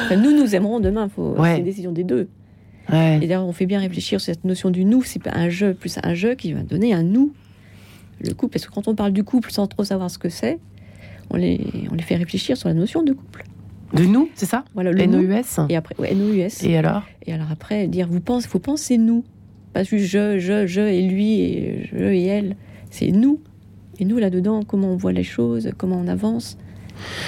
Enfin, 0.07 0.16
nous, 0.16 0.31
nous 0.35 0.55
aimerons 0.55 0.81
demain. 0.81 1.09
Faut, 1.11 1.35
Ouais. 1.38 1.53
C'est 1.53 1.59
une 1.59 1.64
décision 1.64 1.92
des 1.92 2.05
deux. 2.05 2.29
Ouais. 2.90 3.16
Et 3.18 3.20
d'ailleurs, 3.20 3.44
on 3.46 3.53
fait 3.53 3.66
bien 3.66 3.79
réfléchir 3.81 4.20
sur 4.20 4.35
cette 4.35 4.44
notion 4.44 4.70
du 4.70 4.87
nous. 4.87 5.03
C'est 5.03 5.22
pas 5.22 5.33
un 5.35 5.51
jeu 5.51 5.75
plus 5.75 5.98
un 6.03 6.14
jeu 6.14 6.35
qui 6.35 6.55
va 6.55 6.62
donner 6.62 6.94
un 6.94 7.03
nous. 7.03 7.33
Le 8.25 8.33
couple, 8.33 8.55
parce 8.55 8.66
que 8.66 8.72
quand 8.72 8.88
on 8.88 8.94
parle 8.94 9.12
du 9.12 9.25
couple 9.25 9.51
sans 9.53 9.66
trop 9.66 9.85
savoir 9.85 10.11
ce 10.11 10.18
que 10.18 10.29
c'est, 10.31 10.59
on 11.31 11.37
les, 11.37 11.61
on 11.90 11.94
les 11.94 12.03
fait 12.03 12.16
réfléchir 12.16 12.57
sur 12.57 12.68
la 12.68 12.75
notion 12.75 13.03
de 13.03 13.12
couple. 13.12 13.44
De 13.92 14.05
nous, 14.05 14.31
c'est 14.35 14.46
ça 14.46 14.64
Voilà 14.74 14.90
le 14.90 15.07
nous. 15.07 15.31
Et 15.68 15.76
après, 15.76 15.94
ouais, 15.98 16.14
NOUS. 16.14 16.64
Et 16.64 16.76
alors 16.78 17.02
Et 17.26 17.33
alors 17.33 17.50
après, 17.50 17.87
dire, 17.88 18.09
vous 18.09 18.20
pensez, 18.20 18.48
faut 18.48 18.59
penser 18.59 18.96
nous. 18.96 19.24
Pas 19.74 19.85
juste 19.85 20.07
je, 20.07 20.38
je, 20.38 20.66
je 20.66 20.81
et 20.81 21.02
lui 21.02 21.40
et 21.40 21.90
je 21.92 22.05
et 22.05 22.24
elle. 22.24 22.57
C'est 22.90 23.11
nous. 23.11 23.40
Et 23.98 24.05
nous, 24.05 24.18
là-dedans, 24.18 24.62
comment 24.64 24.88
on 24.92 24.96
voit 24.96 25.12
les 25.12 25.22
choses, 25.22 25.70
comment 25.76 25.96
on 25.96 26.09
avance. 26.09 26.57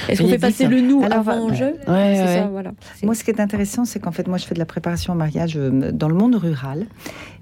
Est-ce 0.09 0.23
qu'on 0.23 0.29
fait 0.29 0.39
passer 0.39 0.67
le 0.67 0.81
nous 0.81 1.03
alors, 1.03 1.19
avant 1.19 1.51
euh, 1.51 1.55
je 1.55 1.65
Ouais, 1.65 1.75
C'est 1.87 2.23
ouais. 2.25 2.39
ça, 2.41 2.49
voilà. 2.51 2.73
C'est- 2.97 3.07
Moi, 3.07 3.15
ce 3.15 3.25
qui 3.25 3.31
est 3.31 3.41
intéressant, 3.41 3.85
c'est 3.85 3.99
qu'en 4.01 4.13
fait, 4.13 4.27
moi, 4.29 4.39
je 4.39 4.45
fais 4.47 4.55
de 4.55 4.59
la 4.59 4.67
préparation 4.67 5.13
au 5.13 5.17
mariage 5.17 5.55
euh, 5.57 5.91
dans 5.93 6.09
le 6.09 6.15
monde 6.15 6.35
rural. 6.35 6.87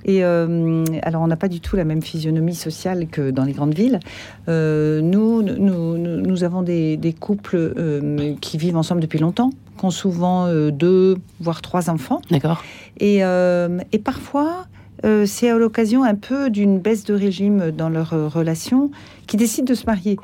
Et 0.04 0.24
euh, 0.24 0.84
alors, 1.02 1.22
on 1.22 1.26
n'a 1.28 1.36
pas 1.36 1.48
du 1.48 1.60
tout 1.60 1.76
la 1.76 1.84
même 1.84 2.02
physionomie 2.02 2.54
sociale 2.56 3.06
que 3.08 3.30
dans 3.30 3.44
les 3.44 3.52
grandes 3.52 3.74
villes. 3.74 4.00
Euh, 4.48 5.00
nous, 5.00 5.42
nous, 5.42 6.44
avons 6.44 6.62
des, 6.62 6.96
des 6.96 7.12
couples 7.12 7.56
euh, 7.76 8.34
qui 8.40 8.58
vivent 8.58 8.76
ensemble 8.76 9.00
depuis 9.00 9.18
longtemps, 9.20 9.50
qui 9.78 9.84
ont 9.84 9.90
souvent 9.90 10.46
euh, 10.46 10.70
deux, 10.70 11.18
voire 11.40 11.62
trois 11.62 11.88
enfants. 11.90 12.20
D'accord. 12.30 12.64
Et, 12.98 13.22
euh, 13.24 13.78
et 13.92 13.98
parfois, 13.98 14.66
euh, 15.04 15.24
c'est 15.26 15.50
à 15.50 15.56
l'occasion 15.56 16.02
un 16.02 16.14
peu 16.16 16.50
d'une 16.50 16.78
baisse 16.80 17.04
de 17.04 17.14
régime 17.14 17.70
dans 17.70 17.88
leur 17.88 18.12
euh, 18.12 18.26
relation 18.28 18.90
qui 19.28 19.36
décident 19.36 19.66
de 19.66 19.74
se 19.74 19.86
marier. 19.86 20.16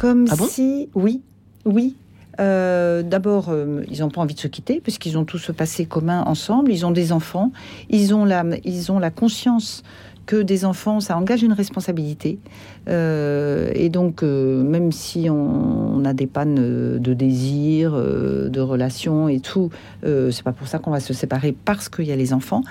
Comme 0.00 0.24
Ah 0.30 0.36
bon 0.36 0.46
si, 0.46 0.88
oui, 0.94 1.20
oui. 1.66 1.94
Euh, 2.40 3.02
D'abord, 3.02 3.50
euh, 3.50 3.82
ils 3.90 4.00
n'ont 4.00 4.08
pas 4.08 4.22
envie 4.22 4.34
de 4.34 4.40
se 4.40 4.48
quitter 4.48 4.80
puisqu'ils 4.80 5.18
ont 5.18 5.26
tout 5.26 5.36
ce 5.36 5.52
passé 5.52 5.84
commun 5.84 6.22
ensemble. 6.22 6.72
Ils 6.72 6.86
ont 6.86 6.90
des 6.90 7.12
enfants. 7.12 7.52
Ils 7.90 8.14
ont 8.14 8.24
la, 8.24 8.42
ils 8.64 8.90
ont 8.90 8.98
la 8.98 9.10
conscience 9.10 9.82
que 10.24 10.40
des 10.40 10.64
enfants, 10.64 11.00
ça 11.00 11.18
engage 11.18 11.42
une 11.42 11.52
responsabilité. 11.52 12.38
Euh, 12.88 13.70
et 13.74 13.90
donc, 13.90 14.22
euh, 14.22 14.62
même 14.62 14.90
si 14.90 15.28
on, 15.28 15.96
on 15.96 16.04
a 16.06 16.14
des 16.14 16.26
pannes 16.26 16.98
de 16.98 17.14
désir, 17.14 17.92
euh, 17.92 18.48
de 18.48 18.60
relations 18.60 19.28
et 19.28 19.40
tout, 19.40 19.68
c'est 20.02 20.42
pas 20.42 20.52
pour 20.52 20.66
ça 20.66 20.78
qu'on 20.78 20.92
va 20.92 21.00
se 21.00 21.12
séparer 21.12 21.54
parce 21.64 21.90
qu'il 21.90 22.06
y 22.06 22.12
a 22.12 22.16
les 22.16 22.32
enfants. 22.32 22.62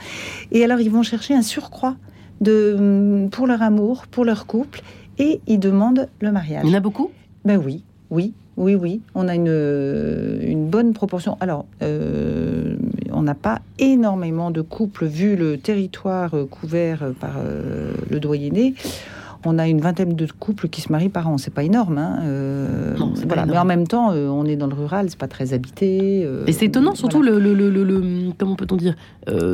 Et 0.51 0.63
alors, 0.63 0.79
ils 0.79 0.89
vont 0.89 1.03
chercher 1.03 1.35
un 1.35 1.43
surcroît 1.43 1.95
de, 2.41 3.27
pour 3.29 3.45
leur 3.45 3.61
amour, 3.61 4.07
pour 4.07 4.25
leur 4.25 4.47
couple, 4.47 4.81
et 5.19 5.41
ils 5.45 5.59
demandent 5.59 6.07
le 6.21 6.31
mariage. 6.31 6.63
Il 6.63 6.71
y 6.71 6.73
en 6.73 6.77
a 6.77 6.79
beaucoup? 6.79 7.11
Ben 7.45 7.57
oui, 7.57 7.83
oui, 8.09 8.33
oui, 8.57 8.75
oui. 8.75 9.01
On 9.15 9.27
a 9.27 9.35
une, 9.35 10.39
une 10.41 10.67
bonne 10.69 10.93
proportion. 10.93 11.37
Alors, 11.39 11.65
euh, 11.81 12.75
on 13.11 13.21
n'a 13.21 13.35
pas 13.35 13.61
énormément 13.77 14.51
de 14.51 14.61
couples 14.61 15.05
vu 15.05 15.35
le 15.35 15.57
territoire 15.57 16.33
euh, 16.35 16.45
couvert 16.45 17.11
par 17.19 17.37
euh, 17.37 17.93
le 18.09 18.19
doyenné 18.19 18.75
on 19.45 19.57
a 19.57 19.67
une 19.67 19.79
vingtaine 19.79 20.15
de 20.15 20.27
couples 20.27 20.67
qui 20.67 20.81
se 20.81 20.91
marient 20.91 21.09
par 21.09 21.29
an. 21.29 21.37
C'est 21.37 21.53
pas 21.53 21.63
énorme, 21.63 21.97
hein, 21.97 22.19
euh, 22.23 22.95
voilà. 23.25 23.45
Mais 23.45 23.57
en 23.57 23.65
même 23.65 23.87
temps, 23.87 24.11
euh, 24.11 24.27
on 24.27 24.45
est 24.45 24.55
dans 24.55 24.67
le 24.67 24.73
rural, 24.73 25.07
c'est 25.09 25.19
pas 25.19 25.27
très 25.27 25.53
habité. 25.53 26.23
Euh, 26.25 26.43
et 26.47 26.51
c'est 26.51 26.65
étonnant, 26.65 26.95
surtout 26.95 27.21
le, 27.21 27.39
le, 27.39 27.53
le, 27.53 28.31
comment 28.37 28.55
peut-on 28.55 28.75
dire, 28.75 28.95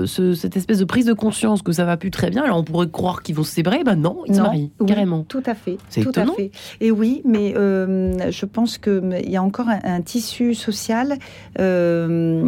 cette 0.05 0.57
espèce 0.57 0.79
de 0.79 0.85
prise 0.85 1.05
de 1.05 1.13
conscience 1.13 1.61
que 1.61 1.71
ça 1.71 1.85
va 1.85 1.97
plus 1.97 2.11
très 2.11 2.29
bien. 2.29 2.43
Alors 2.43 2.57
on 2.57 2.63
pourrait 2.63 2.89
croire 2.89 3.21
qu'ils 3.21 3.35
vont 3.35 3.43
se 3.43 3.51
séparer, 3.51 3.83
ben 3.83 3.95
non, 3.95 4.23
ils 4.27 4.35
se 4.35 4.41
marient 4.41 4.71
carrément. 4.87 5.23
Tout 5.27 5.43
à 5.45 5.53
fait. 5.53 5.77
C'est 5.89 6.01
étonnant. 6.01 6.33
À 6.33 6.35
fait. 6.35 6.51
Et 6.81 6.91
oui, 6.91 7.21
mais 7.25 7.53
je 7.55 8.45
pense 8.45 8.77
que 8.77 9.01
il 9.23 9.29
y 9.29 9.37
a 9.37 9.43
encore 9.43 9.67
un, 9.69 10.01
tissu 10.01 10.55
social 10.55 11.17
dans 11.57 12.47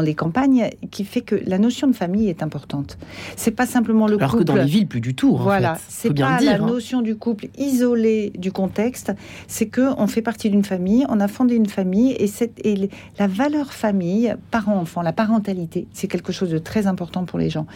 les 0.00 0.14
campagnes 0.14 0.70
qui 0.90 1.04
fait 1.04 1.20
que 1.20 1.36
la 1.46 1.58
notion 1.58 1.86
de 1.86 1.92
famille 1.92 2.28
est 2.28 2.42
importante. 2.42 2.98
C'est 3.36 3.52
pas 3.52 3.66
simplement 3.66 4.06
le 4.06 4.16
Alors 4.16 4.30
couple. 4.30 4.44
que 4.44 4.46
dans 4.46 4.54
les 4.54 4.64
villes, 4.64 4.86
plus 4.86 5.00
du 5.00 5.14
tout. 5.14 5.36
Voilà, 5.36 5.78
c'est 6.08 6.22
pas 6.22 6.40
la 6.40 6.54
hein. 6.54 6.66
notion 6.66 7.02
du 7.02 7.16
couple 7.16 7.48
isolé 7.58 8.32
du 8.36 8.52
contexte, 8.52 9.12
c'est 9.46 9.66
que 9.66 9.92
on 9.98 10.06
fait 10.06 10.22
partie 10.22 10.50
d'une 10.50 10.64
famille, 10.64 11.04
on 11.08 11.20
a 11.20 11.28
fondé 11.28 11.54
une 11.54 11.68
famille 11.68 12.12
et, 12.12 12.26
cette, 12.26 12.64
et 12.64 12.90
la 13.18 13.26
valeur 13.26 13.72
famille, 13.72 14.34
parent-enfant, 14.50 15.02
la 15.02 15.12
parentalité, 15.12 15.86
c'est 15.92 16.08
quelque 16.08 16.32
chose 16.32 16.50
de 16.50 16.58
très 16.58 16.86
important 16.86 17.24
pour 17.24 17.38
les 17.38 17.50
gens. 17.50 17.66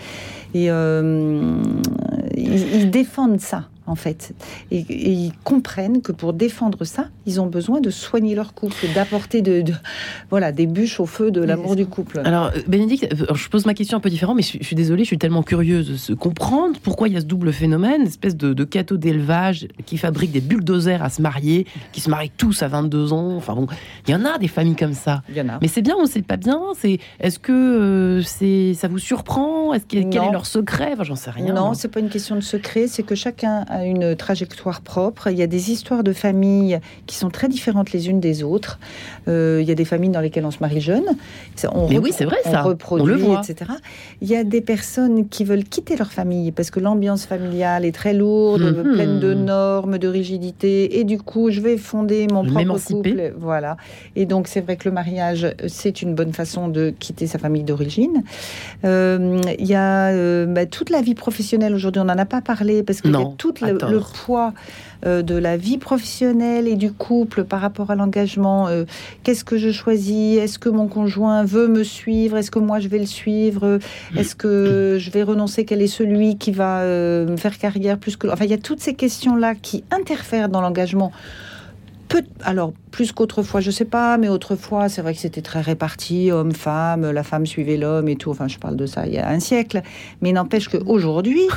Et 0.54 0.70
euh, 0.70 1.62
ils 2.36 2.90
défendent 2.90 3.40
ça 3.40 3.68
en 3.86 3.94
fait. 3.94 4.34
Et, 4.70 4.84
ils 4.88 5.32
comprennent 5.44 6.02
que 6.02 6.12
pour 6.12 6.32
défendre 6.32 6.84
ça, 6.84 7.08
ils 7.26 7.40
ont 7.40 7.46
besoin 7.46 7.80
de 7.80 7.90
soigner 7.90 8.34
leur 8.34 8.54
couple, 8.54 8.86
d'apporter 8.94 9.42
de, 9.42 9.64
voilà, 10.30 10.52
des 10.52 10.66
bûches 10.66 11.00
au 11.00 11.06
feu 11.06 11.30
de 11.30 11.40
l'amour 11.40 11.76
du 11.76 11.86
couple. 11.86 12.20
Alors, 12.24 12.46
euh, 12.46 12.60
Bénédicte, 12.66 13.08
euh, 13.12 13.34
je 13.34 13.48
pose 13.48 13.66
ma 13.66 13.74
question 13.74 13.98
un 13.98 14.00
peu 14.00 14.10
différente, 14.10 14.36
mais 14.36 14.42
je, 14.42 14.62
suis 14.62 14.76
désolée, 14.76 15.04
je 15.04 15.08
suis 15.08 15.18
tellement 15.18 15.42
curieuse 15.42 15.90
de 15.90 15.96
se 15.96 16.12
comprendre 16.12 16.78
pourquoi 16.82 17.08
il 17.08 17.14
y 17.14 17.16
a 17.16 17.20
ce 17.20 17.26
double 17.26 17.52
phénomène, 17.52 18.02
espèce 18.02 18.36
de, 18.36 18.52
de 18.52 18.64
cateau 18.64 18.96
d'élevage 18.96 19.66
qui 19.86 19.98
fabrique 19.98 20.32
des 20.32 20.40
bulldozers 20.40 21.02
à 21.02 21.10
se 21.10 21.22
marier, 21.22 21.66
qui 21.92 22.00
se 22.00 22.10
marient 22.10 22.32
tous 22.36 22.62
à 22.62 22.68
22 22.68 23.12
ans? 23.12 23.36
Enfin 23.36 23.54
bon, 23.54 23.66
il 24.06 24.12
y 24.12 24.14
en 24.14 24.24
a 24.24 24.38
des 24.38 24.48
familles 24.48 24.76
comme 24.76 24.94
ça. 24.94 25.22
Il 25.28 25.36
y 25.36 25.40
en 25.40 25.48
a. 25.48 25.58
Mais 25.60 25.68
c'est 25.68 25.82
bien 25.82 25.96
ou 25.96 26.06
c'est 26.06 26.22
pas 26.22 26.36
bien? 26.36 26.60
C'est 26.78 26.98
Est-ce 27.20 27.38
que 27.38 27.52
euh, 27.52 28.22
c'est 28.22 28.74
ça 28.74 28.88
vous 28.88 28.98
surprend? 28.98 29.74
Est-ce 29.74 29.86
Quel 29.86 30.06
est 30.06 30.32
leur 30.32 30.46
secret? 30.46 30.90
Enfin, 30.92 31.04
J'en 31.04 31.16
sais 31.16 31.30
rien. 31.30 31.52
Non, 31.52 31.74
c'est 31.74 31.88
pas 31.88 32.00
une 32.00 32.08
question 32.08 32.36
de 32.36 32.40
secret, 32.40 32.86
c'est 32.86 33.02
que 33.02 33.14
chacun 33.14 33.64
a 33.68 33.71
une 33.84 34.16
trajectoire 34.16 34.80
propre. 34.80 35.28
Il 35.30 35.38
y 35.38 35.42
a 35.42 35.46
des 35.46 35.70
histoires 35.70 36.04
de 36.04 36.12
familles 36.12 36.80
qui 37.06 37.16
sont 37.16 37.30
très 37.30 37.48
différentes 37.48 37.92
les 37.92 38.08
unes 38.08 38.20
des 38.20 38.42
autres. 38.42 38.78
Euh, 39.28 39.60
il 39.62 39.68
y 39.68 39.72
a 39.72 39.74
des 39.74 39.84
familles 39.84 40.10
dans 40.10 40.20
lesquelles 40.20 40.44
on 40.44 40.50
se 40.50 40.58
marie 40.60 40.80
jeune. 40.80 41.04
On 41.72 41.88
Mais 41.88 41.98
oui, 41.98 42.12
c'est 42.12 42.24
vrai 42.24 42.36
ça. 42.44 42.62
On 42.64 42.68
reproduit, 42.68 43.14
le 43.14 43.16
voit. 43.16 43.42
etc. 43.42 43.72
Il 44.20 44.28
y 44.28 44.36
a 44.36 44.44
des 44.44 44.60
personnes 44.60 45.28
qui 45.28 45.44
veulent 45.44 45.64
quitter 45.64 45.96
leur 45.96 46.12
famille 46.12 46.52
parce 46.52 46.70
que 46.70 46.80
l'ambiance 46.80 47.26
familiale 47.26 47.84
est 47.84 47.94
très 47.94 48.14
lourde, 48.14 48.62
mhm. 48.62 48.94
pleine 48.94 49.20
de 49.20 49.34
normes, 49.34 49.98
de 49.98 50.08
rigidité. 50.08 50.98
Et 50.98 51.04
du 51.04 51.18
coup, 51.18 51.50
je 51.50 51.60
vais 51.60 51.76
fonder 51.76 52.26
mon 52.30 52.44
propre 52.44 52.78
couple. 52.84 53.32
Voilà. 53.36 53.76
Et 54.16 54.26
donc, 54.26 54.48
c'est 54.48 54.60
vrai 54.60 54.76
que 54.76 54.88
le 54.88 54.94
mariage, 54.94 55.46
c'est 55.68 56.02
une 56.02 56.14
bonne 56.14 56.32
façon 56.32 56.68
de 56.68 56.92
quitter 56.98 57.26
sa 57.26 57.38
famille 57.38 57.64
d'origine. 57.64 58.22
Euh, 58.84 59.40
il 59.58 59.66
y 59.66 59.74
a 59.74 60.08
euh, 60.08 60.46
bah, 60.46 60.66
toute 60.66 60.90
la 60.90 61.00
vie 61.00 61.14
professionnelle 61.14 61.74
aujourd'hui. 61.74 62.00
On 62.00 62.04
n'en 62.04 62.18
a 62.18 62.24
pas 62.24 62.40
parlé 62.40 62.82
parce 62.82 63.00
qu'il 63.00 63.12
y 63.12 63.16
a 63.16 63.20
le, 63.62 63.72
le 63.90 64.00
poids 64.00 64.52
euh, 65.04 65.22
de 65.22 65.34
la 65.34 65.56
vie 65.56 65.78
professionnelle 65.78 66.68
et 66.68 66.76
du 66.76 66.92
couple 66.92 67.42
par 67.42 67.60
rapport 67.60 67.90
à 67.90 67.96
l'engagement. 67.96 68.68
Euh, 68.68 68.84
qu'est-ce 69.24 69.44
que 69.44 69.56
je 69.56 69.72
choisis? 69.72 70.38
Est-ce 70.38 70.60
que 70.60 70.68
mon 70.68 70.86
conjoint 70.86 71.44
veut 71.44 71.66
me 71.66 71.82
suivre? 71.82 72.36
Est-ce 72.36 72.52
que 72.52 72.60
moi 72.60 72.78
je 72.78 72.86
vais 72.86 72.98
le 72.98 73.06
suivre? 73.06 73.80
Est-ce 74.16 74.36
que 74.36 74.98
je 75.00 75.10
vais 75.10 75.24
renoncer 75.24 75.64
Quel 75.64 75.82
est 75.82 75.88
celui 75.88 76.36
qui 76.36 76.52
va 76.52 76.82
euh, 76.82 77.26
me 77.26 77.36
faire 77.36 77.58
carrière 77.58 77.98
plus 77.98 78.16
que... 78.16 78.28
Enfin, 78.28 78.44
il 78.44 78.50
y 78.50 78.54
a 78.54 78.58
toutes 78.58 78.80
ces 78.80 78.94
questions-là 78.94 79.54
qui 79.56 79.82
interfèrent 79.90 80.48
dans 80.48 80.60
l'engagement 80.60 81.10
alors 82.44 82.72
plus 82.90 83.12
qu'autrefois, 83.12 83.60
je 83.60 83.70
sais 83.70 83.84
pas, 83.84 84.18
mais 84.18 84.28
autrefois, 84.28 84.88
c'est 84.88 85.02
vrai 85.02 85.14
que 85.14 85.20
c'était 85.20 85.42
très 85.42 85.60
réparti, 85.60 86.30
homme-femme, 86.30 87.10
la 87.10 87.22
femme 87.22 87.46
suivait 87.46 87.76
l'homme 87.76 88.08
et 88.08 88.16
tout. 88.16 88.30
Enfin, 88.30 88.48
je 88.48 88.58
parle 88.58 88.76
de 88.76 88.86
ça 88.86 89.06
il 89.06 89.14
y 89.14 89.18
a 89.18 89.28
un 89.28 89.40
siècle. 89.40 89.82
Mais 90.20 90.32
n'empêche 90.32 90.68
qu'aujourd'hui, 90.68 91.48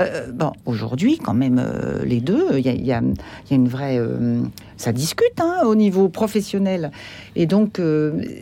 euh, 0.00 0.30
bon, 0.32 0.52
aujourd'hui, 0.66 1.18
quand 1.18 1.34
même, 1.34 1.60
euh, 1.64 2.04
les 2.04 2.20
deux, 2.20 2.58
il 2.58 2.86
y 2.86 2.92
a, 2.92 3.02
une 3.50 3.68
vraie. 3.68 3.98
Euh, 3.98 4.42
ça 4.76 4.92
discute 4.92 5.40
hein, 5.40 5.62
au 5.64 5.74
niveau 5.74 6.08
professionnel. 6.08 6.90
Et 7.36 7.46
donc, 7.46 7.80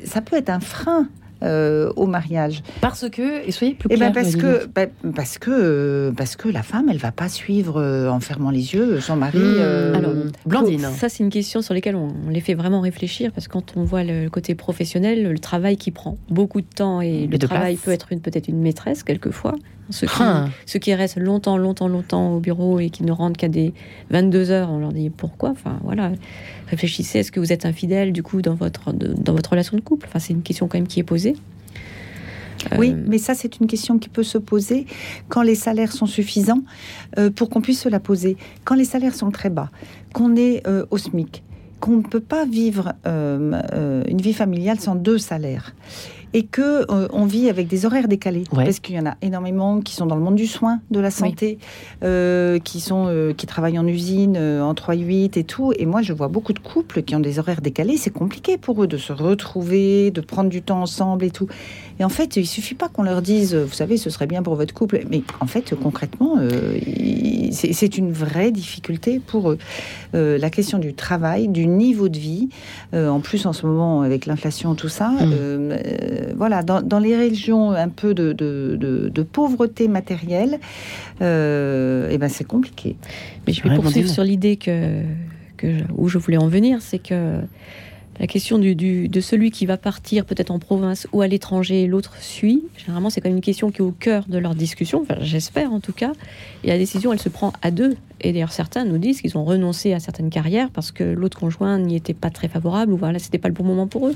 ça 0.05 0.20
peut 0.23 0.37
être 0.37 0.51
un 0.51 0.61
frein 0.61 1.09
euh, 1.42 1.92
au 1.96 2.07
mariage. 2.07 2.62
Parce 2.81 3.09
que, 3.09 3.46
et 3.46 3.50
soyez 3.50 3.74
plus 3.74 3.88
eh 3.90 3.96
ben, 3.96 4.12
clair. 4.12 4.24
parce, 4.24 4.37
que, 4.37 4.66
ben, 4.66 4.90
parce, 5.14 5.38
que, 5.38 6.12
parce 6.16 6.37
que 6.37 6.48
la 6.48 6.62
femme, 6.62 6.88
elle 6.90 6.98
va 6.98 7.12
pas 7.12 7.29
suivre 7.29 7.81
euh, 7.81 8.09
en 8.09 8.20
fermant 8.20 8.50
les 8.50 8.74
yeux 8.74 9.00
son 9.00 9.16
mari. 9.16 9.38
Euh, 9.40 9.94
Alors, 9.94 10.12
Blandine. 10.46 10.88
Ça, 10.96 11.09
c'est 11.09 11.22
une 11.22 11.31
question 11.31 11.62
sur 11.62 11.74
laquelle 11.74 11.96
on, 11.96 12.09
les 12.29 12.40
fait 12.40 12.55
vraiment 12.55 12.81
réfléchir 12.81 13.33
parce 13.33 13.48
que 13.48 13.53
quand 13.53 13.74
on 13.76 13.85
voit 13.85 14.05
le 14.05 14.29
côté 14.29 14.55
professionnel, 14.55 15.31
le 15.31 15.38
travail 15.38 15.76
qui 15.76 15.90
prend 15.90 16.18
beaucoup 16.29 16.61
de 16.61 16.66
temps 16.66 17.00
et 17.00 17.26
le 17.26 17.38
travail 17.38 17.76
peut 17.76 17.90
être 17.90 18.09
peut-être 18.09 18.48
une 18.48 18.61
maîtresse 18.61 19.03
quelquefois. 19.03 19.55
Ceux 19.90 20.07
qui, 20.07 20.22
hein. 20.22 20.50
ceux 20.66 20.79
qui, 20.79 20.94
restent 20.94 21.18
longtemps, 21.18 21.57
longtemps, 21.57 21.88
longtemps 21.88 22.35
au 22.35 22.40
bureau 22.40 22.79
et 22.79 22.90
qui 22.90 23.03
ne 23.03 23.12
rentrent 23.12 23.38
qu'à 23.38 23.48
des 23.48 23.74
22 24.11 24.50
heures, 24.50 24.70
on 24.70 24.79
leur 24.79 24.92
dit 24.92 25.11
pourquoi? 25.11 25.50
Enfin, 25.50 25.79
voilà 25.83 26.12
réfléchissez, 26.70 27.18
est-ce 27.18 27.33
que 27.33 27.40
vous 27.40 27.53
êtes 27.53 27.66
infidèle 27.66 28.12
du 28.12 28.22
coup 28.22 28.42
dans 28.42 28.55
votre, 28.55 28.92
dans 28.92 29.33
votre 29.33 29.50
relation 29.50 29.76
de 29.76 29.83
couple? 29.83 30.07
Enfin, 30.09 30.18
c'est 30.18 30.33
une 30.33 30.42
question 30.42 30.68
quand 30.68 30.79
même 30.79 30.87
qui 30.87 31.00
est 31.00 31.05
posée. 31.05 31.37
Oui, 32.76 32.92
euh, 32.92 33.05
mais 33.07 33.18
ça, 33.18 33.35
c'est 33.35 33.59
une 33.59 33.66
question 33.66 33.98
qui 33.98 34.09
peut 34.09 34.22
se 34.22 34.38
poser 34.38 34.87
quand 35.29 35.42
les 35.42 35.55
salaires 35.55 35.92
sont 35.92 36.07
suffisants 36.07 36.62
euh, 37.18 37.31
pour 37.31 37.48
qu'on 37.48 37.62
puisse 37.62 37.81
se 37.81 37.88
la 37.88 38.00
poser. 38.00 38.37
Quand 38.64 38.74
les 38.74 38.85
salaires 38.85 39.14
sont 39.14 39.31
très 39.31 39.50
bas, 39.50 39.70
qu'on 40.12 40.37
est 40.37 40.66
euh, 40.66 40.85
au 40.90 40.98
SMIC, 40.98 41.42
qu'on 41.81 41.96
ne 41.96 42.03
peut 42.03 42.20
pas 42.20 42.44
vivre 42.44 42.92
une 43.07 44.20
vie 44.20 44.35
familiale 44.35 44.79
sans 44.79 44.94
deux 44.94 45.16
salaires 45.16 45.74
et 46.33 46.45
que 46.45 46.90
euh, 46.90 47.09
on 47.12 47.25
vit 47.25 47.49
avec 47.49 47.66
des 47.66 47.87
horaires 47.87 48.09
décalés 48.09 48.45
parce 48.53 48.79
qu'il 48.79 48.95
y 48.95 48.99
en 48.99 49.07
a 49.07 49.16
énormément 49.23 49.81
qui 49.81 49.95
sont 49.95 50.07
dans 50.07 50.16
le 50.16 50.23
monde 50.23 50.37
du 50.37 50.47
soin, 50.47 50.81
de 50.90 51.01
la 51.01 51.11
santé, 51.11 51.59
euh, 52.05 52.59
qui 52.59 52.81
sont 52.81 53.07
euh, 53.09 53.33
qui 53.33 53.47
travaillent 53.47 53.79
en 53.79 53.87
usine 53.87 54.37
en 54.37 54.75
3-8 54.75 55.38
et 55.38 55.45
tout. 55.45 55.73
Et 55.79 55.87
moi, 55.87 56.03
je 56.03 56.12
vois 56.12 56.29
beaucoup 56.29 56.53
de 56.53 56.59
couples 56.59 57.03
qui 57.03 57.14
ont 57.16 57.21
des 57.21 57.38
horaires 57.38 57.61
décalés. 57.61 57.97
C'est 57.97 58.11
compliqué 58.11 58.59
pour 58.59 58.83
eux 58.83 58.87
de 58.87 58.97
se 58.97 59.12
retrouver, 59.12 60.11
de 60.11 60.21
prendre 60.21 60.51
du 60.51 60.62
temps 60.62 60.83
ensemble 60.83 61.25
et 61.25 61.31
tout. 61.31 61.49
Et 62.01 62.05
en 62.05 62.09
fait, 62.09 62.37
il 62.37 62.47
suffit 62.47 62.75
pas 62.75 62.89
qu'on 62.89 63.03
leur 63.03 63.23
dise, 63.23 63.55
vous 63.55 63.73
savez, 63.73 63.97
ce 63.97 64.11
serait 64.11 64.27
bien 64.27 64.43
pour 64.43 64.57
votre 64.57 64.75
couple. 64.75 65.03
Mais 65.09 65.23
en 65.41 65.47
fait, 65.47 65.75
concrètement, 65.75 66.37
c'est 67.53 67.99
une 67.99 68.13
vraie 68.13 68.51
difficulté 68.51 69.21
pour 69.25 69.51
eux. 69.51 69.59
la 70.15 70.51
question 70.51 70.79
du 70.79 70.95
travail, 70.95 71.49
du 71.49 71.67
niveau 71.67 72.09
de 72.09 72.19
vie, 72.19 72.49
en 72.95 73.21
plus 73.21 73.47
en 73.47 73.53
ce 73.53 73.67
moment 73.67 74.03
avec 74.03 74.27
l'inflation, 74.27 74.75
tout 74.75 74.89
ça. 74.89 75.11
Mmh. 75.11 75.71
Euh, 75.91 76.33
voilà, 76.37 76.63
dans, 76.63 76.99
les 76.99 77.17
régions 77.17 77.73
un 77.73 77.89
peu 77.89 78.15
de, 78.15 79.23
pauvreté 79.33 79.89
matérielle, 79.89 80.59
euh, 81.21 82.09
eh 82.11 82.19
ben 82.19 82.29
c'est 82.29 82.45
compliqué. 82.45 82.97
Mais 83.47 83.53
je 83.53 83.63
vais 83.63 83.75
poursuivre 83.75 84.09
sur 84.09 84.25
l'idée 84.25 84.57
que, 84.57 85.03
où 85.97 86.09
je 86.09 86.19
voulais 86.19 86.39
en 86.39 86.49
venir, 86.49 86.79
c'est 86.81 86.99
que 86.99 87.41
la 88.20 88.26
question 88.26 88.59
du, 88.59 88.74
de 89.09 89.20
celui 89.20 89.50
qui 89.50 89.64
va 89.64 89.78
partir 89.78 90.26
peut-être 90.26 90.50
en 90.50 90.59
province 90.59 91.09
ou 91.12 91.22
à 91.22 91.26
l'étranger, 91.26 91.87
l'autre 91.87 92.16
suit. 92.20 92.62
Généralement, 92.76 93.09
c'est 93.09 93.22
quand 93.22 93.30
même 93.30 93.38
une 93.38 93.42
question 93.42 93.70
qui 93.70 93.78
est 93.78 93.85
au 93.85 93.92
cœur 93.92 94.26
de 94.28 94.37
leur 94.37 94.54
discussion, 94.54 95.00
enfin, 95.00 95.16
j'espère 95.22 95.72
en 95.72 95.80
tout 95.80 95.94
cas. 95.94 96.12
Et 96.62 96.68
la 96.68 96.76
décision, 96.76 97.14
elle 97.14 97.18
se 97.18 97.30
prend 97.30 97.54
à 97.62 97.70
deux. 97.70 97.96
Et 98.20 98.33
d'ailleurs, 98.33 98.52
certains 98.52 98.85
nous 98.85 98.98
disent 98.98 99.22
qu'ils 99.22 99.38
ont 99.38 99.44
renoncé 99.44 99.94
à 99.94 100.00
certaines 100.00 100.28
carrières 100.28 100.68
parce 100.70 100.92
que 100.92 101.02
l'autre 101.02 101.38
conjoint 101.38 101.78
n'y 101.78 101.96
était 101.96 102.14
pas 102.14 102.28
très 102.28 102.48
favorable 102.48 102.92
ou 102.92 102.98
voilà, 102.98 103.18
c'était 103.18 103.38
pas 103.38 103.48
le 103.48 103.54
bon 103.54 103.64
moment 103.64 103.87
pour 103.87 104.06
eux 104.06 104.14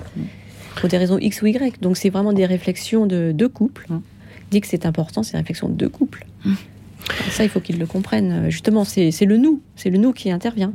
pour 0.77 0.89
des 0.89 0.99
raisons 0.99 1.19
X 1.19 1.41
ou 1.41 1.47
Y. 1.47 1.81
Donc 1.81 1.97
c'est 1.97 2.11
vraiment 2.11 2.33
des 2.33 2.47
réflexions 2.47 3.07
de 3.07 3.33
deux 3.33 3.49
couples. 3.49 3.87
Dit 4.51 4.61
que 4.61 4.67
c'est 4.67 4.85
important, 4.85 5.23
c'est 5.23 5.33
des 5.33 5.39
réflexions 5.39 5.69
de 5.69 5.75
deux 5.75 5.89
couples. 5.89 6.27
Mmh. 6.45 6.53
Ça, 7.31 7.45
il 7.45 7.49
faut 7.49 7.61
qu'ils 7.61 7.79
le 7.79 7.87
comprennent. 7.87 8.51
Justement, 8.51 8.85
c'est 8.85 9.11
le 9.25 9.37
nous, 9.37 9.61
c'est 9.77 9.91
le 9.91 9.99
nous 9.99 10.13
qui 10.13 10.31
intervient. 10.31 10.73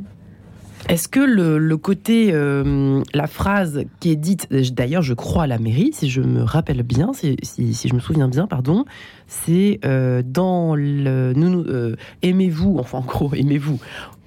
Est-ce 0.90 1.06
que 1.06 1.20
le, 1.20 1.76
côté, 1.76 2.30
euh, 2.32 3.00
la 3.14 3.28
phrase 3.28 3.84
qui 4.00 4.10
est 4.10 4.16
dite, 4.16 4.48
d'ailleurs 4.50 5.02
je 5.02 5.14
crois 5.14 5.44
à 5.44 5.46
la 5.46 5.58
mairie, 5.58 5.90
si 5.92 6.10
je 6.10 6.20
me 6.20 6.42
rappelle 6.42 6.82
bien, 6.82 7.12
si, 7.12 7.36
si, 7.44 7.88
je 7.88 7.94
me 7.94 8.00
souviens 8.00 8.26
bien, 8.26 8.48
pardon, 8.48 8.84
c'est 9.30 9.78
euh, 9.84 10.22
dans 10.26 10.74
le 10.74 11.32
nous, 11.34 11.60
euh, 11.60 11.94
aimez-vous, 12.22 12.76
enfin 12.80 12.98
en 12.98 13.02
gros 13.02 13.32
aimez-vous, 13.32 13.78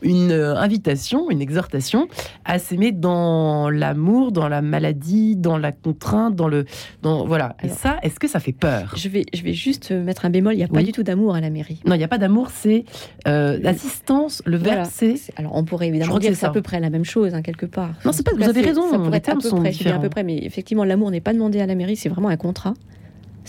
une 0.01 0.31
euh, 0.31 0.55
invitation, 0.57 1.29
une 1.29 1.41
exhortation 1.41 2.07
à 2.45 2.57
s'aimer 2.57 2.91
dans 2.93 3.69
l'amour, 3.69 4.31
dans 4.31 4.47
la 4.47 4.61
maladie, 4.61 5.35
dans 5.35 5.57
la 5.57 5.71
contrainte, 5.73 6.35
dans 6.35 6.47
le, 6.47 6.63
dans 7.01 7.25
voilà. 7.25 7.55
Et 7.63 7.69
ça, 7.69 7.97
est-ce 8.01 8.17
que 8.19 8.27
ça 8.29 8.39
fait 8.39 8.51
peur? 8.53 8.93
Je 8.95 9.09
vais, 9.09 9.25
je 9.33 9.43
vais 9.43 9.53
juste 9.53 9.91
mettre 9.91 10.25
un 10.25 10.29
bémol. 10.29 10.53
Il 10.53 10.57
n'y 10.57 10.63
a 10.63 10.67
pas 10.69 10.83
du 10.83 10.91
tout 10.93 11.03
d'amour 11.03 11.35
à 11.35 11.41
la 11.41 11.49
mairie. 11.49 11.81
Non, 11.85 11.95
il 11.95 11.97
n'y 11.99 12.03
a 12.05 12.09
pas 12.09 12.17
d'amour, 12.17 12.49
c'est 12.53 12.85
euh, 13.27 13.59
l'assistance. 13.61 14.41
Le 14.45 14.55
verbe, 14.57 14.75
Voilà. 14.77 14.85
c'est 14.85 15.15
Alors, 15.35 15.55
on 15.55 15.63
pourrait 15.65 15.87
évidemment 15.89 16.17
dire 16.17 16.31
que 16.31 16.35
c'est 16.37 16.45
à 16.45 16.49
peu 16.49 16.61
près 16.61 16.79
la 16.79 16.89
même 16.89 17.05
chose, 17.05 17.33
hein, 17.33 17.41
quelque 17.41 17.65
part. 17.65 17.91
Non, 18.05 18.11
c'est 18.13 18.23
pas- 18.23 18.31
vous 18.31 18.39
cas, 18.39 18.49
avez 18.49 18.61
raison, 18.61 19.09
les 19.09 19.19
termes 19.21 19.41
peu 19.41 19.49
sont 19.49 19.57
près, 19.57 19.87
à 19.91 19.99
peu 19.99 20.09
près, 20.09 20.23
mais 20.23 20.37
effectivement, 20.43 20.85
l'amour 20.85 21.11
n'est 21.11 21.21
pas 21.21 21.33
demandé 21.33 21.59
à 21.61 21.65
la 21.65 21.75
mairie, 21.75 21.95
c'est 21.97 22.09
vraiment 22.09 22.29
un 22.29 22.37
contrat. 22.37 22.73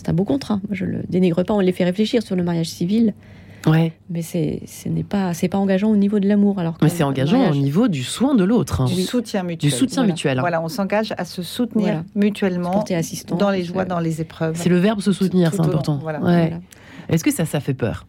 C'est 0.04 0.10
un 0.10 0.14
beau 0.14 0.24
contrat. 0.24 0.56
Moi, 0.68 0.72
je 0.72 0.84
le 0.84 1.02
dénigre 1.08 1.42
pas. 1.44 1.54
On 1.54 1.60
les 1.60 1.72
fait 1.72 1.84
réfléchir 1.84 2.22
sur 2.22 2.36
le 2.36 2.42
mariage 2.42 2.68
civil, 2.68 3.14
ouais, 3.66 3.92
mais 4.10 4.20
c'est, 4.20 4.60
ce 4.66 4.88
n'est 4.90 5.02
pas, 5.02 5.32
c'est 5.32 5.48
pas 5.48 5.56
engageant 5.56 5.88
au 5.90 5.96
niveau 5.96 6.18
de 6.18 6.28
l'amour. 6.28 6.58
Alors 6.58 6.76
que 6.76 6.84
mais 6.84 6.90
c'est 6.90 7.02
engageant 7.04 7.38
mariage- 7.38 7.56
au 7.56 7.60
niveau 7.60 7.88
du 7.88 8.02
soin 8.02 8.34
de 8.34 8.44
l'autre. 8.44 8.82
hein. 8.82 8.84
Du 8.84 9.00
soutien 9.02 9.42
mutuel. 9.42 9.70
Du 9.70 9.74
soutien 9.74 10.02
Voilà. 10.02 10.12
mutuel. 10.12 10.38
hein. 10.38 10.42
Voilà, 10.42 10.62
on 10.62 10.68
s'engage 10.68 11.14
à 11.16 11.24
se 11.24 11.42
soutenir 11.42 11.86
Voilà. 11.86 12.04
mutuellement 12.14 12.70
Porter 12.72 12.96
assistance, 12.96 13.38
dans 13.38 13.48
les 13.50 13.64
joies, 13.64 13.82
euh, 13.82 13.86
dans 13.86 14.00
les 14.00 14.20
épreuves. 14.20 14.56
C'est 14.56 14.68
le 14.68 14.76
verbe 14.78 15.00
se 15.00 15.12
soutenir, 15.12 15.50
Tout 15.50 15.56
c'est 15.56 15.62
important. 15.62 15.98
voilà. 16.02 16.18
Ouais. 16.20 16.48
Voilà. 16.48 16.60
Est-ce 17.08 17.24
que 17.24 17.32
ça, 17.32 17.46
ça 17.46 17.60
fait 17.60 17.74
peur? 17.74 18.06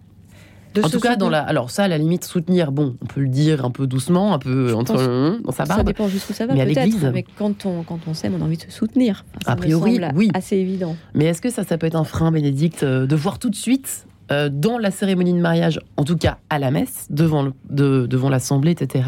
De 0.76 0.84
En 0.84 0.89
tout 0.89 0.99
cas, 0.99 1.15
dans 1.15 1.26
soutenir. 1.28 1.32
la. 1.32 1.39
Alors, 1.41 1.71
ça, 1.71 1.84
à 1.86 1.88
la 1.88 1.97
limite, 1.97 2.26
soutenir, 2.26 2.71
bon, 2.71 2.95
on 3.01 3.05
peut 3.05 3.21
le 3.21 3.30
dire 3.30 3.63
un 3.65 3.71
peu 3.71 3.88
doucement, 3.88 4.34
un 4.34 4.39
peu 4.39 4.67
Je 4.69 4.73
entre, 4.73 5.39
dans 5.43 5.51
sa 5.51 5.65
Ça 5.65 5.76
barbe. 5.76 5.88
dépend 5.88 6.07
jusqu'où 6.07 6.34
ça 6.34 6.45
va, 6.45 6.53
peut-être. 6.53 6.67
l'église 6.67 7.09
Mais 7.13 7.23
quand 7.38 7.65
on, 7.65 7.84
quand 7.84 7.99
on 8.07 8.13
s'aime, 8.13 8.36
on 8.38 8.41
a 8.41 8.45
envie 8.45 8.57
de 8.57 8.63
se 8.63 8.71
soutenir. 8.71 9.26
Enfin, 9.30 9.39
ça 9.45 9.51
A 9.53 9.55
me 9.55 9.61
priori, 9.61 9.95
semble 9.95 10.11
oui. 10.15 10.30
Assez 10.34 10.57
évident. 10.57 10.95
Mais 11.13 11.26
est-ce 11.26 11.41
que 11.41 11.49
ça, 11.49 11.63
ça 11.63 11.78
peut 11.78 11.88
être 11.88 11.95
un 11.95 12.03
frein, 12.03 12.32
Bénédicte, 12.32 12.84
euh, 12.84 13.07
de 13.07 13.15
voir 13.15 13.39
tout 13.39 13.49
de 13.49 13.55
suite, 13.55 14.05
euh, 14.32 14.49
dans 14.51 14.78
la 14.78 14.91
cérémonie 14.91 15.34
de 15.34 15.39
mariage, 15.39 15.80
en 15.97 16.03
tout 16.03 16.17
cas 16.17 16.38
à 16.49 16.59
la 16.59 16.71
messe, 16.71 17.07
devant, 17.09 17.43
le- 17.43 17.53
de- 17.69 18.05
devant 18.07 18.30
l'assemblée, 18.30 18.71
etc., 18.71 19.03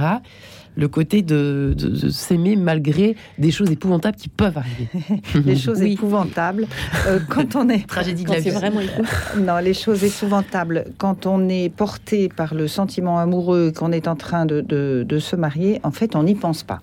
le 0.77 0.87
côté 0.87 1.21
de, 1.23 1.73
de- 1.77 1.89
de 1.89 2.09
s'aimer 2.09 2.55
malgré 2.55 3.15
des 3.37 3.51
choses 3.51 3.71
épouvantables 3.71 4.15
qui 4.17 4.29
peuvent 4.29 4.57
arriver 4.57 4.87
les 5.45 5.55
choses 5.55 5.79
Oui. 5.81 5.93
épouvantables 5.93 6.67
euh, 7.07 7.19
quand 7.29 7.55
on 7.55 7.67
est 7.69 7.85
Tragédie 7.95 8.23
de 8.23 8.31
la 8.31 8.39
vie. 8.39 8.51
vraiment 8.51 8.81
non 9.37 9.57
les 9.57 9.73
choses 9.73 10.03
épouvantables 10.03 10.85
quand 10.97 11.25
on 11.25 11.49
est 11.49 11.69
porté 11.69 12.29
par 12.29 12.53
le 12.53 12.67
sentiment 12.67 13.17
amoureux 13.19 13.71
qu'on 13.75 13.91
est 13.91 14.07
en 14.07 14.15
train 14.15 14.45
de, 14.45 14.61
de- 14.61 15.03
de 15.07 15.19
se 15.19 15.35
marier 15.35 15.79
en 15.83 15.91
fait 15.91 16.15
on 16.15 16.23
n'y 16.23 16.35
pense 16.35 16.63
pas 16.63 16.79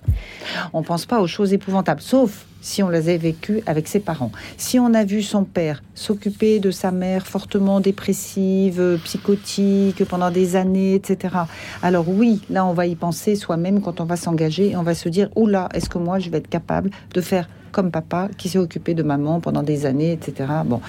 on 0.73 0.83
pense 0.83 1.05
pas 1.05 1.21
aux 1.21 1.27
choses 1.27 1.53
épouvantables 1.53 2.01
sauf 2.01 2.45
si 2.65 2.81
on 2.83 2.89
les 2.89 3.09
a 3.13 3.17
vécues 3.29 3.61
avec 3.67 3.87
ses 3.87 3.99
parents 3.99 4.31
si 4.57 4.75
on 4.79 4.93
a 4.93 5.03
vu 5.05 5.21
son 5.21 5.43
père 5.57 5.77
s'occuper 5.93 6.59
de 6.59 6.71
sa 6.71 6.91
mère 6.91 7.23
fortement 7.35 7.79
dépressive 7.79 8.79
euh, 8.79 8.97
psychotique 8.97 10.03
pendant 10.05 10.31
des 10.31 10.55
années 10.55 10.95
etc 10.95 11.35
alors 11.83 12.07
oui 12.09 12.41
là 12.49 12.65
on 12.65 12.73
va 12.73 12.85
y 12.87 12.95
penser 12.95 13.35
soi-même 13.35 13.81
quand 13.81 14.01
on 14.01 14.05
va 14.05 14.15
s'engager 14.15 14.71
et 14.71 14.75
on 14.77 14.83
va 14.83 14.95
se 14.95 15.09
dire 15.09 15.29
oula 15.35 15.69
est-ce 15.75 15.89
que 15.89 15.99
moi 15.99 16.17
je 16.19 16.29
vais 16.31 16.39
être 16.39 16.49
capable 16.49 16.89
de 17.13 17.21
faire 17.21 17.47
comme 17.71 17.91
papa 17.91 18.29
qui 18.37 18.47
s'est 18.47 18.57
occupé 18.57 18.93
de 18.93 19.03
maman 19.03 19.41
pendant 19.41 19.61
des 19.61 19.85
années, 19.85 20.13
etc. 20.13 20.49
Bon, 20.65 20.79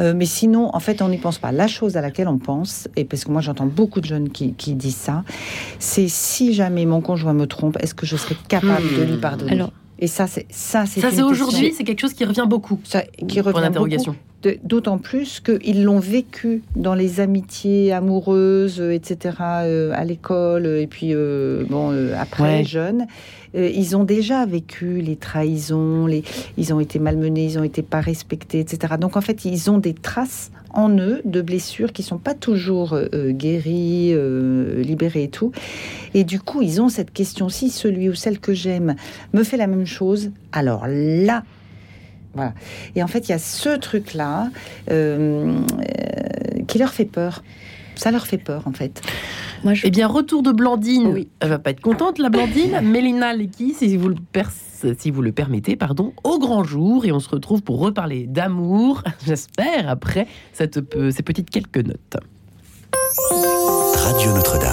Euh, 0.00 0.12
mais 0.12 0.26
sinon, 0.26 0.74
en 0.74 0.80
fait, 0.80 1.00
on 1.00 1.08
n'y 1.08 1.18
pense 1.18 1.38
pas. 1.38 1.52
La 1.52 1.68
chose 1.68 1.96
à 1.96 2.00
laquelle 2.00 2.26
on 2.26 2.38
pense, 2.38 2.88
et 2.96 3.04
parce 3.04 3.24
que 3.24 3.30
moi 3.30 3.40
j'entends 3.40 3.66
beaucoup 3.66 4.00
de 4.00 4.06
jeunes 4.06 4.30
qui, 4.30 4.52
qui 4.54 4.74
disent 4.74 4.96
ça, 4.96 5.22
c'est 5.78 6.08
si 6.08 6.52
jamais 6.52 6.84
mon 6.84 7.00
conjoint 7.00 7.32
me 7.32 7.46
trompe, 7.46 7.76
est-ce 7.80 7.94
que 7.94 8.06
je 8.06 8.16
serai 8.16 8.34
capable 8.48 8.88
de 8.98 9.02
lui 9.04 9.12
Hmm. 9.18 9.20
pardonner? 9.20 9.52
Alors, 9.52 9.70
Et 9.98 10.06
ça, 10.08 10.26
c'est 10.26 10.46
ça, 10.50 10.84
c'est 10.86 11.00
Ça, 11.00 11.10
c'est 11.10 11.22
aujourd'hui, 11.22 11.72
c'est 11.76 11.84
quelque 11.84 12.00
chose 12.00 12.12
qui 12.12 12.24
revient 12.24 12.44
beaucoup. 12.48 12.78
ça- 12.84 13.02
qui 13.28 13.40
revient 13.40 13.70
beaucoup. 13.72 14.16
D'autant 14.62 14.98
plus 14.98 15.40
qu'ils 15.40 15.82
l'ont 15.82 15.98
vécu 15.98 16.62
dans 16.76 16.94
les 16.94 17.18
amitiés 17.20 17.92
amoureuses, 17.92 18.80
euh, 18.80 18.92
etc., 18.92 19.34
euh, 19.64 19.90
à 19.94 20.04
l'école, 20.04 20.66
et 20.66 20.86
puis 20.86 21.14
euh, 21.14 21.64
bon, 21.68 21.90
euh, 21.90 22.12
après, 22.16 22.58
Ouais. 22.58 22.64
jeunes. 22.64 23.06
Ils 23.54 23.96
ont 23.96 24.04
déjà 24.04 24.44
vécu 24.44 25.00
les 25.00 25.16
trahisons, 25.16 26.04
les, 26.06 26.22
ils 26.58 26.74
ont 26.74 26.80
été 26.80 26.98
malmenés, 26.98 27.46
ils 27.46 27.58
ont 27.58 27.64
été 27.64 27.80
pas 27.80 28.00
respectés, 28.02 28.60
etc. 28.60 28.94
Donc 29.00 29.16
en 29.16 29.22
fait, 29.22 29.46
ils 29.46 29.70
ont 29.70 29.78
des 29.78 29.94
traces 29.94 30.50
en 30.74 30.90
eux 30.98 31.22
de 31.24 31.40
blessures 31.40 31.94
qui 31.94 32.02
sont 32.02 32.18
pas 32.18 32.34
toujours 32.34 32.98
guéries, 33.14 34.14
libérées 34.82 35.22
et 35.22 35.28
tout. 35.30 35.52
Et 36.12 36.24
du 36.24 36.38
coup, 36.38 36.60
ils 36.60 36.82
ont 36.82 36.90
cette 36.90 37.14
question 37.14 37.48
si 37.48 37.70
celui 37.70 38.10
ou 38.10 38.14
celle 38.14 38.40
que 38.40 38.52
j'aime 38.52 38.94
me 39.32 39.42
fait 39.42 39.56
la 39.56 39.68
même 39.68 39.86
chose, 39.86 40.32
alors 40.52 40.84
là, 40.86 41.42
voilà. 42.36 42.54
Et 42.94 43.02
en 43.02 43.06
fait, 43.06 43.28
il 43.28 43.32
y 43.32 43.34
a 43.34 43.38
ce 43.38 43.76
truc-là 43.76 44.50
euh, 44.90 45.58
euh, 45.80 46.62
qui 46.68 46.78
leur 46.78 46.92
fait 46.92 47.04
peur. 47.04 47.42
Ça 47.96 48.10
leur 48.10 48.26
fait 48.26 48.38
peur, 48.38 48.62
en 48.66 48.72
fait. 48.72 49.00
moi, 49.64 49.72
je 49.72 49.86
Eh 49.86 49.90
bien, 49.90 50.06
retour 50.06 50.42
de 50.42 50.52
Blandine. 50.52 51.08
Oui. 51.08 51.28
Elle 51.40 51.48
va 51.48 51.58
pas 51.58 51.70
être 51.70 51.80
contente, 51.80 52.18
la 52.18 52.28
Blandine. 52.28 52.80
Mélina 52.82 53.32
Lecky, 53.32 53.74
si 53.74 53.96
vous 53.96 54.08
le 54.08 54.16
si 54.98 55.10
vous 55.10 55.22
le 55.22 55.32
permettez, 55.32 55.74
pardon, 55.74 56.12
au 56.22 56.38
grand 56.38 56.62
jour. 56.62 57.06
Et 57.06 57.12
on 57.12 57.20
se 57.20 57.30
retrouve 57.30 57.62
pour 57.62 57.78
reparler 57.78 58.26
d'amour, 58.26 59.02
j'espère, 59.26 59.88
après 59.88 60.26
cette, 60.52 60.78
ces 61.10 61.22
petites 61.22 61.48
quelques 61.48 61.78
notes. 61.78 62.18
Radio 63.96 64.32
Notre-Dame. 64.34 64.65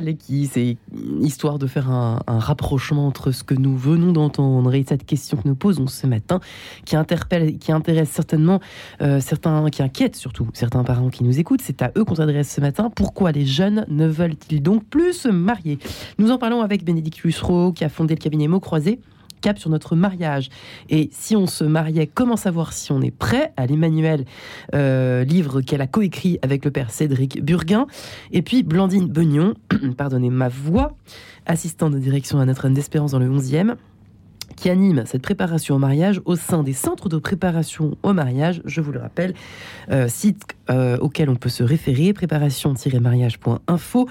Lecky, 0.00 0.46
c'est 0.46 0.76
histoire 1.20 1.58
de 1.58 1.66
faire 1.66 1.90
un, 1.90 2.20
un 2.26 2.38
rapprochement 2.38 3.06
entre 3.06 3.30
ce 3.30 3.44
que 3.44 3.54
nous 3.54 3.76
venons 3.76 4.12
d'entendre 4.12 4.74
et 4.74 4.84
cette 4.86 5.06
question 5.06 5.36
que 5.36 5.48
nous 5.48 5.54
posons 5.54 5.86
ce 5.86 6.06
matin, 6.06 6.40
qui 6.84 6.96
interpelle, 6.96 7.58
qui 7.58 7.72
intéresse 7.72 8.10
certainement 8.10 8.60
euh, 9.02 9.20
certains, 9.20 9.68
qui 9.70 9.82
inquiète 9.82 10.16
surtout 10.16 10.48
certains 10.52 10.84
parents 10.84 11.10
qui 11.10 11.24
nous 11.24 11.38
écoutent. 11.38 11.62
C'est 11.62 11.82
à 11.82 11.92
eux 11.96 12.04
qu'on 12.04 12.16
s'adresse 12.16 12.52
ce 12.52 12.60
matin. 12.60 12.90
Pourquoi 12.94 13.32
les 13.32 13.46
jeunes 13.46 13.84
ne 13.88 14.06
veulent-ils 14.06 14.62
donc 14.62 14.84
plus 14.84 15.12
se 15.12 15.28
marier? 15.28 15.78
Nous 16.18 16.30
en 16.30 16.38
parlons 16.38 16.62
avec 16.62 16.84
Bénédicte 16.84 17.20
Lussereau, 17.20 17.72
qui 17.72 17.84
a 17.84 17.88
fondé 17.88 18.14
le 18.14 18.20
cabinet 18.20 18.48
Mots 18.48 18.60
Croisés 18.60 19.00
cap 19.44 19.58
sur 19.58 19.68
notre 19.68 19.94
mariage. 19.94 20.48
Et 20.88 21.10
si 21.12 21.36
on 21.36 21.46
se 21.46 21.64
mariait, 21.64 22.06
comment 22.06 22.36
savoir 22.36 22.72
si 22.72 22.92
on 22.92 23.02
est 23.02 23.10
prêt 23.10 23.52
à 23.58 23.66
l'Emmanuel, 23.66 24.24
euh, 24.74 25.22
livre 25.22 25.60
qu'elle 25.60 25.82
a 25.82 25.86
coécrit 25.86 26.38
avec 26.40 26.64
le 26.64 26.70
père 26.70 26.90
Cédric 26.90 27.44
Burguin. 27.44 27.86
Et 28.32 28.40
puis 28.40 28.62
Blandine 28.62 29.06
Beugnon, 29.06 29.52
pardonnez 29.98 30.30
ma 30.30 30.48
voix, 30.48 30.96
assistante 31.44 31.92
de 31.92 31.98
direction 31.98 32.40
à 32.40 32.46
Notre-Dame 32.46 32.72
d'Espérance 32.72 33.10
dans 33.10 33.18
le 33.18 33.28
11e 33.28 33.74
qui 34.56 34.70
anime 34.70 35.02
cette 35.06 35.22
préparation 35.22 35.76
au 35.76 35.78
mariage 35.78 36.20
au 36.24 36.36
sein 36.36 36.62
des 36.62 36.72
centres 36.72 37.08
de 37.08 37.18
préparation 37.18 37.96
au 38.02 38.12
mariage, 38.12 38.62
je 38.64 38.80
vous 38.80 38.92
le 38.92 39.00
rappelle, 39.00 39.34
euh, 39.90 40.08
site 40.08 40.42
euh, 40.70 40.96
auquel 40.98 41.28
on 41.30 41.36
peut 41.36 41.48
se 41.48 41.62
référer, 41.62 42.12
préparation-mariage.info. 42.12 44.08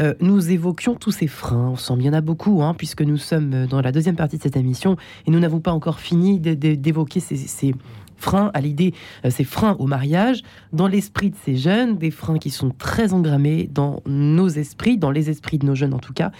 Euh, 0.00 0.14
nous 0.20 0.50
évoquions 0.50 0.94
tous 0.94 1.10
ces 1.12 1.26
freins, 1.26 1.70
on 1.72 1.76
sent 1.76 1.96
bien 1.96 2.12
a 2.12 2.20
beaucoup, 2.20 2.62
hein, 2.62 2.74
puisque 2.74 3.02
nous 3.02 3.16
sommes 3.16 3.66
dans 3.66 3.80
la 3.80 3.92
deuxième 3.92 4.16
partie 4.16 4.36
de 4.38 4.42
cette 4.42 4.56
émission 4.56 4.96
et 5.26 5.30
nous 5.30 5.40
n'avons 5.40 5.60
pas 5.60 5.72
encore 5.72 5.98
fini 6.00 6.38
d'é- 6.38 6.56
d'é- 6.56 6.76
d'évoquer 6.76 7.20
ces, 7.20 7.36
ces 7.36 7.74
freins 8.18 8.50
à 8.54 8.60
l'idée, 8.60 8.94
euh, 9.24 9.30
ces 9.30 9.44
freins 9.44 9.76
au 9.78 9.86
mariage, 9.86 10.42
dans 10.72 10.86
l'esprit 10.86 11.30
de 11.30 11.36
ces 11.44 11.56
jeunes, 11.56 11.96
des 11.96 12.10
freins 12.10 12.38
qui 12.38 12.50
sont 12.50 12.70
très 12.70 13.12
engrammés 13.12 13.68
dans 13.72 14.02
nos 14.06 14.48
esprits, 14.48 14.98
dans 14.98 15.10
les 15.10 15.30
esprits 15.30 15.58
de 15.58 15.66
nos 15.66 15.74
jeunes 15.74 15.94
en 15.94 15.98
tout 15.98 16.12
cas. 16.12 16.30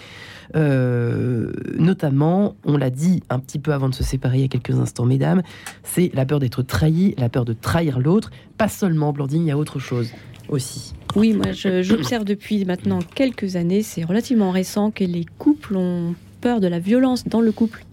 Euh, 0.56 1.52
notamment, 1.78 2.56
on 2.64 2.76
l'a 2.76 2.90
dit 2.90 3.22
un 3.30 3.38
petit 3.38 3.58
peu 3.58 3.72
avant 3.72 3.88
de 3.88 3.94
se 3.94 4.04
séparer 4.04 4.38
il 4.38 4.42
y 4.42 4.44
a 4.44 4.48
quelques 4.48 4.78
instants, 4.78 5.04
mesdames, 5.04 5.42
c'est 5.82 6.10
la 6.14 6.24
peur 6.24 6.38
d'être 6.38 6.62
trahi, 6.62 7.14
la 7.18 7.28
peur 7.28 7.44
de 7.44 7.52
trahir 7.52 7.98
l'autre. 7.98 8.30
Pas 8.56 8.68
seulement, 8.68 9.12
Blandine, 9.12 9.42
il 9.42 9.48
y 9.48 9.50
a 9.50 9.58
autre 9.58 9.78
chose 9.78 10.10
aussi. 10.48 10.94
Oui, 11.14 11.34
moi 11.34 11.52
j'observe 11.52 12.24
depuis 12.24 12.64
maintenant 12.64 13.00
quelques 13.00 13.56
années, 13.56 13.82
c'est 13.82 14.04
relativement 14.04 14.50
récent, 14.50 14.90
que 14.90 15.04
les 15.04 15.26
couples 15.38 15.76
ont 15.76 16.14
peur 16.40 16.60
de 16.60 16.66
la 16.66 16.78
violence 16.78 17.26
dans 17.26 17.40
le 17.40 17.52
couple. 17.52 17.84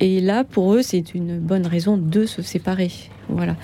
Et 0.00 0.20
là, 0.20 0.44
pour 0.44 0.74
eux, 0.74 0.82
c'est 0.82 1.14
une 1.14 1.38
bonne 1.38 1.66
raison 1.66 1.96
de 1.96 2.24
se 2.24 2.40
séparer. 2.42 2.90
Voilà. 3.28 3.56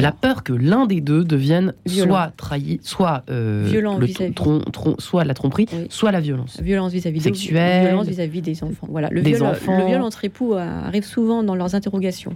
La 0.00 0.12
peur 0.12 0.42
que 0.42 0.52
l'un 0.52 0.86
des 0.86 1.00
deux 1.00 1.24
devienne 1.24 1.74
Violent. 1.84 2.10
soit 2.14 2.32
trahi, 2.36 2.80
soit 2.82 3.24
euh, 3.30 3.64
Violent 3.68 3.98
le 3.98 4.06
vis-à-vis. 4.06 4.32
tron- 4.32 4.60
tron- 4.72 4.94
soit 4.98 5.24
la 5.24 5.34
tromperie, 5.34 5.66
Oui. 5.72 5.86
soit 5.90 6.12
la 6.12 6.20
violence. 6.20 6.60
Violence 6.62 6.92
vis-à-vis 6.92 7.20
Sexuelle. 7.20 7.88
violence 7.88 8.06
vis-à-vis 8.06 8.42
des 8.42 8.62
enfants. 8.64 8.86
Voilà, 8.90 9.08
le 9.10 9.22
Des 9.22 9.32
viol, 9.34 9.46
enfants. 9.48 9.78
le 9.78 9.86
viol 9.86 10.00
entre 10.02 10.24
époux 10.24 10.54
arrive 10.54 11.04
souvent 11.04 11.42
dans 11.42 11.54
leurs 11.56 11.74
interrogations. 11.74 12.32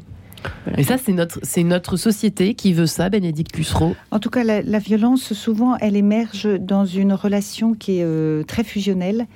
Voilà. 0.64 0.78
Et 0.80 0.84
ça, 0.84 0.96
c'est 0.98 1.12
notre, 1.12 1.38
c'est 1.42 1.64
notre 1.64 1.96
société 1.96 2.54
qui 2.54 2.72
veut 2.72 2.86
ça, 2.86 3.08
Bénédicte 3.08 3.56
Lussereau. 3.56 3.94
En 4.10 4.18
tout 4.18 4.30
cas, 4.30 4.44
la, 4.44 4.62
la 4.62 4.78
violence, 4.78 5.32
souvent, 5.32 5.76
elle 5.78 5.96
émerge 5.96 6.48
dans 6.58 6.84
une 6.84 7.12
relation 7.12 7.74
qui 7.74 7.98
est 7.98 8.04
euh, 8.04 8.42
très 8.44 8.64
fusionnelle, 8.64 9.26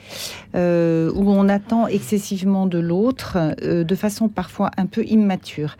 euh, 0.55 1.11
où 1.15 1.31
on 1.31 1.49
attend 1.49 1.87
excessivement 1.87 2.67
de 2.67 2.79
l'autre, 2.79 3.39
euh, 3.63 3.85
de 3.85 3.95
façon 3.95 4.29
parfois 4.29 4.71
un 4.77 4.87
peu 4.87 5.05
immature. 5.05 5.77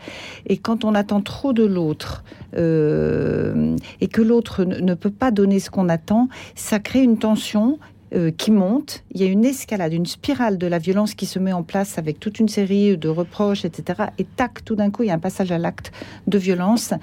Et 0.47 0.57
quand 0.57 0.83
on 0.83 0.95
attend 0.95 1.21
trop 1.21 1.53
de 1.53 1.63
l'autre, 1.63 2.23
euh, 2.57 3.75
et 4.01 4.07
que 4.07 4.21
l'autre 4.21 4.63
ne, 4.63 4.79
ne 4.79 4.93
peut 4.93 5.09
pas 5.09 5.31
donner 5.31 5.59
ce 5.59 5.69
qu'on 5.69 5.89
attend, 5.89 6.29
ça 6.55 6.79
crée 6.79 7.03
une 7.03 7.17
tension. 7.17 7.79
Euh, 8.13 8.31
qui 8.31 8.51
monte, 8.51 9.03
il 9.11 9.21
y 9.21 9.23
a 9.23 9.27
une 9.27 9.43
escalade, 9.43 9.91
une 9.91 10.05
spirale 10.05 10.57
de 10.57 10.67
la 10.67 10.77
violence 10.77 11.15
qui 11.15 11.25
se 11.25 11.39
met 11.39 11.53
en 11.53 11.63
place 11.63 11.97
avec 11.97 12.19
toute 12.19 12.39
une 12.39 12.47
série 12.47 12.97
de 12.97 13.09
reproches, 13.09 13.65
etc. 13.65 14.03
Et 14.19 14.25
tac, 14.25 14.63
tout 14.63 14.75
d'un 14.75 14.91
coup, 14.91 15.03
il 15.03 15.07
y 15.07 15.09
a 15.09 15.15
un 15.15 15.19
passage 15.19 15.51
à 15.51 15.57
l'acte 15.57 15.91
de 16.27 16.37
violence 16.37 16.93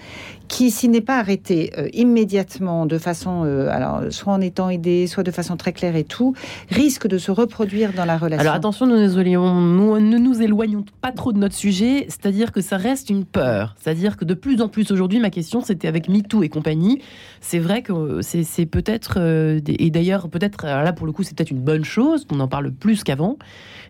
qui, 0.49 0.71
s'il 0.71 0.91
n'est 0.91 1.01
pas 1.01 1.19
arrêté 1.19 1.73
euh, 1.79 1.89
immédiatement, 1.93 2.87
de 2.87 2.99
façon, 2.99 3.45
euh, 3.45 3.69
alors 3.71 4.03
soit 4.11 4.33
en 4.33 4.41
étant 4.41 4.69
aidé, 4.69 5.07
soit 5.07 5.23
de 5.23 5.31
façon 5.31 5.57
très 5.57 5.73
claire 5.73 5.97
et 5.97 6.05
tout, 6.05 6.35
risque 6.71 7.07
de 7.07 7.19
se 7.19 7.31
reproduire 7.31 7.93
dans 7.93 8.05
la 8.05 8.19
relation. 8.19 8.41
Alors 8.41 8.55
attention, 8.55 8.87
nous 8.87 8.97
nous 8.97 10.01
ne 10.01 10.19
nous 10.19 10.43
éloignons 10.43 10.85
pas 11.01 11.13
trop 11.13 11.33
de 11.33 11.39
notre 11.39 11.55
sujet, 11.55 12.07
c'est-à-dire 12.09 12.53
que 12.53 12.61
ça 12.61 12.77
reste 12.77 13.11
une 13.11 13.25
peur. 13.25 13.75
C'est-à-dire 13.81 14.17
que 14.17 14.25
de 14.25 14.35
plus 14.35 14.61
en 14.61 14.69
plus 14.69 14.91
aujourd'hui, 14.91 15.21
ma 15.21 15.31
question 15.31 15.61
c'était 15.61 15.89
avec 15.89 16.09
MeToo 16.09 16.43
et 16.43 16.49
compagnie, 16.49 17.03
c'est 17.41 17.59
vrai 17.59 17.83
que 17.83 18.21
c'est 18.23 18.45
c'est 18.45 18.67
peut-être, 18.67 19.15
euh, 19.19 19.61
et 19.67 19.91
d'ailleurs 19.91 20.29
peut-être, 20.29 20.67
là 20.67 20.93
pour 20.93 21.07
le 21.07 21.13
coup 21.13 21.23
c'est 21.23 21.37
peut-être 21.37 21.51
une 21.51 21.61
bonne 21.63 21.85
chose 21.85 22.25
qu'on 22.25 22.41
en 22.41 22.49
parle 22.49 22.71
plus 22.73 23.05
qu'avant, 23.05 23.39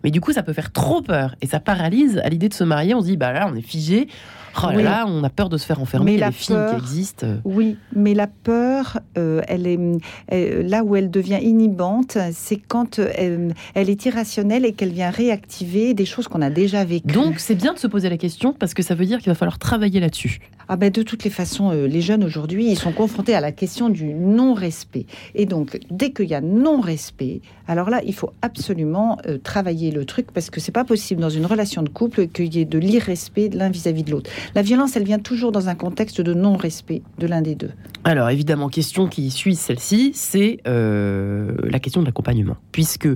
mais 0.05 0.11
du 0.11 0.21
coup 0.21 0.33
ça 0.33 0.43
peut 0.43 0.53
faire 0.53 0.73
trop 0.73 1.03
peur. 1.03 1.35
Et 1.41 1.47
ça 1.47 1.61
paralyse 1.61 2.21
à 2.25 2.29
l'idée 2.29 2.49
de 2.49 2.55
se 2.55 2.65
marier, 2.65 2.95
on 2.95 3.01
se 3.01 3.07
dit 3.07 3.17
bah 3.17 3.33
là 3.33 3.49
on 3.51 3.55
est 3.55 3.63
figé, 3.63 4.09
oh 4.57 4.67
là 4.71 4.77
Oui. 4.77 4.83
là 4.83 5.05
on 5.09 5.23
a 5.25 5.31
peur 5.31 5.49
de 5.49 5.57
se 5.57 5.67
faire 5.67 5.81
enfermer, 5.81 6.13
Mais 6.13 6.19
la 6.19 6.31
films 6.33 6.59
peur- 6.59 6.71
qui 6.71 6.77
existent. 6.83 7.27
Oui, 7.45 7.77
mais 7.95 8.15
la 8.15 8.27
peur, 8.27 8.99
euh, 9.19 9.41
elle 9.49 9.67
est 9.67 9.79
là 10.63 10.85
où 10.85 10.97
elle 10.97 11.11
devient 11.11 11.39
inhibante, 11.43 12.19
c'est 12.33 12.57
quand 12.57 12.99
euh, 12.99 13.09
elle, 13.17 13.55
elle 13.75 13.91
est 13.91 14.05
irrationnelle 14.07 14.65
et 14.65 14.73
qu'elle 14.73 14.93
vient 14.93 15.11
réactiver 15.11 15.95
des 15.95 16.05
choses 16.05 16.29
qu'on 16.29 16.43
a 16.43 16.51
déjà 16.51 16.85
vécues. 16.85 17.13
Donc 17.13 17.39
c'est 17.39 17.55
bien 17.55 17.73
de 17.75 17.79
se 17.79 17.87
poser 17.87 18.09
la 18.09 18.17
question 18.19 18.53
parce 18.53 18.75
que 18.75 18.83
ça 18.83 18.95
veut 18.95 19.07
dire 19.07 19.19
qu'il 19.19 19.31
va 19.31 19.35
falloir 19.35 19.59
travailler 19.59 20.01
là-dessus. 20.01 20.41
Ah 20.69 20.77
ben 20.77 20.91
de 20.91 21.03
toutes 21.03 21.25
les 21.25 21.31
façons, 21.31 21.71
euh, 21.71 21.87
les 21.87 22.01
jeunes 22.01 22.25
aujourd'hui, 22.25 22.71
ils 22.71 22.79
sont 22.79 22.93
confrontés 22.93 23.35
à 23.35 23.41
la 23.41 23.53
question 23.53 23.89
du 23.89 24.15
non-respect. 24.15 25.07
Et 25.35 25.47
donc, 25.47 25.79
dès 25.91 26.13
qu'il 26.13 26.29
y 26.29 26.35
a 26.35 26.41
non-respect, 26.41 27.41
alors 27.69 27.91
là, 27.91 28.01
il 28.05 28.15
faut 28.15 28.31
absolument 28.43 29.19
euh, 29.27 29.39
travailler 29.39 29.91
le 29.91 30.05
truc 30.05 30.33
parce 30.33 30.51
que 30.51 30.61
c'est 30.61 30.73
pas 30.73 30.85
possible 30.85 31.21
dans 31.21 31.31
une 31.31 31.47
relation 31.47 31.83
de 31.83 31.89
couple 31.89 32.29
qu'il 32.29 32.55
y 32.55 32.61
ait 32.61 32.65
de 32.65 32.79
l'irrespect 32.79 33.51
l'un 33.53 33.71
vis-à-vis 33.71 34.03
de 34.03 34.11
l'autre. 34.11 34.31
La 34.55 34.63
violence, 34.63 34.97
elle 34.97 35.05
vient 35.05 35.19
toujours 35.19 35.53
dans 35.53 35.69
un 35.69 35.75
contexte 35.75 36.21
de 36.21 36.35
non-respect 36.35 37.03
de 37.19 37.27
l'un 37.27 37.43
des 37.43 37.55
deux. 37.55 37.71
Alors 38.05 38.29
évidemment, 38.31 38.69
question 38.69 39.07
qui 39.07 39.31
suit 39.31 39.55
celle-ci, 39.55 40.13
c'est 40.15 40.59
euh, 40.67 41.55
la 41.65 41.79
question 41.79 42.01
de 42.01 42.07
l'accompagnement. 42.07 42.57
Puisque 42.73 43.09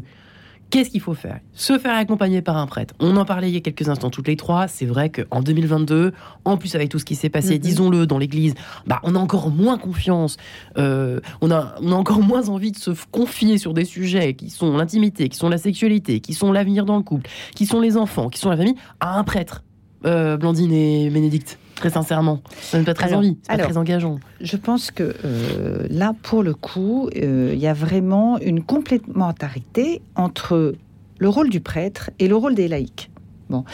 qu'est-ce 0.70 0.90
qu'il 0.90 1.00
faut 1.00 1.14
faire? 1.14 1.40
Se 1.52 1.78
faire 1.78 1.94
accompagner 1.94 2.42
par 2.42 2.56
un 2.56 2.66
prêtre. 2.66 2.94
On 3.00 3.16
en 3.16 3.24
parlait 3.24 3.48
il 3.48 3.54
y 3.54 3.56
a 3.56 3.60
quelques 3.60 3.88
instants 3.88 4.10
toutes 4.10 4.28
les 4.28 4.36
trois. 4.36 4.68
C'est 4.68 4.86
vrai 4.86 5.10
qu'en 5.10 5.40
2022, 5.40 6.12
en 6.44 6.56
plus 6.56 6.74
avec 6.74 6.88
tout 6.88 6.98
ce 6.98 7.04
qui 7.04 7.14
s'est 7.14 7.28
passé, 7.28 7.58
disons-le, 7.58 8.06
dans 8.06 8.18
l'Église, 8.18 8.54
bah, 8.86 9.00
on 9.02 9.14
a 9.14 9.18
encore 9.18 9.50
moins 9.50 9.78
confiance. 9.78 10.36
euh, 10.76 11.20
on, 11.40 11.50
a, 11.50 11.74
on 11.80 11.92
a 11.92 11.94
encore 11.94 12.20
moins 12.20 12.48
envie 12.48 12.72
de 12.72 12.78
se 12.78 12.90
confier 13.10 13.58
sur 13.58 13.74
des 13.74 13.84
sujets 13.84 14.34
qui 14.34 14.50
sont 14.50 14.76
l'intimité, 14.76 15.28
qui 15.28 15.36
sont 15.38 15.48
la 15.48 15.58
sexualité, 15.58 16.20
qui 16.20 16.34
sont 16.34 16.52
l'avenir 16.52 16.84
dans 16.84 16.96
le 16.96 17.02
couple, 17.02 17.28
qui 17.54 17.66
sont 17.66 17.80
les 17.80 17.96
enfants, 17.96 18.28
qui 18.28 18.38
sont 18.38 18.50
la 18.50 18.56
famille, 18.56 18.76
à 19.00 19.18
un 19.18 19.24
prêtre. 19.24 19.62
Euh, 20.04 20.36
Blandine 20.36 20.72
et 20.72 21.10
Bénédicte, 21.10 21.58
très 21.76 21.90
sincèrement, 21.90 22.40
ça 22.60 22.78
donne 22.78 22.84
pas 22.86 22.94
très 22.94 23.06
Alors- 23.06 23.18
envie, 23.20 23.38
c'est 23.42 23.48
pas 23.48 23.54
alors, 23.54 23.66
très 23.68 23.76
engageant. 23.76 24.18
Je 24.40 24.56
pense 24.56 24.90
que 24.90 25.14
euh, 25.24 25.86
là, 25.88 26.14
pour 26.22 26.42
le 26.42 26.54
coup, 26.54 27.08
euh, 27.16 27.50
il 27.54 27.58
y 27.60 27.66
a 27.68 27.72
vraiment 27.74 28.38
une 28.40 28.62
complémentarité 28.64 30.02
entre 30.16 30.74
le 31.18 31.28
rôle 31.28 31.48
du 31.50 31.60
prêtre 31.60 32.10
et 32.18 32.28
le 32.28 32.36
rôle 32.36 32.54
des 32.54 32.66
laïcs. 32.68 33.10
Bon, 33.48 33.64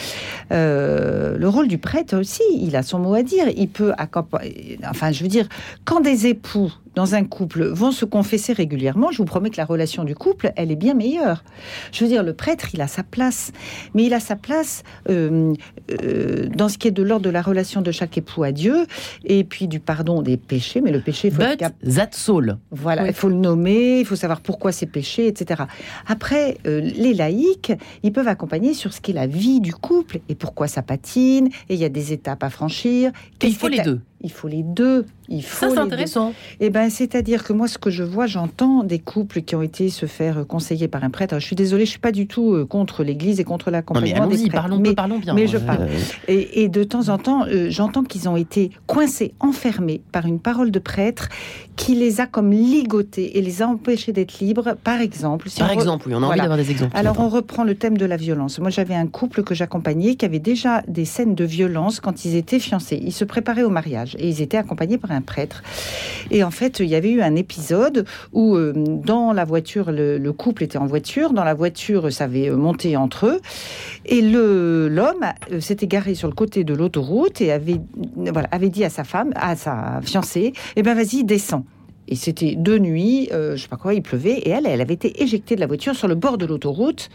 Euh, 0.51 1.39
le 1.39 1.49
rôle 1.49 1.67
du 1.67 1.79
prêtre 1.79 2.15
aussi, 2.19 2.43
il 2.61 2.77
a 2.77 2.83
son 2.83 2.99
mot 2.99 3.15
à 3.15 3.23
dire. 3.23 3.47
Il 3.57 3.69
peut. 3.69 3.93
Enfin, 4.87 5.13
je 5.13 5.23
veux 5.23 5.29
dire, 5.31 5.49
quand 5.87 6.01
des 6.01 6.27
époux 6.27 6.71
dans 6.95 7.15
un 7.15 7.25
couple 7.25 7.65
vont 7.65 7.91
se 7.93 8.05
confesser 8.05 8.53
régulièrement, 8.53 9.11
je 9.11 9.19
vous 9.19 9.25
promets 9.25 9.51
que 9.51 9.57
la 9.57 9.65
relation 9.65 10.05
du 10.05 10.15
couple, 10.15 10.53
elle 10.57 10.71
est 10.71 10.77
bien 10.77 10.95
meilleure. 10.95 11.43
Je 11.93 12.05
veux 12.05 12.11
dire, 12.11 12.23
le 12.23 12.35
prêtre, 12.35 12.69
il 12.75 12.81
a 12.81 12.87
sa 12.87 13.03
place, 13.03 13.53
mais 13.95 14.05
il 14.05 14.15
a 14.15 14.21
sa 14.21 14.37
place 14.37 14.83
euh, 15.09 15.53
euh, 16.03 16.49
dans 16.55 16.69
ce 16.69 16.79
qui 16.79 16.89
est 16.89 16.93
de 16.93 17.03
l'ordre 17.03 17.25
de 17.25 17.31
la 17.31 17.43
relation 17.43 17.81
de 17.83 17.91
chaque 17.93 18.19
époux 18.19 18.43
à 18.43 18.53
Dieu, 18.53 18.87
et 19.25 19.45
puis 19.45 19.69
du 19.69 19.81
pardon 19.81 20.23
des 20.23 20.37
péchés. 20.37 20.81
Mais 20.81 20.91
le 20.91 21.01
péché, 21.01 21.31
faut 21.31 21.41
être 21.43 21.51
But 21.53 21.59
cap- 21.59 21.75
voilà, 22.71 23.07
il 23.09 23.15
faut 23.15 23.29
le 23.29 23.37
nommer, 23.37 24.01
il 24.01 24.07
faut 24.07 24.17
savoir 24.17 24.41
pourquoi 24.41 24.73
c'est 24.73 24.87
péché, 24.87 25.27
etc. 25.27 25.63
Après, 26.07 26.59
euh, 26.67 26.81
les 26.81 27.15
laïcs, 27.15 27.73
ils 28.03 28.13
peuvent 28.13 28.29
accompagner 28.29 28.75
sur 28.75 28.93
ce 28.93 29.01
qu'est 29.01 29.13
la 29.13 29.27
vie 29.27 29.61
du 29.61 29.73
couple 29.75 30.21
et 30.29 30.35
pourquoi 30.35 30.69
ça 30.69 30.83
patine, 30.83 31.49
et 31.69 31.75
il 31.75 31.81
y 31.81 31.85
a 31.85 31.89
des 31.89 32.13
étapes 32.13 32.43
à 32.43 32.51
franchir. 32.51 33.13
Il 33.43 33.55
faut 33.55 33.69
les 33.69 33.79
deux. 33.85 34.01
Il 34.23 34.31
faut 34.33 34.49
les 34.49 34.63
deux. 34.63 35.07
Il 35.29 35.43
faut 35.43 35.67
Ça, 35.67 35.73
c'est 35.73 35.79
intéressant. 35.79 36.33
Eh 36.61 36.71
ben, 36.71 36.91
c'est-à-dire 36.91 37.43
que 37.45 37.53
moi, 37.53 37.67
ce 37.69 37.79
que 37.79 37.91
je 37.91 38.03
vois, 38.03 38.27
j'entends 38.27 38.85
des 38.85 38.99
couples 38.99 39.43
qui 39.43 39.55
ont 39.57 39.63
été 39.63 39.89
se 39.89 40.07
faire 40.07 40.47
conseiller 40.47 40.89
par 40.89 41.03
un 41.05 41.11
prêtre. 41.11 41.33
Alors, 41.35 41.41
je 41.41 41.47
suis 41.47 41.57
désolée, 41.57 41.85
je 41.87 41.91
suis 41.91 41.99
pas 41.99 42.13
du 42.13 42.27
tout 42.27 42.53
euh, 42.55 42.65
contre 42.67 43.03
l'Église 43.05 43.41
et 43.41 43.45
contre 43.45 43.71
l'accompagnement 43.71 44.27
des 44.27 44.37
prêtres. 44.37 44.53
parlons, 44.53 44.79
Mais- 44.79 44.91
peu, 44.91 44.95
parlons 44.95 45.19
bien. 45.19 45.35
mais 45.35 45.47
je 45.47 45.59
parle. 45.59 45.89
et, 46.29 46.63
et 46.63 46.69
de 46.69 46.85
temps 46.85 47.09
en 47.09 47.19
temps, 47.19 47.47
euh, 47.47 47.69
j'entends 47.71 48.03
qu'ils 48.05 48.29
ont 48.29 48.37
été 48.37 48.71
coincés, 48.87 49.35
enfermés 49.41 50.03
par 50.13 50.27
une 50.27 50.39
parole 50.41 50.71
de 50.71 50.79
prêtre 50.79 51.29
qui 51.77 51.95
les 51.95 52.21
a 52.21 52.27
comme 52.27 52.51
ligotés 52.53 53.39
et 53.39 53.43
les 53.43 53.63
a 53.63 53.67
empêchés 53.69 54.13
d'être 54.13 54.39
libres. 54.41 54.75
Par 54.85 55.01
exemple, 55.01 55.49
si 55.49 55.61
Par 55.61 55.71
on 55.71 55.73
re- 55.75 55.75
exemple, 55.75 56.09
oui, 56.09 56.15
on 56.15 56.23
a 56.23 56.27
envie 56.27 56.39
d'avoir 56.39 56.59
des 56.59 56.71
exemples. 56.71 56.97
alors 56.97 57.19
on 57.21 57.29
reprend 57.29 57.65
le 57.65 57.75
thème 57.75 57.97
de 57.97 58.05
la 58.07 58.17
violence. 58.17 58.59
Moi 58.59 58.71
j'avais 58.71 58.95
un 58.95 59.07
couple 59.07 59.43
que 59.43 59.55
j'accompagnais 59.55 60.15
qui 60.17 60.25
avait 60.25 60.39
déjà 60.39 60.83
des 60.89 61.05
scènes 61.07 61.35
de 61.35 61.45
violence 61.45 62.01
quand 62.01 62.25
ils 62.25 62.37
étaient 62.37 62.59
fiancés. 62.59 63.01
Ils 63.03 63.13
se 63.13 63.25
préparaient 63.25 63.63
au 63.63 63.71
mariage 63.71 64.12
et 64.19 64.29
ils 64.29 64.43
étaient 64.43 64.57
accompagnés 64.57 64.99
par 64.99 65.13
un 65.13 65.21
prêtre. 65.21 65.63
Et 66.31 66.45
en 66.45 66.51
fait 66.51 66.81
il 66.81 66.87
y 66.87 66.95
avait 66.95 67.11
eu 67.11 67.23
un 67.23 67.37
épisode 67.37 68.07
où 68.33 68.57
euh, 68.57 68.73
dans 68.75 69.33
la 69.33 69.45
voiture, 69.45 69.93
le, 69.93 70.19
le 70.19 70.33
couple 70.33 70.65
était 70.65 70.79
en 70.79 70.87
voiture, 70.87 71.33
dans 71.33 71.45
la 71.45 71.55
voiture 71.55 72.13
ça 72.13 72.25
avait 72.25 72.49
euh, 72.49 72.57
monté 72.57 72.97
entre 72.97 73.27
eux 73.27 73.41
et 74.07 74.23
l'homme 74.23 75.25
euh, 75.53 75.61
s'était 75.61 75.87
garé 75.87 76.15
sur 76.15 76.29
le 76.29 76.35
côté 76.35 76.65
de 76.65 76.75
l'autoroute 76.75 77.41
et 77.41 77.53
avait 77.53 77.81
voilà 78.17 78.49
avait 78.51 78.69
dit 78.69 78.85
à 78.85 78.91
sa 78.91 79.05
femme, 79.05 79.33
à 79.35 79.57
sa 79.57 80.01
fiancée, 80.03 80.53
eh 80.77 80.83
ben 80.83 80.95
vas-y 80.95 81.25
descends. 81.25 81.65
Et 82.09 82.17
c'était 82.17 82.57
de 82.57 82.79
nuit, 82.79 83.29
euh, 83.33 83.57
je 83.57 83.63
sais 83.63 83.69
pas 83.69 83.77
quoi, 83.77 83.95
il 83.95 84.03
pleuvait, 84.03 84.39
et 84.39 84.51
elle, 84.51 84.67
elle 84.67 84.81
avait 84.81 84.95
été 84.95 85.23
éjectée 85.23 85.55
de 85.55 85.61
la 85.61 85.67
voiture 85.67 85.95
sur 85.95 86.09
le 86.09 86.15
bord 86.15 86.37
de 86.37 86.47
l'autoroute. 86.47 87.09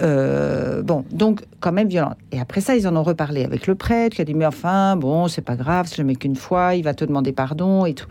Euh, 0.00 0.82
bon, 0.82 1.04
donc 1.10 1.42
quand 1.60 1.72
même 1.72 1.88
violent. 1.88 2.14
Et 2.32 2.40
après 2.40 2.60
ça, 2.60 2.76
ils 2.76 2.86
en 2.86 2.96
ont 2.96 3.02
reparlé 3.02 3.44
avec 3.44 3.66
le 3.66 3.74
prêtre, 3.74 4.16
qui 4.16 4.22
a 4.22 4.24
dit 4.24 4.34
mais 4.34 4.46
enfin, 4.46 4.96
bon, 4.96 5.28
c'est 5.28 5.42
pas 5.42 5.56
grave, 5.56 5.86
c'est 5.88 5.96
jamais 5.96 6.16
qu'une 6.16 6.36
fois, 6.36 6.74
il 6.74 6.84
va 6.84 6.94
te 6.94 7.04
demander 7.04 7.32
pardon 7.32 7.86
et 7.86 7.94
tout. 7.94 8.08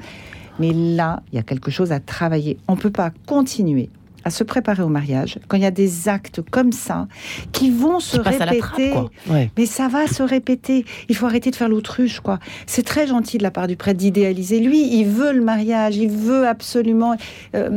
Mais 0.59 0.71
là, 0.73 1.21
il 1.31 1.35
y 1.35 1.39
a 1.39 1.43
quelque 1.43 1.71
chose 1.71 1.91
à 1.91 1.99
travailler. 1.99 2.57
On 2.67 2.75
peut 2.75 2.89
pas 2.89 3.11
continuer 3.27 3.89
à 4.23 4.29
se 4.29 4.43
préparer 4.43 4.83
au 4.83 4.89
mariage 4.89 5.39
quand 5.47 5.55
il 5.55 5.63
y 5.63 5.67
a 5.67 5.71
des 5.71 6.09
actes 6.09 6.41
comme 6.51 6.73
ça 6.73 7.07
qui 7.53 7.69
vont 7.69 8.01
se 8.01 8.17
trappe, 8.17 8.39
répéter. 8.39 8.93
Ouais. 9.29 9.49
Mais 9.57 9.65
ça 9.65 9.88
va 9.88 10.05
se 10.07 10.21
répéter. 10.21 10.83
Il 11.07 11.15
faut 11.15 11.27
arrêter 11.27 11.49
de 11.49 11.55
faire 11.55 11.69
l'autruche, 11.69 12.19
quoi. 12.19 12.39
C'est 12.65 12.83
très 12.83 13.07
gentil 13.07 13.38
de 13.38 13.43
la 13.43 13.51
part 13.51 13.67
du 13.67 13.77
prêtre 13.77 13.99
d'idéaliser. 13.99 14.59
Lui, 14.59 14.99
il 14.99 15.05
veut 15.05 15.31
le 15.31 15.41
mariage, 15.41 15.95
il 15.95 16.09
veut 16.09 16.45
absolument. 16.45 17.15
euh, 17.55 17.69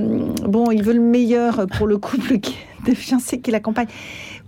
bon, 0.45 0.73
il 0.73 0.83
veut 0.83 0.95
le 0.95 1.01
meilleur 1.01 1.67
pour 1.77 1.87
le 1.87 1.99
couple 1.99 2.39
qui, 2.39 2.57
de 2.87 2.95
fiancés 2.95 3.41
qui 3.41 3.51
l'accompagne. 3.51 3.89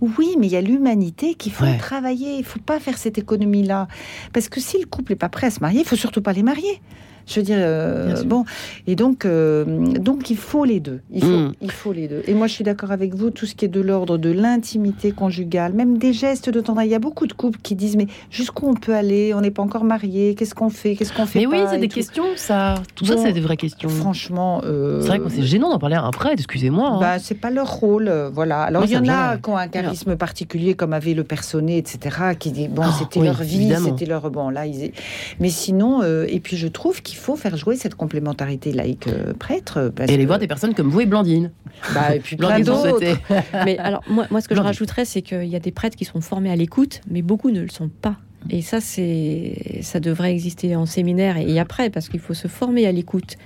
Oui, 0.01 0.35
mais 0.39 0.47
il 0.47 0.51
y 0.53 0.55
a 0.57 0.61
l'humanité 0.61 1.35
qu'il 1.35 1.51
faut 1.51 1.63
Ouais. 1.65 1.77
travailler. 1.77 2.37
Il 2.37 2.43
faut 2.43 2.59
pas 2.59 2.79
faire 2.79 2.97
cette 2.97 3.17
économie-là. 3.17 3.87
Parce 4.33 4.49
que 4.49 4.59
si 4.59 4.77
le 4.79 4.85
couple 4.85 5.13
est 5.13 5.17
pas 5.17 5.29
prêt 5.29 5.47
à 5.47 5.51
se 5.51 5.59
marier, 5.59 5.81
il 5.81 5.85
faut 5.87 5.95
surtout 5.95 6.21
pas 6.21 6.33
les 6.33 6.43
marier. 6.43 6.81
Je 7.25 7.39
veux 7.39 7.45
dire, 7.45 7.57
euh, 7.59 8.23
bon, 8.25 8.43
et 8.87 8.95
donc, 8.95 9.25
euh, 9.25 9.63
donc 9.65 10.29
il 10.29 10.37
faut 10.37 10.65
les 10.65 10.79
deux. 10.79 10.99
Il 11.11 11.21
faut, 11.23 11.27
Mm. 11.27 11.53
il 11.61 11.71
faut 11.71 11.93
les 11.93 12.07
deux. 12.07 12.21
Et 12.27 12.33
moi, 12.33 12.47
je 12.47 12.53
suis 12.53 12.63
d'accord 12.63 12.91
avec 12.91 13.15
vous. 13.15 13.29
Tout 13.29 13.45
ce 13.45 13.55
qui 13.55 13.65
est 13.65 13.69
de 13.69 13.81
l'ordre 13.81 14.17
de 14.17 14.29
l'intimité 14.31 15.11
conjugale, 15.11 15.73
même 15.73 15.97
des 15.97 16.13
gestes 16.13 16.49
de 16.49 16.59
tendresse. 16.61 16.87
Il 16.87 16.91
y 16.91 16.95
a 16.95 16.99
beaucoup 16.99 17.27
de 17.27 17.33
couples 17.33 17.59
qui 17.63 17.75
disent 17.75 17.95
mais 17.95 18.07
jusqu'où 18.29 18.67
on 18.67 18.73
peut 18.73 18.93
aller? 18.93 19.33
On 19.33 19.41
n'est 19.41 19.51
pas 19.51 19.63
encore 19.63 19.83
marié. 19.83 20.35
Qu'est-ce 20.35 20.53
qu'on 20.55 20.69
fait? 20.69 20.95
Qu'est-ce 20.95 21.13
qu'on 21.13 21.25
fait 21.25 21.39
Mais 21.39 21.45
oui, 21.47 21.59
c'est 21.69 21.77
des 21.79 21.87
tout. 21.87 21.95
questions, 21.95 22.25
ça. 22.35 22.75
Tout 22.95 23.05
ça, 23.05 23.15
c'est 23.17 23.31
des 23.33 23.41
vraies 23.41 23.57
questions. 23.57 23.89
Franchement, 23.89 24.61
euh, 24.65 25.01
C'est 25.01 25.07
vrai 25.07 25.19
que 25.19 25.29
c'est 25.29 25.43
gênant 25.43 25.69
d'en 25.69 25.79
parler 25.79 25.95
à 25.95 26.03
un 26.03 26.11
prêtre, 26.11 26.35
excusez-moi. 26.37 26.89
hein. 26.93 26.99
bah, 26.99 27.19
c'est 27.19 27.35
pas 27.35 27.49
leur 27.51 27.71
rôle, 27.71 28.11
voilà. 28.33 28.61
Alors 28.63 28.81
Moi, 28.81 28.89
il 28.89 28.93
y 28.93 28.97
en 28.97 29.07
a 29.13 29.37
qui 29.37 29.49
ont 29.49 29.57
un 29.57 29.67
charisme 29.67 30.15
particulier, 30.15 30.73
comme 30.75 30.93
avait 30.93 31.13
le 31.13 31.23
personné, 31.23 31.77
etc., 31.77 32.17
qui 32.37 32.51
dit 32.51 32.67
bon, 32.67 32.83
Oh, 32.85 32.91
c'était 32.99 33.19
oui, 33.19 33.25
leur 33.27 33.41
vie, 33.41 33.73
c'était 33.83 34.05
leur 34.05 34.29
bon 34.29 34.49
là. 34.49 34.65
Ils... 34.65 34.91
Mais 35.39 35.49
sinon, 35.49 36.01
euh, 36.03 36.25
et 36.27 36.39
puis 36.39 36.57
je 36.57 36.67
trouve 36.67 37.01
qu'il 37.01 37.12
faut 37.15 37.35
faire 37.35 37.55
jouer 37.57 37.75
cette 37.75 37.95
complémentarité 37.95 38.71
laïque 38.71 39.07
euh, 39.07 39.33
prêtre. 39.33 39.91
parce 39.95 40.09
Et 40.09 40.13
aller 40.13 40.23
que- 40.23 40.27
voir 40.27 40.39
des 40.39 40.47
personnes 40.47 40.73
comme 40.73 40.89
vous 40.89 41.01
et 41.01 41.05
Blandine. 41.05 41.51
bah, 41.93 42.15
et 42.15 42.19
puis 42.19 42.35
plein 42.37 42.59
Blandine, 42.59 42.73
vous 42.73 42.89
d'autres. 42.99 43.17
Mais 43.65 43.77
alors, 43.77 44.01
moi, 44.09 44.25
moi 44.31 44.41
ce 44.41 44.47
que 44.47 44.55
je 44.55 44.61
rajouterais, 44.61 45.05
c'est 45.05 45.21
qu'il 45.21 45.45
y 45.45 45.55
a 45.55 45.59
des 45.59 45.71
prêtres 45.71 45.95
qui 45.97 46.05
sont 46.05 46.21
formés 46.21 46.51
à 46.51 46.55
l'écoute, 46.55 47.01
mais 47.09 47.21
beaucoup 47.21 47.51
ne 47.51 47.61
le 47.61 47.69
sont 47.69 47.89
pas. 47.89 48.15
Et 48.49 48.61
ça, 48.61 48.81
c'est, 48.81 49.79
ça 49.81 49.99
devrait 50.01 50.31
exister 50.33 50.75
en 50.75 50.85
séminaire 50.85 51.37
et 51.37 51.59
après, 51.59 51.89
parce 51.89 52.09
qu'il 52.09 52.19
faut 52.19 52.33
se 52.33 52.47
former 52.49 52.85
à 52.85 52.91
l'écoute. 52.91 53.37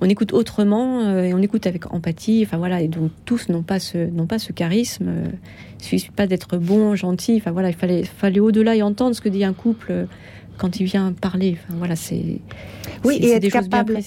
On 0.00 0.08
écoute 0.08 0.32
autrement 0.32 1.02
euh, 1.02 1.22
et 1.22 1.32
on 1.34 1.38
écoute 1.38 1.64
avec 1.68 1.92
empathie. 1.94 2.42
Enfin 2.44 2.56
voilà, 2.58 2.80
et 2.82 2.88
donc 2.88 3.12
tous 3.24 3.48
n'ont 3.50 3.62
pas 3.62 3.78
ce, 3.78 3.98
n'ont 3.98 4.26
pas 4.26 4.40
ce 4.40 4.50
charisme. 4.50 5.06
euh, 5.08 5.24
Il 5.78 5.84
suffit 5.84 6.10
pas 6.10 6.26
d'être 6.26 6.56
bon, 6.56 6.96
gentil. 6.96 7.36
Enfin 7.36 7.52
voilà, 7.52 7.68
il 7.68 7.76
fallait, 7.76 8.02
fallait 8.02 8.40
au-delà 8.40 8.74
et 8.74 8.82
entendre 8.82 9.14
ce 9.14 9.20
que 9.20 9.28
dit 9.28 9.44
un 9.44 9.52
couple 9.52 9.86
euh, 9.92 10.04
quand 10.58 10.78
il 10.80 10.84
vient 10.84 11.12
parler. 11.12 11.56
Enfin 11.66 11.74
voilà, 11.78 11.96
c'est, 11.96 12.40
Oui, 13.04 13.16
et 13.20 13.30
être 13.32 13.42
des 13.42 13.50
capable-. 13.50 13.98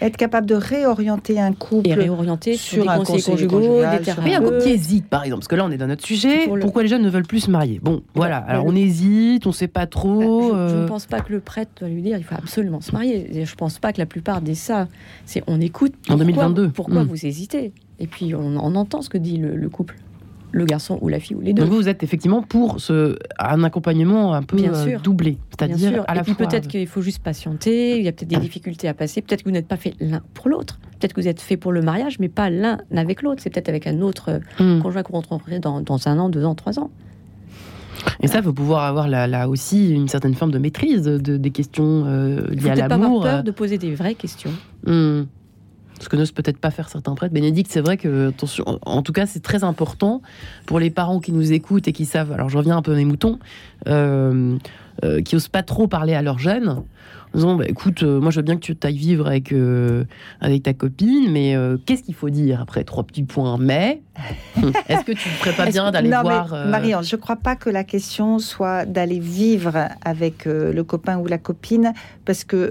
Être 0.00 0.16
capable 0.16 0.46
de 0.46 0.54
réorienter 0.54 1.40
un 1.40 1.52
couple. 1.52 1.88
Et 1.88 1.94
réorienter 1.94 2.56
sur, 2.56 2.82
sur 2.82 2.82
des 2.84 2.88
un 2.88 2.98
conjugaux, 3.04 3.58
conjugal, 3.60 3.98
des 3.98 4.04
sur- 4.10 4.22
un 4.22 4.40
couple 4.40 4.58
qui 4.62 4.70
hésite, 4.70 5.06
par 5.08 5.24
exemple, 5.24 5.40
parce 5.40 5.48
que 5.48 5.56
là, 5.56 5.64
on 5.64 5.70
est 5.70 5.76
dans 5.76 5.86
notre 5.86 6.04
sujet. 6.04 6.44
Pour 6.46 6.56
le- 6.56 6.62
Pourquoi 6.62 6.82
les 6.82 6.88
jeunes 6.88 7.02
ne 7.02 7.10
veulent 7.10 7.26
plus 7.26 7.40
se 7.40 7.50
marier? 7.50 7.80
Bon, 7.82 8.02
voilà. 8.14 8.40
bah, 8.40 8.46
Alors, 8.48 8.64
le- 8.64 8.70
on 8.70 8.76
hésite, 8.76 9.46
on 9.46 9.52
sait 9.52 9.68
pas 9.68 9.86
trop. 9.86 10.50
Bah, 10.52 10.68
je, 10.68 10.70
je 10.72 10.74
euh, 10.76 10.82
ne 10.82 10.88
pense 10.88 11.06
pas 11.06 11.20
que 11.20 11.32
le 11.32 11.40
prêtre 11.40 11.70
doit 11.80 11.88
lui 11.88 12.02
dire 12.02 12.16
il 12.18 12.24
faut 12.24 12.34
absolument 12.36 12.80
se 12.80 12.92
marier. 12.92 13.44
Je 13.44 13.54
pense 13.54 13.78
pas 13.78 13.92
que 13.92 13.98
la 13.98 14.06
plupart 14.06 14.40
disent 14.40 14.58
ça. 14.60 14.88
C'est 15.26 15.42
on 15.46 15.60
écoute. 15.60 15.94
En 16.08 16.16
pourquoi- 16.16 16.24
2022. 16.24 16.68
Pourquoi 16.70 17.02
Mm. 17.04 17.08
vous 17.08 17.26
hésitez 17.26 17.72
Et 17.98 18.06
puis 18.06 18.34
on, 18.34 18.40
on 18.58 18.74
entend 18.76 19.02
ce 19.02 19.08
que 19.08 19.18
dit 19.18 19.36
le, 19.38 19.54
le 19.56 19.68
couple, 19.68 19.96
le 20.54 20.64
garçon 20.64 20.98
ou 21.02 21.08
la 21.08 21.18
fille 21.20 21.36
ou 21.36 21.40
les 21.40 21.52
deux. 21.52 21.64
Donc 21.64 21.72
vous, 21.72 21.88
êtes 21.88 22.02
effectivement 22.02 22.42
pour 22.42 22.80
ce, 22.80 23.16
un 23.38 23.64
accompagnement 23.64 24.34
un 24.34 24.42
peu 24.42 24.56
Bien 24.56 24.72
euh, 24.72 24.84
sûr. 24.86 25.00
doublé, 25.00 25.32
Bien 25.32 25.40
c'est-à-dire 25.50 25.90
sûr. 25.94 26.04
à 26.06 26.14
la 26.14 26.20
Et 26.20 26.24
puis 26.24 26.34
peut-être 26.34 26.68
qu'il 26.68 26.86
faut 26.86 27.02
juste 27.02 27.22
patienter. 27.22 27.98
Il 27.98 28.04
y 28.04 28.08
a 28.08 28.12
peut-être 28.12 28.28
des 28.30 28.36
difficultés 28.36 28.88
à 28.88 28.94
passer. 28.94 29.20
Peut-être 29.20 29.42
que 29.42 29.48
vous 29.48 29.54
n'êtes 29.54 29.68
pas 29.68 29.76
fait 29.76 29.94
l'un 30.00 30.20
pour 30.32 30.48
l'autre. 30.48 30.78
Peut-être 31.00 31.12
que 31.12 31.20
vous 31.20 31.28
êtes 31.28 31.40
fait 31.40 31.56
pour 31.56 31.72
le 31.72 31.82
mariage, 31.82 32.18
mais 32.20 32.28
pas 32.28 32.50
l'un 32.50 32.78
avec 32.96 33.22
l'autre. 33.22 33.42
C'est 33.42 33.50
peut-être 33.50 33.68
avec 33.68 33.86
un 33.86 34.00
autre 34.00 34.30
euh, 34.30 34.38
Hmm. 34.58 34.80
conjoint 34.80 35.02
que 35.02 35.08
vous 35.08 35.14
rencontrerez 35.16 35.58
dans, 35.58 35.80
dans 35.80 36.06
un 36.08 36.18
an, 36.18 36.28
deux 36.28 36.44
ans, 36.44 36.54
trois 36.54 36.78
ans. 36.78 36.90
Et 38.20 38.26
ça, 38.28 38.38
il 38.38 38.44
faut 38.44 38.52
pouvoir 38.52 38.84
avoir 38.84 39.08
là, 39.08 39.26
là 39.26 39.48
aussi 39.48 39.90
une 39.90 40.08
certaine 40.08 40.34
forme 40.34 40.50
de 40.50 40.58
maîtrise 40.58 41.02
de, 41.02 41.36
des 41.36 41.50
questions 41.50 42.04
euh, 42.06 42.46
faut 42.46 42.50
liées 42.54 42.70
à 42.70 42.74
peut-être 42.74 42.88
pas 42.88 42.94
avoir 42.94 43.00
l'amour. 43.00 43.22
peur 43.22 43.42
de 43.42 43.50
poser 43.50 43.78
des 43.78 43.94
vraies 43.94 44.14
questions. 44.14 44.52
Hmm. 44.86 45.22
Ce 46.00 46.08
que 46.08 46.16
n'osent 46.16 46.32
peut-être 46.32 46.58
pas 46.58 46.70
faire 46.70 46.88
certains 46.88 47.14
prêtres. 47.14 47.32
Bénédicte, 47.32 47.70
c'est 47.72 47.80
vrai 47.80 47.96
que, 47.96 48.28
attention, 48.28 48.80
en 48.82 49.02
tout 49.02 49.12
cas, 49.12 49.26
c'est 49.26 49.42
très 49.42 49.64
important 49.64 50.22
pour 50.66 50.78
les 50.78 50.90
parents 50.90 51.20
qui 51.20 51.32
nous 51.32 51.52
écoutent 51.52 51.88
et 51.88 51.92
qui 51.92 52.04
savent, 52.04 52.32
alors 52.32 52.48
je 52.48 52.58
reviens 52.58 52.76
un 52.76 52.82
peu 52.82 52.92
à 52.92 52.96
mes 52.96 53.04
moutons, 53.04 53.38
euh, 53.86 54.56
euh, 55.02 55.22
qui 55.22 55.34
osent 55.34 55.48
pas 55.48 55.62
trop 55.62 55.88
parler 55.88 56.14
à 56.14 56.22
leurs 56.22 56.38
jeunes, 56.38 56.68
en 56.68 57.36
disant, 57.36 57.56
bah, 57.56 57.64
écoute, 57.66 58.04
euh, 58.04 58.20
moi 58.20 58.30
je 58.30 58.36
veux 58.36 58.42
bien 58.44 58.56
que 58.56 58.60
tu 58.60 58.76
ailles 58.84 58.96
vivre 58.96 59.26
avec, 59.26 59.52
euh, 59.52 60.04
avec 60.40 60.62
ta 60.62 60.72
copine, 60.72 61.32
mais 61.32 61.56
qu'est-ce 61.84 62.04
qu'il 62.04 62.14
faut 62.14 62.30
dire 62.30 62.60
après 62.60 62.84
trois 62.84 63.02
petits 63.02 63.24
points 63.24 63.56
Mais, 63.58 64.02
est-ce 64.88 65.04
que 65.04 65.12
tu 65.12 65.28
ne 65.28 65.34
ferais 65.34 65.52
pas 65.52 65.66
bien 65.66 65.90
d'aller 65.90 66.10
voir... 66.10 66.54
Marianne, 66.66 67.02
je 67.02 67.16
ne 67.16 67.20
crois 67.20 67.36
pas 67.36 67.56
que 67.56 67.70
la 67.70 67.82
question 67.82 68.38
soit 68.38 68.84
d'aller 68.84 69.18
vivre 69.18 69.88
avec 70.04 70.44
le 70.44 70.82
copain 70.82 71.18
ou 71.18 71.26
la 71.26 71.38
copine, 71.38 71.92
parce 72.24 72.44
que. 72.44 72.70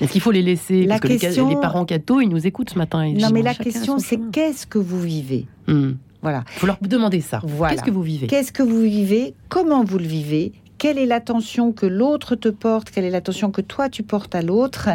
Est-ce 0.00 0.12
qu'il 0.12 0.20
faut 0.20 0.32
les 0.32 0.42
laisser? 0.42 0.82
La 0.82 0.94
Parce 0.94 1.00
que 1.02 1.08
les 1.08 1.18
question- 1.18 1.60
parents 1.60 1.84
cathos, 1.84 2.20
ils 2.20 2.28
nous 2.28 2.46
écoutent 2.46 2.70
ce 2.70 2.78
matin. 2.78 3.12
non, 3.12 3.30
mais 3.32 3.42
la 3.42 3.54
question, 3.54 3.98
c'est 3.98 4.18
qu'est-ce 4.32 4.66
que 4.66 4.78
vous 4.78 5.00
vivez? 5.00 5.46
Hmm. 5.68 5.92
Voilà. 6.22 6.44
faut 6.46 6.66
leur 6.66 6.78
demander 6.80 7.20
ça. 7.20 7.40
Voilà. 7.44 7.74
Qu'est-ce 7.74 7.84
que 7.84 7.90
vous 7.90 8.02
vivez? 8.02 8.26
Qu'est-ce 8.28 8.52
que 8.52 8.62
vous 8.62 8.80
vivez? 8.82 9.34
Comment 9.48 9.84
vous 9.84 9.98
le 9.98 10.06
vivez? 10.06 10.52
Quelle 10.82 10.98
est 10.98 11.06
l'attention 11.06 11.70
que 11.70 11.86
l'autre 11.86 12.34
te 12.34 12.48
porte, 12.48 12.90
quelle 12.90 13.04
est 13.04 13.10
l'attention 13.10 13.52
que 13.52 13.60
toi 13.60 13.88
tu 13.88 14.02
portes 14.02 14.34
à 14.34 14.42
l'autre, 14.42 14.88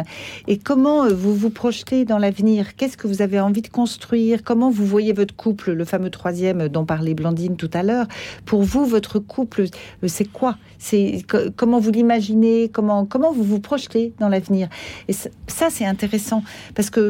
et 0.46 0.58
comment 0.58 1.06
euh, 1.06 1.14
vous 1.14 1.34
vous 1.34 1.48
projetez 1.48 2.04
dans 2.04 2.18
l'avenir? 2.18 2.76
Qu'est-ce 2.76 2.98
que 2.98 3.08
vous 3.08 3.22
avez 3.22 3.40
envie 3.40 3.62
de 3.62 3.68
construire? 3.68 4.44
Comment 4.44 4.68
vous 4.68 4.84
voyez 4.84 5.14
votre 5.14 5.34
couple, 5.34 5.72
le 5.72 5.86
fameux 5.86 6.10
troisième 6.10 6.68
dont 6.68 6.84
parlait 6.84 7.14
Blandine 7.14 7.56
tout 7.56 7.70
à 7.72 7.82
l'heure? 7.82 8.06
Pour 8.44 8.64
vous, 8.64 8.84
votre 8.84 9.18
couple, 9.18 9.62
euh, 9.62 10.08
c'est 10.08 10.30
quoi? 10.30 10.58
C'est 10.78 11.22
co- 11.26 11.50
comment 11.56 11.80
vous 11.80 11.90
l'imaginez? 11.90 12.68
Comment 12.68 13.06
comment 13.06 13.32
vous 13.32 13.42
vous 13.42 13.58
projetez 13.58 14.12
dans 14.20 14.28
l'avenir? 14.28 14.68
Et 15.08 15.14
ça, 15.14 15.70
c'est 15.70 15.86
intéressant 15.86 16.42
parce 16.74 16.90
que 16.90 17.00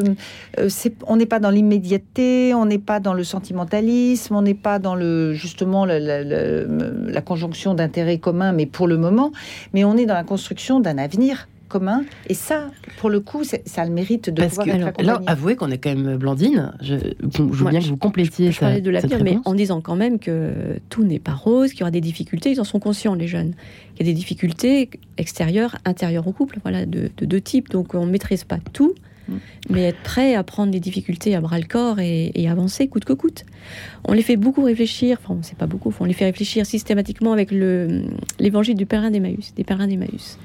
euh, 0.57 0.69
c'est, 0.69 0.93
on 1.05 1.17
n'est 1.17 1.25
pas 1.25 1.41
dans 1.41 1.49
l'immédiateté, 1.49 2.53
on 2.53 2.65
n'est 2.65 2.79
pas 2.79 3.01
dans 3.01 3.13
le 3.13 3.25
sentimentalisme, 3.25 4.35
on 4.35 4.41
n'est 4.41 4.53
pas 4.53 4.79
dans 4.79 4.95
le 4.95 5.33
justement 5.33 5.83
la- 5.83 5.99
la 5.99 7.21
conjonction 7.21 7.73
d'intérêts 7.73 8.19
communs, 8.19 8.53
mais 8.53 8.68
pour 8.71 8.87
le 8.87 8.97
moment, 8.97 9.31
mais 9.73 9.83
on 9.83 9.95
est 9.97 10.05
dans 10.05 10.13
la 10.13 10.23
construction 10.23 10.79
d'un 10.79 10.97
avenir 10.97 11.47
commun. 11.67 12.01
Et 12.27 12.33
ça, 12.33 12.71
pour 12.97 13.11
le 13.11 13.19
coup, 13.19 13.43
ça 13.43 13.57
a 13.77 13.85
le 13.85 13.91
mérite 13.91 14.31
de 14.31 14.41
Parce 14.41 14.55
pouvoir 14.55 14.65
que, 14.65 14.71
être 14.71 14.79
là, 14.81 14.87
accompagné. 15.13 15.27
avouez 15.27 15.55
qu'on 15.55 15.69
est 15.69 15.77
quand 15.77 15.93
même 15.95 16.17
Blandine. 16.17 16.71
Je, 16.81 16.95
je 16.95 17.41
veux 17.43 17.69
bien 17.69 17.79
que 17.79 17.85
vous 17.85 17.95
complétiez 17.95 18.51
Je 18.51 18.59
parlais 18.59 18.77
sa- 18.77 18.81
de 18.81 18.89
l'avenir, 18.89 19.23
mais 19.23 19.37
en 19.45 19.53
disant 19.53 19.79
quand 19.79 19.95
même 19.95 20.17
que 20.17 20.51
tout 20.89 21.03
n'est 21.03 21.19
pas 21.19 21.33
rose, 21.35 21.69
qu'il 21.71 21.81
y 21.81 21.83
aura 21.83 21.91
des 21.91 22.01
difficultés. 22.01 22.49
Ils 22.49 22.59
en 22.59 22.63
sont 22.63 22.79
conscients, 22.79 23.13
les 23.13 23.27
jeunes. 23.27 23.53
Il 23.93 23.99
y 24.07 24.09
a 24.09 24.11
des 24.11 24.15
difficultés 24.17 24.89
extérieures, 25.19 25.77
intérieures 25.85 26.27
au 26.27 26.31
couple, 26.31 26.57
voilà, 26.63 26.87
de, 26.87 27.11
de 27.15 27.25
deux 27.25 27.41
types. 27.41 27.69
Donc 27.69 27.93
on 27.93 28.03
ne 28.07 28.11
maîtrise 28.11 28.45
pas 28.45 28.57
tout, 28.73 28.95
Mais 29.69 29.83
être 29.83 30.01
prêt 30.03 30.35
à 30.35 30.43
prendre 30.43 30.71
les 30.71 30.79
difficultés 30.79 31.35
à 31.35 31.41
bras 31.41 31.59
le 31.59 31.65
corps 31.65 31.99
et, 31.99 32.31
et 32.35 32.49
avancer 32.49 32.87
coûte 32.87 33.05
que 33.05 33.13
coûte. 33.13 33.45
On 34.07 34.13
les 34.13 34.21
fait 34.21 34.37
beaucoup 34.37 34.63
réfléchir, 34.63 35.17
enfin, 35.23 35.39
c'est 35.41 35.57
pas 35.57 35.67
beaucoup, 35.67 35.93
on 35.99 36.05
les 36.05 36.13
fait 36.13 36.25
réfléchir 36.25 36.65
systématiquement 36.65 37.33
avec 37.33 37.51
le- 37.51 38.03
l'évangile 38.39 38.75
du 38.75 38.85
pèlerin 38.85 39.11
d'Emmaüs, 39.11 39.53
des 39.55 39.63
pèlerins 39.63 39.87
d'Emmaüs. 39.87 40.37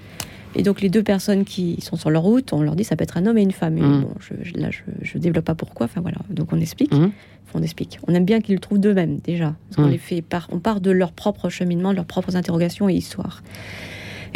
Et 0.56 0.62
donc 0.62 0.80
les 0.80 0.88
deux 0.88 1.02
personnes 1.02 1.44
qui 1.44 1.80
sont 1.80 1.96
sur 1.96 2.10
leur 2.10 2.22
route, 2.22 2.52
on 2.52 2.62
leur 2.62 2.76
dit 2.76 2.84
ça 2.84 2.94
peut 2.94 3.02
être 3.02 3.16
un 3.16 3.26
homme 3.26 3.38
et 3.38 3.42
une 3.42 3.50
femme. 3.52 3.76
Et 3.76 3.80
Mm. 3.82 4.02
bon, 4.02 4.10
je, 4.20 4.34
je- 4.42 4.54
là, 4.60 4.68
je, 4.70 5.16
ne 5.18 5.20
développe 5.22 5.44
pas 5.44 5.56
pourquoi. 5.56 5.86
Enfin 5.86 6.00
voilà, 6.00 6.18
donc 6.30 6.52
on 6.52 6.60
explique. 6.60 6.92
Mhm. 6.92 7.10
On 7.56 7.62
explique. 7.62 7.98
On 8.08 8.14
aime 8.14 8.24
bien 8.24 8.40
qu'ils 8.40 8.54
le 8.56 8.60
trouvent 8.60 8.80
d'eux-mêmes 8.80 9.18
déjà. 9.22 9.54
Parce 9.68 9.76
qu'on 9.76 9.88
Mm. 9.88 9.92
les 9.92 9.98
fait 9.98 10.22
par, 10.22 10.48
on 10.52 10.58
part 10.58 10.80
de 10.80 10.90
leur 10.90 11.12
propre 11.12 11.48
cheminement, 11.50 11.90
de 11.90 11.96
leurs 11.96 12.04
propres 12.04 12.34
interrogations 12.36 12.88
et 12.88 12.94
histoires. 12.94 13.42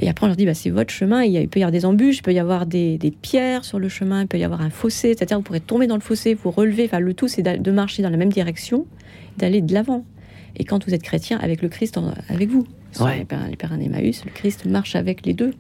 Et 0.01 0.09
après, 0.09 0.25
on 0.25 0.29
leur 0.29 0.37
dit, 0.37 0.47
bah, 0.47 0.55
c'est 0.55 0.71
votre 0.71 0.93
chemin. 0.93 1.23
Il, 1.25 1.33
y 1.33 1.37
a- 1.39 1.41
il 1.41 1.49
peut 1.49 1.59
y 1.61 1.63
avoir 1.63 1.73
des 1.73 1.85
embûches, 1.85 2.19
il 2.19 2.23
peut 2.23 2.33
y 2.33 2.39
avoir 2.39 2.67
des, 2.67 2.99
des 2.99 3.11
pierres 3.11 3.65
sur 3.65 3.79
le 3.79 3.89
chemin, 3.89 4.23
il 4.23 4.29
peut 4.29 4.39
y 4.39 4.45
avoir 4.45 4.61
un 4.63 4.71
fossé. 4.71 5.09
C'est-à-dire, 5.17 5.39
vous 5.39 5.43
pourrez 5.43 5.61
tomber 5.61 5.87
dans 5.87 5.97
le 5.97 6.01
fossé, 6.01 6.35
vous 6.35 6.51
relever. 6.51 6.85
Enfin, 6.85 7.01
le 7.01 7.15
tout, 7.15 7.29
c'est 7.29 7.43
de 7.43 7.71
marcher 7.73 8.03
dans 8.03 8.11
la 8.11 8.17
même 8.17 8.33
direction, 8.33 8.87
d'aller 9.39 9.61
de 9.61 9.73
l'avant. 9.75 10.05
Et 10.57 10.65
quand 10.65 10.85
vous 10.87 10.95
êtes 10.95 11.03
chrétien, 11.03 11.39
avec 11.41 11.63
le 11.63 11.69
Christ 11.69 11.99
en- 11.99 12.13
avec 12.29 12.49
vous. 12.49 12.67
Ouais. 13.01 13.19
les, 13.19 13.25
pères- 13.25 13.47
les 13.49 13.57
pères 13.57 13.77
d'Emmaüs, 13.77 14.25
le 14.25 14.31
Christ 14.31 14.65
marche 14.67 14.97
avec 14.97 15.27
les 15.27 15.35
deux. 15.35 15.53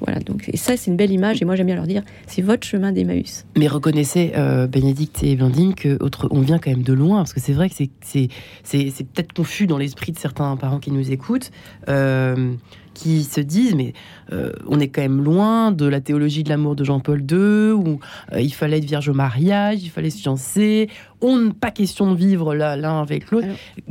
Voilà, 0.00 0.18
donc, 0.18 0.48
et 0.50 0.56
ça, 0.56 0.78
c'est 0.78 0.90
une 0.90 0.96
belle 0.96 1.10
image. 1.12 1.42
Et 1.42 1.44
moi, 1.44 1.56
j'aime 1.56 1.66
bien 1.66 1.74
leur 1.76 1.86
dire, 1.86 2.02
c'est 2.26 2.40
votre 2.40 2.66
chemin 2.66 2.90
d'Emmaüs. 2.90 3.44
Mais 3.58 3.68
reconnaissez, 3.68 4.32
euh, 4.34 4.66
Bénédicte 4.66 5.22
et 5.22 5.36
Blandine, 5.36 5.74
que 5.74 6.02
autre, 6.02 6.26
on 6.30 6.40
vient 6.40 6.58
quand 6.58 6.70
même 6.70 6.82
de 6.82 6.94
loin, 6.94 7.18
parce 7.18 7.34
que 7.34 7.40
c'est 7.40 7.52
vrai 7.52 7.68
que 7.68 7.74
c'est 7.76 9.04
peut-être 9.04 9.34
confus 9.34 9.66
dans 9.66 9.76
l'esprit 9.76 10.12
de 10.12 10.18
certains 10.18 10.56
parents 10.56 10.78
qui 10.78 10.90
nous 10.90 11.12
écoutent, 11.12 11.50
euh, 11.88 12.54
qui 13.02 13.24
se 13.24 13.40
disent, 13.40 13.74
mais 13.74 13.92
euh, 14.32 14.52
on 14.68 14.78
est 14.80 14.88
quand 14.88 15.00
même 15.00 15.22
loin 15.22 15.72
de 15.72 15.86
la 15.86 16.00
théologie 16.00 16.42
de 16.44 16.48
l'amour 16.50 16.76
de 16.76 16.84
Jean-Paul 16.84 17.20
II, 17.20 17.72
où 17.72 17.98
euh, 18.32 18.40
il 18.40 18.52
fallait 18.52 18.78
être 18.78 18.84
vierge 18.84 19.08
au 19.08 19.14
mariage, 19.14 19.82
il 19.82 19.88
fallait 19.90 20.10
se 20.10 20.18
fiancer, 20.18 20.88
on 21.20 21.36
n'a 21.38 21.52
pas 21.58 21.70
question 21.70 22.10
de 22.12 22.16
vivre 22.16 22.54
l'un 22.54 23.00
avec 23.00 23.30
l'autre. 23.30 23.46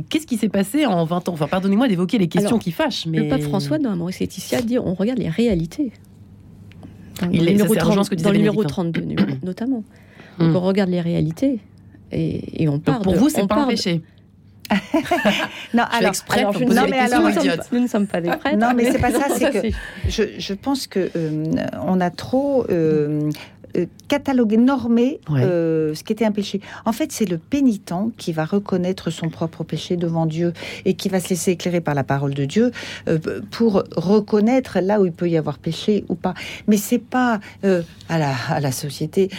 Qu'est-ce 0.08 0.26
qui 0.26 0.36
s'est 0.36 0.48
passé 0.48 0.86
en 0.86 1.04
20 1.04 1.28
ans? 1.28 1.32
Enfin, 1.32 1.48
pardonnez-moi 1.48 1.88
d'évoquer 1.88 2.18
les 2.18 2.28
questions 2.28 2.50
Alors, 2.50 2.60
qui 2.60 2.70
fâchent, 2.72 3.06
mais... 3.06 3.18
Le 3.18 3.28
pape 3.28 3.42
François, 3.42 3.78
dans 3.78 3.96
Maurice 3.96 4.20
Laetitia, 4.20 4.62
dit 4.62 4.78
on 4.78 4.94
regarde 4.94 5.18
les 5.18 5.28
réalités. 5.28 5.92
Dans 7.20 7.30
Il 7.30 7.44
le 7.44 7.50
numéro 7.52 7.74
ça 7.74 7.80
rejoint 7.80 8.02
30 8.02 8.04
ce 8.06 8.10
que 8.10 8.14
dans 8.22 8.30
le 8.30 8.36
numéro 8.38 8.56
Bénédicte, 8.62 8.70
32, 8.72 9.00
numéro- 9.02 9.28
notamment. 9.44 9.84
Donc 10.38 10.52
Mm. 10.52 10.56
on 10.56 10.60
regarde 10.60 10.88
les 10.90 11.00
réalités 11.02 11.58
et, 12.12 12.62
et 12.62 12.68
on 12.68 12.78
part 12.78 12.94
Donc 12.96 13.04
pour 13.04 13.12
de- 13.12 13.18
vous, 13.18 13.28
c'est 13.28 13.46
pas 13.46 13.64
un 13.64 13.66
péché. 13.66 14.00
Non, 15.74 15.84
fais 15.90 15.96
alors, 15.98 16.08
exprès 16.10 16.40
Alors, 16.40 16.52
je- 16.52 16.64
non, 16.64 16.82
mais 16.88 16.98
alors, 16.98 17.20
nous, 17.22 17.28
ne 17.28 17.32
sommes 17.32 17.50
nous 17.72 17.80
ne 17.80 17.86
sommes 17.86 18.06
pas 18.06 18.20
des 18.20 18.30
prêtres. 18.30 18.56
Non, 18.58 18.72
mais 18.74 18.90
c'est 18.92 18.98
pas 18.98 19.10
ça, 19.10 19.26
c'est 19.36 19.50
que- 19.50 19.76
je, 20.08 20.22
je 20.38 20.54
pense 20.54 20.86
que 20.86 21.10
euh, 21.16 21.44
on 21.86 22.00
a 22.00 22.10
trop 22.10 22.64
euh, 22.70 23.30
euh, 23.76 23.86
catalogué, 24.08 24.56
normé 24.56 25.20
Ouais. 25.30 25.42
euh, 25.42 25.94
ce 25.94 26.02
qui 26.04 26.12
était 26.12 26.24
un 26.24 26.32
péché. 26.32 26.60
En 26.84 26.92
fait, 26.92 27.12
c'est 27.12 27.24
le 27.28 27.38
pénitent 27.38 27.92
qui 28.16 28.32
va 28.32 28.44
reconnaître 28.44 29.10
son 29.10 29.28
propre 29.28 29.64
péché 29.64 29.96
devant 29.96 30.26
Dieu 30.26 30.52
et 30.84 30.94
qui 30.94 31.08
va 31.08 31.20
se 31.20 31.30
laisser 31.30 31.52
éclairer 31.52 31.80
par 31.80 31.94
la 31.94 32.04
parole 32.04 32.34
de 32.34 32.44
Dieu 32.44 32.70
euh, 33.08 33.18
pour 33.50 33.82
reconnaître 33.96 34.78
là 34.80 35.00
où 35.00 35.06
il 35.06 35.12
peut 35.12 35.28
y 35.28 35.36
avoir 35.36 35.58
péché 35.58 36.04
ou 36.08 36.14
pas. 36.14 36.34
Mais 36.68 36.76
c'est 36.76 36.98
pas 36.98 37.40
à, 37.64 38.18
la, 38.18 38.34
à 38.48 38.60
la 38.60 38.72
société, 38.72 39.30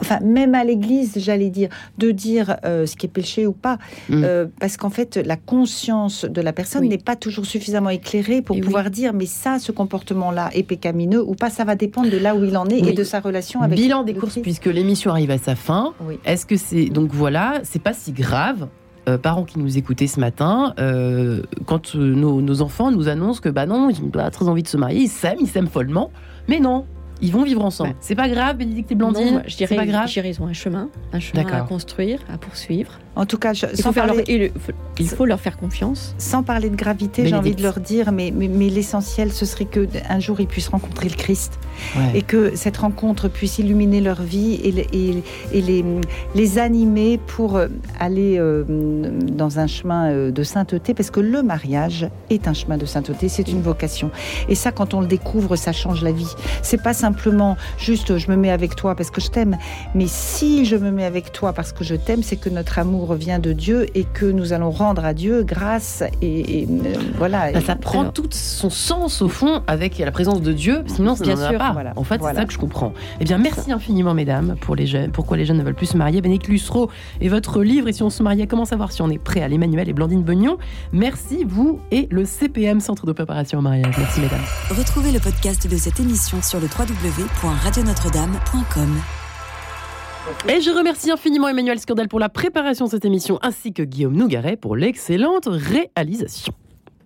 enfin 0.00 0.20
même 0.20 0.54
à 0.54 0.64
l'Église, 0.64 1.14
j'allais 1.18 1.50
dire, 1.50 1.68
de 1.98 2.10
dire 2.10 2.56
ce 2.64 2.94
qui 2.96 3.06
est 3.06 3.10
péché 3.10 3.46
ou 3.46 3.52
pas, 3.52 3.78
Mm. 4.08 4.24
Parce 4.58 4.76
qu'en 4.76 4.90
fait, 4.90 5.16
la 5.16 5.36
conscience 5.36 6.24
de 6.24 6.40
la 6.40 6.52
personne 6.52 6.82
Oui. 6.82 6.88
n'est 6.88 6.98
pas 6.98 7.16
toujours 7.16 7.46
suffisamment 7.46 7.90
éclairée 7.90 8.42
pour 8.42 8.56
Et 8.56 8.60
oui. 8.60 8.64
pouvoir 8.64 8.90
dire, 8.90 9.12
mais 9.12 9.26
ça, 9.26 9.58
ce 9.58 9.72
comportement-là 9.72 10.50
est 10.54 10.62
pécamineux 10.62 11.22
ou 11.22 11.34
pas. 11.34 11.50
Ça 11.50 11.64
va 11.64 11.74
dépendre 11.74 12.10
de 12.10 12.16
là 12.16 12.34
où 12.34 12.44
il 12.44 12.56
en 12.56 12.66
est 12.66 12.80
Oui. 12.82 12.88
et 12.88 12.92
de 12.92 13.04
sa 13.04 13.20
relation 13.30 13.62
avec 13.62 13.78
Bilan 13.78 14.02
des 14.04 14.14
courses, 14.14 14.32
Christ. 14.32 14.42
puisque 14.42 14.66
l'émission 14.66 15.10
arrive 15.10 15.30
à 15.30 15.38
sa 15.38 15.54
fin. 15.54 15.94
Oui. 16.06 16.18
Est-ce 16.24 16.44
que 16.46 16.56
c'est 16.56 16.86
donc 16.86 17.10
voilà, 17.12 17.60
c'est 17.62 17.82
pas 17.82 17.92
si 17.94 18.12
grave. 18.12 18.68
euh, 19.08 19.16
parents 19.18 19.44
qui 19.44 19.58
nous 19.58 19.78
écoutaient 19.78 20.06
ce 20.06 20.20
matin, 20.20 20.74
euh, 20.78 21.42
quand 21.66 21.94
euh, 21.96 22.14
nos, 22.14 22.42
nos 22.42 22.60
enfants 22.60 22.90
nous 22.90 23.08
annoncent 23.08 23.40
que 23.40 23.48
bah 23.48 23.64
non, 23.66 23.88
ils 23.90 24.00
ont 24.04 24.10
pas 24.10 24.30
très 24.30 24.46
envie 24.46 24.62
de 24.62 24.68
se 24.68 24.76
marier, 24.76 25.00
ils 25.02 25.08
s'aiment, 25.08 25.38
ils 25.40 25.48
s'aiment 25.48 25.68
follement, 25.68 26.10
mais 26.48 26.60
non, 26.60 26.84
ils 27.22 27.32
vont 27.32 27.42
vivre 27.42 27.64
ensemble. 27.64 27.94
C'est 28.00 28.14
pas 28.14 28.28
grave, 28.28 28.56
Bénédicte 28.58 28.92
et 28.92 28.94
Blandine, 28.94 29.34
Non, 29.36 29.42
je 29.46 29.56
dirais, 29.56 29.74
pas 29.76 29.86
grave. 29.86 30.08
ils 30.16 30.42
ont 30.42 30.46
un 30.46 30.52
chemin, 30.52 30.88
un 31.12 31.20
chemin 31.20 31.46
à 31.46 31.62
construire, 31.62 32.18
à 32.32 32.36
poursuivre. 32.38 32.92
En 33.16 33.26
tout 33.26 33.38
cas, 33.38 33.52
je- 33.52 33.66
Il 33.66 33.76
faut, 33.76 33.92
sans, 33.92 33.92
leur, 33.92 34.06
parler, 34.06 34.24
et 34.28 34.38
le- 34.38 34.48
faut- 34.58 34.72
il 34.98 35.08
faut 35.08 35.24
leur 35.26 35.40
faire 35.40 35.56
confiance. 35.58 36.14
sans 36.18 36.42
parler 36.42 36.70
de 36.70 36.76
gravité, 36.76 37.26
j'ai 37.26 37.34
envie 37.34 37.54
de 37.56 37.62
leur 37.62 37.80
dire, 37.80 38.12
mais, 38.12 38.32
mais, 38.34 38.46
mais 38.48 38.68
l'essentiel, 38.68 39.32
ce 39.32 39.44
serait 39.44 39.64
que 39.64 39.88
un 40.08 40.20
jour 40.20 40.40
ils 40.40 40.46
puissent 40.46 40.68
rencontrer 40.68 41.08
le 41.08 41.16
Christ 41.16 41.58
Ouais. 41.96 42.18
et 42.18 42.22
que 42.22 42.54
cette 42.56 42.76
rencontre 42.76 43.28
puisse 43.28 43.58
illuminer 43.58 44.00
leur 44.00 44.22
vie 44.22 44.54
et, 44.62 44.70
les- 44.70 44.86
et, 44.92 45.22
et 45.52 45.60
les, 45.60 45.84
les 46.34 46.58
animer 46.58 47.18
pour 47.18 47.56
euh, 47.56 47.66
aller 47.98 48.36
euh, 48.38 48.64
dans 49.32 49.58
un 49.58 49.66
chemin 49.66 50.10
euh, 50.10 50.30
de 50.30 50.42
sainteté, 50.42 50.94
parce 50.94 51.10
que 51.10 51.20
le 51.20 51.42
mariage 51.42 52.08
est 52.30 52.46
un 52.48 52.54
chemin 52.54 52.76
de 52.78 52.86
sainteté, 52.86 53.28
c'est 53.28 53.48
une 53.48 53.60
vocation. 53.62 54.10
Et 54.48 54.54
ça, 54.54 54.70
quand 54.72 54.94
on 54.94 55.00
le 55.00 55.06
découvre, 55.08 55.56
ça 55.56 55.72
change 55.72 56.02
la 56.02 56.12
vie. 56.12 56.32
C'est 56.62 56.82
pas 56.82 56.94
simplement 56.94 57.56
juste 57.78 58.18
je 58.18 58.30
me 58.30 58.36
mets 58.36 58.50
avec 58.50 58.76
toi 58.76 58.94
parce 58.94 59.10
que 59.10 59.20
je 59.20 59.28
t'aime, 59.30 59.56
mais 59.94 60.06
si 60.06 60.64
je 60.64 60.76
me 60.76 60.90
mets 60.90 61.04
avec 61.04 61.32
toi 61.32 61.52
parce 61.52 61.72
que 61.72 61.82
je 61.84 61.96
t'aime, 61.96 62.22
c'est 62.22 62.36
que 62.36 62.48
notre 62.50 62.78
amour 62.78 63.09
vient 63.14 63.38
de 63.38 63.52
Dieu 63.52 63.86
et 63.94 64.04
que 64.04 64.26
nous 64.26 64.52
allons 64.52 64.70
rendre 64.70 65.04
à 65.04 65.14
Dieu 65.14 65.42
grâce 65.42 66.02
et, 66.22 66.60
et, 66.62 66.68
euh, 66.70 66.94
voilà. 67.18 67.52
Bah, 67.52 67.60
ça 67.60 67.72
Et- 67.74 67.76
prend 67.76 68.00
alors- 68.00 68.12
tout 68.12 68.26
son 68.30 68.70
sens 68.70 69.22
au 69.22 69.28
fond 69.28 69.62
avec 69.66 69.98
la 69.98 70.10
présence 70.10 70.40
de 70.42 70.52
Dieu, 70.52 70.82
sinon 70.86 71.14
ça 71.16 71.24
Bien 71.24 71.36
sûr, 71.36 71.58
pas. 71.58 71.72
voilà. 71.72 71.92
En 71.96 72.04
fait, 72.04 72.20
c'est 72.22 72.34
ça 72.34 72.44
que 72.44 72.52
je 72.52 72.58
comprends. 72.58 72.92
Eh 73.20 73.24
bien, 73.24 73.38
merci 73.38 73.72
infiniment, 73.72 74.14
mesdames, 74.14 74.56
pour 74.60 74.76
les 74.76 74.86
jeunes. 74.86 75.10
Pourquoi 75.10 75.36
les 75.36 75.44
jeunes 75.44 75.58
ne 75.58 75.62
veulent 75.62 75.74
plus 75.74 75.86
se 75.86 75.96
marier 75.96 76.20
Bénédicte 76.20 76.48
Lussereau 76.48 76.90
et 77.20 77.28
votre 77.28 77.62
livre 77.62 77.88
Et 77.88 77.92
si 77.92 78.02
on 78.02 78.10
se 78.10 78.22
mariait, 78.22 78.46
comment 78.46 78.64
savoir 78.64 78.92
si 78.92 79.02
on 79.02 79.10
est 79.10 79.18
prêt 79.18 79.42
à 79.42 79.48
l'Emmanuel 79.48 79.88
et 79.88 79.92
Blandine 79.92 80.22
Bognon. 80.22 80.56
Merci, 80.92 81.44
vous 81.46 81.80
et 81.90 82.06
le 82.10 82.24
CPM, 82.24 82.80
Centre 82.80 83.06
de 83.06 83.12
préparation 83.12 83.58
au 83.58 83.62
mariage. 83.62 83.94
Merci, 83.98 84.20
mesdames. 84.20 84.40
Retrouvez 84.70 85.12
le 85.12 85.20
podcast 85.20 85.66
de 85.70 85.76
cette 85.76 86.00
émission 86.00 86.38
sur 86.42 86.60
le 86.60 86.66
www.radionotre-dame.com. 86.66 89.19
Et 90.48 90.60
je 90.60 90.70
remercie 90.70 91.10
infiniment 91.10 91.48
Emmanuel 91.48 91.78
Scandal 91.78 92.08
pour 92.08 92.20
la 92.20 92.28
préparation 92.28 92.86
de 92.86 92.90
cette 92.90 93.04
émission, 93.04 93.38
ainsi 93.42 93.72
que 93.72 93.82
Guillaume 93.82 94.14
Nougaret 94.14 94.56
pour 94.56 94.76
l'excellente 94.76 95.48
réalisation. 95.48 96.52